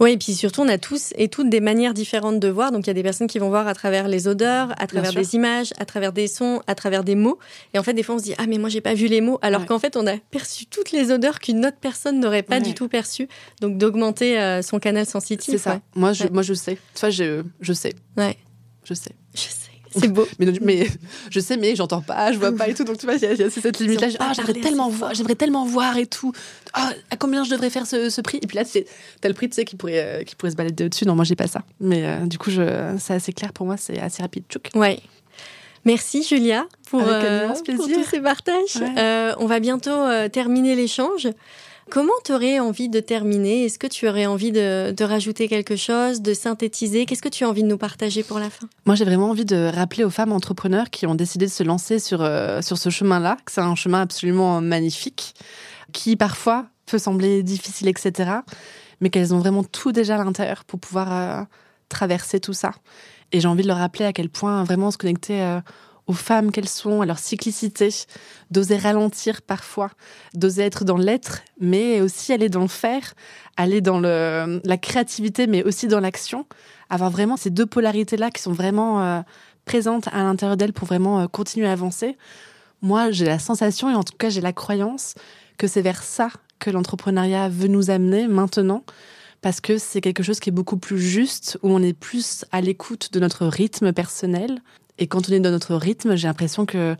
Oui, 0.00 0.12
et 0.12 0.16
puis 0.16 0.34
surtout, 0.34 0.62
on 0.62 0.68
a 0.68 0.78
tous 0.78 1.12
et 1.16 1.28
toutes 1.28 1.48
des 1.48 1.60
manières 1.60 1.94
différentes 1.94 2.40
de 2.40 2.48
voir. 2.48 2.72
Donc, 2.72 2.86
il 2.86 2.88
y 2.88 2.90
a 2.90 2.94
des 2.94 3.02
personnes 3.02 3.26
qui 3.26 3.38
vont 3.38 3.48
voir 3.50 3.68
à 3.68 3.74
travers 3.74 4.08
les 4.08 4.26
odeurs, 4.26 4.72
à 4.78 4.86
travers 4.86 5.12
des 5.12 5.34
images, 5.34 5.72
à 5.78 5.84
travers 5.84 6.12
des 6.12 6.26
sons, 6.26 6.60
à 6.66 6.74
travers 6.74 7.04
des 7.04 7.14
mots. 7.14 7.38
Et 7.74 7.78
en 7.78 7.82
fait, 7.82 7.92
des 7.92 8.02
fois, 8.02 8.16
on 8.16 8.18
se 8.18 8.24
dit 8.24 8.34
Ah, 8.38 8.46
mais 8.48 8.58
moi, 8.58 8.68
j'ai 8.68 8.80
pas 8.80 8.94
vu 8.94 9.06
les 9.06 9.20
mots. 9.20 9.38
Alors 9.42 9.66
qu'en 9.66 9.78
fait, 9.78 9.96
on 9.96 10.06
a 10.06 10.16
perçu 10.30 10.66
toutes 10.66 10.92
les 10.92 11.10
odeurs 11.10 11.38
qu'une 11.38 11.64
autre 11.64 11.78
personne 11.80 12.20
n'aurait 12.20 12.42
pas 12.42 12.60
du 12.60 12.74
tout 12.74 12.88
perçues. 12.88 13.28
Donc, 13.60 13.78
d'augmenter 13.78 14.40
euh, 14.40 14.62
son 14.62 14.78
canal 14.78 15.06
sensitif. 15.06 15.52
C'est 15.52 15.58
ça. 15.58 15.80
Moi, 15.94 16.12
je, 16.12 16.26
moi, 16.28 16.42
je 16.42 16.54
sais. 16.54 16.78
Tu 16.94 17.10
je, 17.10 17.42
je 17.60 17.72
sais. 17.72 17.94
Ouais. 18.16 18.36
Je 18.84 18.94
sais. 18.94 19.12
Je 19.34 19.40
sais. 19.40 19.61
C'est 19.94 20.08
beau. 20.08 20.26
mais, 20.38 20.46
mais, 20.60 20.86
je 21.30 21.40
sais, 21.40 21.56
mais 21.56 21.76
j'entends 21.76 22.00
pas, 22.00 22.32
je 22.32 22.38
vois 22.38 22.52
pas 22.52 22.68
et 22.68 22.74
tout. 22.74 22.84
Donc 22.84 22.98
tu 22.98 23.06
vois, 23.06 23.14
il 23.14 23.22
y, 23.22 23.42
a 23.42 23.50
cette 23.50 23.78
limite-là. 23.78 24.08
Ah, 24.18 24.32
j'aimerais 24.34 24.54
tellement 24.54 24.88
voir, 24.88 25.14
j'aimerais 25.14 25.34
tellement 25.34 25.64
voir 25.64 25.96
et 25.96 26.06
tout. 26.06 26.32
Ah, 26.72 26.92
à 27.10 27.16
combien 27.16 27.44
je 27.44 27.50
devrais 27.50 27.70
faire 27.70 27.86
ce, 27.86 28.20
prix? 28.20 28.38
Et 28.42 28.46
puis 28.46 28.56
là, 28.56 28.64
c'est 28.64 28.86
tel 29.20 29.34
prix, 29.34 29.48
tu 29.48 29.56
sais, 29.56 29.64
qui 29.64 29.76
pourrait, 29.76 30.20
euh, 30.20 30.22
qui 30.24 30.34
pourrait 30.34 30.52
se 30.52 30.56
balader 30.56 30.84
au-dessus. 30.84 31.06
Non, 31.06 31.14
moi, 31.14 31.24
j'ai 31.24 31.36
pas 31.36 31.46
ça. 31.46 31.62
Mais 31.80 32.04
euh, 32.04 32.26
du 32.26 32.38
coup, 32.38 32.50
c'est 32.50 33.14
assez 33.14 33.32
clair 33.32 33.52
pour 33.52 33.66
moi, 33.66 33.76
c'est 33.76 33.98
assez 34.00 34.22
rapide. 34.22 34.44
Tchouk. 34.48 34.70
Ouais. 34.74 35.00
Merci 35.84 36.22
Julia 36.22 36.66
pour, 36.90 37.02
euh, 37.04 37.48
pour 37.48 37.62
tous 37.64 38.04
ces 38.04 38.20
partages. 38.20 38.78
on 39.38 39.46
va 39.46 39.60
bientôt 39.60 40.06
terminer 40.30 40.74
l'échange. 40.74 41.28
Comment 41.90 42.12
tu 42.24 42.32
aurais 42.32 42.58
envie 42.60 42.88
de 42.88 43.00
terminer? 43.00 43.64
Est-ce 43.64 43.78
que 43.78 43.86
tu 43.86 44.08
aurais 44.08 44.26
envie 44.26 44.52
de, 44.52 45.04
rajouter 45.04 45.48
quelque 45.48 45.76
chose, 45.76 46.22
de 46.22 46.34
synthétiser? 46.34 47.06
Qu'est-ce 47.06 47.22
que 47.22 47.28
tu 47.28 47.44
as 47.44 47.48
envie 47.48 47.62
de 47.62 47.68
nous 47.68 47.78
partager 47.78 48.22
pour 48.22 48.38
la 48.38 48.50
fin? 48.50 48.68
Moi, 48.86 48.94
j'ai 48.94 49.04
vraiment 49.04 49.30
envie 49.30 49.44
de 49.44 49.70
rappeler 49.74 50.04
aux 50.04 50.10
femmes 50.10 50.32
entrepreneurs 50.32 50.90
qui 50.90 51.06
ont 51.06 51.14
décidé 51.14 51.46
de 51.46 51.50
se 51.50 51.62
lancer 51.62 51.98
sur, 51.98 52.22
euh, 52.22 52.62
sur 52.62 52.78
ce 52.78 52.90
chemin-là, 52.90 53.36
que 53.44 53.52
c'est 53.52 53.60
un 53.60 53.74
chemin 53.74 54.00
absolument 54.00 54.60
magnifique, 54.60 55.34
qui 55.92 56.16
parfois 56.16 56.66
peut 56.86 56.98
sembler 56.98 57.42
difficile, 57.42 57.88
etc., 57.88 58.30
mais 59.00 59.10
qu'elles 59.10 59.34
ont 59.34 59.38
vraiment 59.38 59.64
tout 59.64 59.92
déjà 59.92 60.20
à 60.20 60.24
l'intérieur 60.24 60.64
pour 60.64 60.78
pouvoir 60.78 61.12
euh, 61.12 61.44
traverser 61.88 62.38
tout 62.38 62.52
ça. 62.52 62.72
Et 63.32 63.40
j'ai 63.40 63.48
envie 63.48 63.62
de 63.62 63.68
leur 63.68 63.78
rappeler 63.78 64.04
à 64.04 64.12
quel 64.12 64.28
point 64.28 64.62
vraiment 64.62 64.90
se 64.90 64.98
connecter 64.98 65.42
euh, 65.42 65.60
aux 66.06 66.12
femmes 66.12 66.50
qu'elles 66.50 66.68
sont, 66.68 67.00
à 67.00 67.06
leur 67.06 67.18
cyclicité, 67.18 67.90
d'oser 68.50 68.76
ralentir 68.76 69.42
parfois, 69.42 69.90
d'oser 70.34 70.62
être 70.62 70.84
dans 70.84 70.96
l'être, 70.96 71.42
mais 71.60 72.00
aussi 72.00 72.32
aller 72.32 72.48
dans 72.48 72.62
le 72.62 72.68
faire, 72.68 73.14
aller 73.56 73.80
dans 73.80 74.00
le, 74.00 74.60
la 74.64 74.76
créativité, 74.76 75.46
mais 75.46 75.62
aussi 75.62 75.86
dans 75.86 76.00
l'action, 76.00 76.46
avoir 76.90 77.10
vraiment 77.10 77.36
ces 77.36 77.50
deux 77.50 77.66
polarités-là 77.66 78.30
qui 78.30 78.42
sont 78.42 78.52
vraiment 78.52 79.02
euh, 79.02 79.20
présentes 79.64 80.08
à 80.08 80.22
l'intérieur 80.22 80.56
d'elles 80.56 80.72
pour 80.72 80.88
vraiment 80.88 81.20
euh, 81.20 81.26
continuer 81.26 81.68
à 81.68 81.72
avancer. 81.72 82.16
Moi, 82.82 83.12
j'ai 83.12 83.24
la 83.24 83.38
sensation, 83.38 83.90
et 83.90 83.94
en 83.94 84.02
tout 84.02 84.16
cas 84.18 84.28
j'ai 84.28 84.40
la 84.40 84.52
croyance, 84.52 85.14
que 85.56 85.66
c'est 85.66 85.82
vers 85.82 86.02
ça 86.02 86.30
que 86.58 86.70
l'entrepreneuriat 86.70 87.48
veut 87.48 87.68
nous 87.68 87.90
amener 87.90 88.26
maintenant, 88.26 88.84
parce 89.40 89.60
que 89.60 89.78
c'est 89.78 90.00
quelque 90.00 90.22
chose 90.22 90.40
qui 90.40 90.50
est 90.50 90.52
beaucoup 90.52 90.76
plus 90.76 91.00
juste, 91.00 91.58
où 91.62 91.70
on 91.70 91.82
est 91.82 91.92
plus 91.92 92.44
à 92.52 92.60
l'écoute 92.60 93.12
de 93.12 93.20
notre 93.20 93.46
rythme 93.46 93.92
personnel, 93.92 94.60
et 95.02 95.08
quand 95.08 95.28
on 95.28 95.32
est 95.32 95.40
dans 95.40 95.50
notre 95.50 95.74
rythme, 95.74 96.14
j'ai 96.14 96.28
l'impression 96.28 96.64
que 96.64 96.94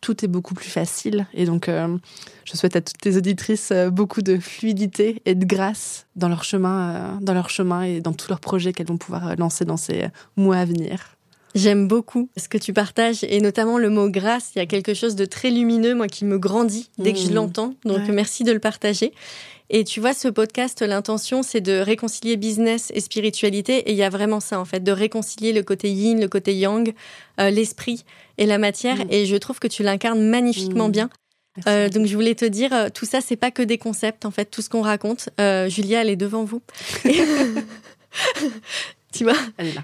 tout 0.00 0.24
est 0.24 0.28
beaucoup 0.28 0.54
plus 0.54 0.68
facile. 0.68 1.28
Et 1.34 1.46
donc, 1.46 1.68
euh, 1.68 1.96
je 2.44 2.56
souhaite 2.56 2.74
à 2.74 2.80
toutes 2.80 3.04
les 3.04 3.16
auditrices 3.16 3.70
euh, 3.70 3.90
beaucoup 3.90 4.22
de 4.22 4.40
fluidité 4.40 5.22
et 5.24 5.36
de 5.36 5.44
grâce 5.46 6.08
dans 6.16 6.28
leur 6.28 6.42
chemin, 6.42 6.90
euh, 6.90 7.16
dans 7.20 7.32
leur 7.32 7.50
chemin 7.50 7.82
et 7.82 8.00
dans 8.00 8.12
tous 8.12 8.28
leurs 8.28 8.40
projets 8.40 8.72
qu'elles 8.72 8.88
vont 8.88 8.96
pouvoir 8.96 9.36
lancer 9.36 9.64
dans 9.64 9.76
ces 9.76 10.08
mois 10.36 10.56
à 10.56 10.64
venir. 10.64 11.13
J'aime 11.54 11.86
beaucoup 11.86 12.28
ce 12.36 12.48
que 12.48 12.58
tu 12.58 12.72
partages 12.72 13.22
et 13.22 13.40
notamment 13.40 13.78
le 13.78 13.88
mot 13.88 14.08
grâce. 14.08 14.50
Il 14.54 14.58
y 14.58 14.62
a 14.62 14.66
quelque 14.66 14.92
chose 14.92 15.14
de 15.14 15.24
très 15.24 15.50
lumineux, 15.50 15.94
moi, 15.94 16.08
qui 16.08 16.24
me 16.24 16.38
grandit 16.38 16.90
dès 16.98 17.12
que 17.12 17.18
je 17.18 17.28
mmh. 17.28 17.34
l'entends. 17.34 17.74
Donc, 17.84 18.08
merci 18.08 18.42
de 18.42 18.52
le 18.52 18.58
partager. 18.58 19.12
Et 19.70 19.84
tu 19.84 20.00
vois, 20.00 20.12
ce 20.12 20.28
podcast, 20.28 20.82
l'intention, 20.82 21.42
c'est 21.42 21.60
de 21.60 21.78
réconcilier 21.78 22.36
business 22.36 22.90
et 22.94 23.00
spiritualité. 23.00 23.78
Et 23.88 23.92
il 23.92 23.96
y 23.96 24.02
a 24.02 24.10
vraiment 24.10 24.40
ça, 24.40 24.60
en 24.60 24.64
fait, 24.64 24.80
de 24.80 24.92
réconcilier 24.92 25.52
le 25.52 25.62
côté 25.62 25.90
yin, 25.90 26.20
le 26.20 26.28
côté 26.28 26.54
yang, 26.54 26.92
euh, 27.40 27.50
l'esprit 27.50 28.04
et 28.36 28.46
la 28.46 28.58
matière. 28.58 28.96
Mm. 28.96 29.08
Et 29.10 29.26
je 29.26 29.36
trouve 29.36 29.60
que 29.60 29.68
tu 29.68 29.82
l'incarnes 29.82 30.20
magnifiquement 30.28 30.88
mm. 30.88 30.92
bien. 30.92 31.10
Euh, 31.68 31.88
donc 31.88 32.06
je 32.06 32.14
voulais 32.16 32.34
te 32.34 32.44
dire, 32.44 32.72
euh, 32.72 32.88
tout 32.92 33.06
ça, 33.06 33.20
c'est 33.20 33.36
pas 33.36 33.52
que 33.52 33.62
des 33.62 33.78
concepts, 33.78 34.24
en 34.26 34.32
fait, 34.32 34.46
tout 34.46 34.60
ce 34.60 34.68
qu'on 34.68 34.82
raconte. 34.82 35.30
Julia, 35.68 36.02
elle 36.02 36.10
est 36.10 36.16
devant 36.16 36.44
vous. 36.44 36.62
tu 39.14 39.24
vois. 39.24 39.34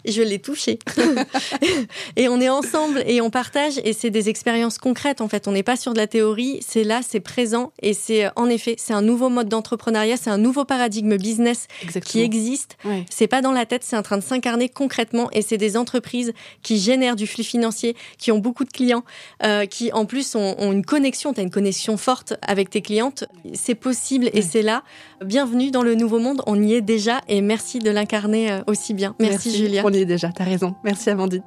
Je 0.04 0.22
l'ai 0.22 0.38
touché. 0.38 0.78
et 2.16 2.28
on 2.28 2.40
est 2.40 2.48
ensemble 2.48 3.02
et 3.06 3.20
on 3.20 3.30
partage 3.30 3.80
et 3.84 3.92
c'est 3.92 4.10
des 4.10 4.28
expériences 4.28 4.78
concrètes 4.78 5.20
en 5.20 5.28
fait. 5.28 5.46
On 5.48 5.52
n'est 5.52 5.62
pas 5.62 5.76
sur 5.76 5.92
de 5.92 5.98
la 5.98 6.06
théorie, 6.06 6.60
c'est 6.66 6.84
là, 6.84 7.00
c'est 7.06 7.20
présent 7.20 7.72
et 7.80 7.94
c'est 7.94 8.28
en 8.36 8.46
effet, 8.46 8.74
c'est 8.78 8.92
un 8.92 9.02
nouveau 9.02 9.28
mode 9.28 9.48
d'entrepreneuriat, 9.48 10.16
c'est 10.16 10.30
un 10.30 10.38
nouveau 10.38 10.64
paradigme 10.64 11.16
business 11.16 11.68
qui 12.04 12.20
existe. 12.20 12.76
C'est 13.08 13.28
pas 13.28 13.42
dans 13.42 13.52
la 13.52 13.66
tête, 13.66 13.84
c'est 13.84 13.96
en 13.96 14.02
train 14.02 14.18
de 14.18 14.22
s'incarner 14.22 14.68
concrètement 14.68 15.28
et 15.32 15.42
c'est 15.42 15.58
des 15.58 15.76
entreprises 15.76 16.32
qui 16.62 16.78
génèrent 16.78 17.16
du 17.16 17.26
flux 17.26 17.44
financier, 17.44 17.96
qui 18.18 18.32
ont 18.32 18.38
beaucoup 18.38 18.64
de 18.64 18.70
clients, 18.70 19.04
euh, 19.44 19.66
qui 19.66 19.92
en 19.92 20.06
plus 20.06 20.34
ont, 20.34 20.72
une 20.72 20.84
connexion, 20.84 21.32
tu 21.32 21.40
as 21.40 21.42
une 21.42 21.50
connexion 21.50 21.96
forte 21.96 22.34
avec 22.42 22.70
tes 22.70 22.82
clientes. 22.82 23.24
C'est 23.54 23.74
possible 23.74 24.30
et 24.32 24.42
c'est 24.42 24.62
là. 24.62 24.82
Bienvenue 25.24 25.70
dans 25.70 25.82
le 25.82 25.94
nouveau 25.94 26.18
monde, 26.18 26.42
on 26.46 26.60
y 26.60 26.74
est 26.74 26.80
déjà 26.80 27.20
et 27.28 27.40
merci 27.40 27.78
de 27.78 27.90
l'incarner 27.90 28.50
euh, 28.50 28.62
aussi 28.66 28.94
bien. 28.94 29.14
Merci, 29.20 29.56
Julia. 29.56 29.82
On 29.84 29.92
y 29.92 29.98
est 29.98 30.04
déjà, 30.04 30.30
t'as 30.32 30.44
raison. 30.44 30.74
Merci 30.82 31.10
Amandine. 31.10 31.42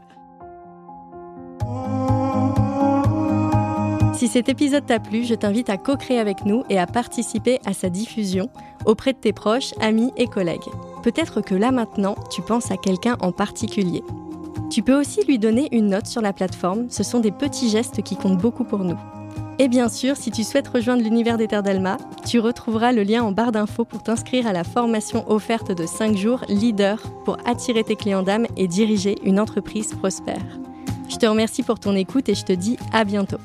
Si 4.13 4.27
cet 4.29 4.47
épisode 4.47 4.85
t'a 4.85 4.99
plu, 4.99 5.25
je 5.25 5.35
t'invite 5.35 5.69
à 5.69 5.77
co-créer 5.77 6.17
avec 6.17 6.45
nous 6.45 6.63
et 6.69 6.79
à 6.79 6.87
participer 6.87 7.59
à 7.65 7.73
sa 7.73 7.89
diffusion 7.89 8.47
auprès 8.85 9.11
de 9.11 9.17
tes 9.17 9.33
proches, 9.33 9.73
amis 9.81 10.11
et 10.15 10.27
collègues. 10.27 10.69
Peut-être 11.01 11.41
que 11.41 11.55
là 11.55 11.71
maintenant, 11.71 12.15
tu 12.31 12.41
penses 12.41 12.71
à 12.71 12.77
quelqu'un 12.77 13.17
en 13.19 13.33
particulier. 13.33 14.01
Tu 14.69 14.81
peux 14.81 14.97
aussi 14.97 15.25
lui 15.25 15.39
donner 15.39 15.67
une 15.71 15.87
note 15.87 16.07
sur 16.07 16.21
la 16.21 16.31
plateforme, 16.31 16.89
ce 16.89 17.03
sont 17.03 17.19
des 17.19 17.31
petits 17.31 17.69
gestes 17.69 18.01
qui 18.01 18.15
comptent 18.15 18.37
beaucoup 18.37 18.63
pour 18.63 18.79
nous. 18.79 18.97
Et 19.59 19.67
bien 19.67 19.87
sûr, 19.87 20.17
si 20.17 20.31
tu 20.31 20.43
souhaites 20.43 20.67
rejoindre 20.67 21.03
l'univers 21.03 21.37
des 21.37 21.47
Terres 21.47 21.61
d'Alma, 21.61 21.97
tu 22.25 22.39
retrouveras 22.39 22.91
le 22.91 23.03
lien 23.03 23.23
en 23.23 23.31
barre 23.31 23.51
d'infos 23.51 23.85
pour 23.85 24.01
t'inscrire 24.01 24.47
à 24.47 24.53
la 24.53 24.63
formation 24.63 25.29
offerte 25.31 25.71
de 25.71 25.85
5 25.85 26.17
jours 26.17 26.43
Leader 26.49 27.01
pour 27.23 27.37
attirer 27.45 27.83
tes 27.83 27.95
clients 27.95 28.23
d'âme 28.23 28.47
et 28.57 28.67
diriger 28.67 29.15
une 29.23 29.39
entreprise 29.39 29.93
prospère. 29.93 30.41
Je 31.07 31.17
te 31.17 31.27
remercie 31.27 31.61
pour 31.61 31.79
ton 31.79 31.95
écoute 31.95 32.29
et 32.29 32.35
je 32.35 32.43
te 32.43 32.53
dis 32.53 32.77
à 32.91 33.03
bientôt. 33.03 33.37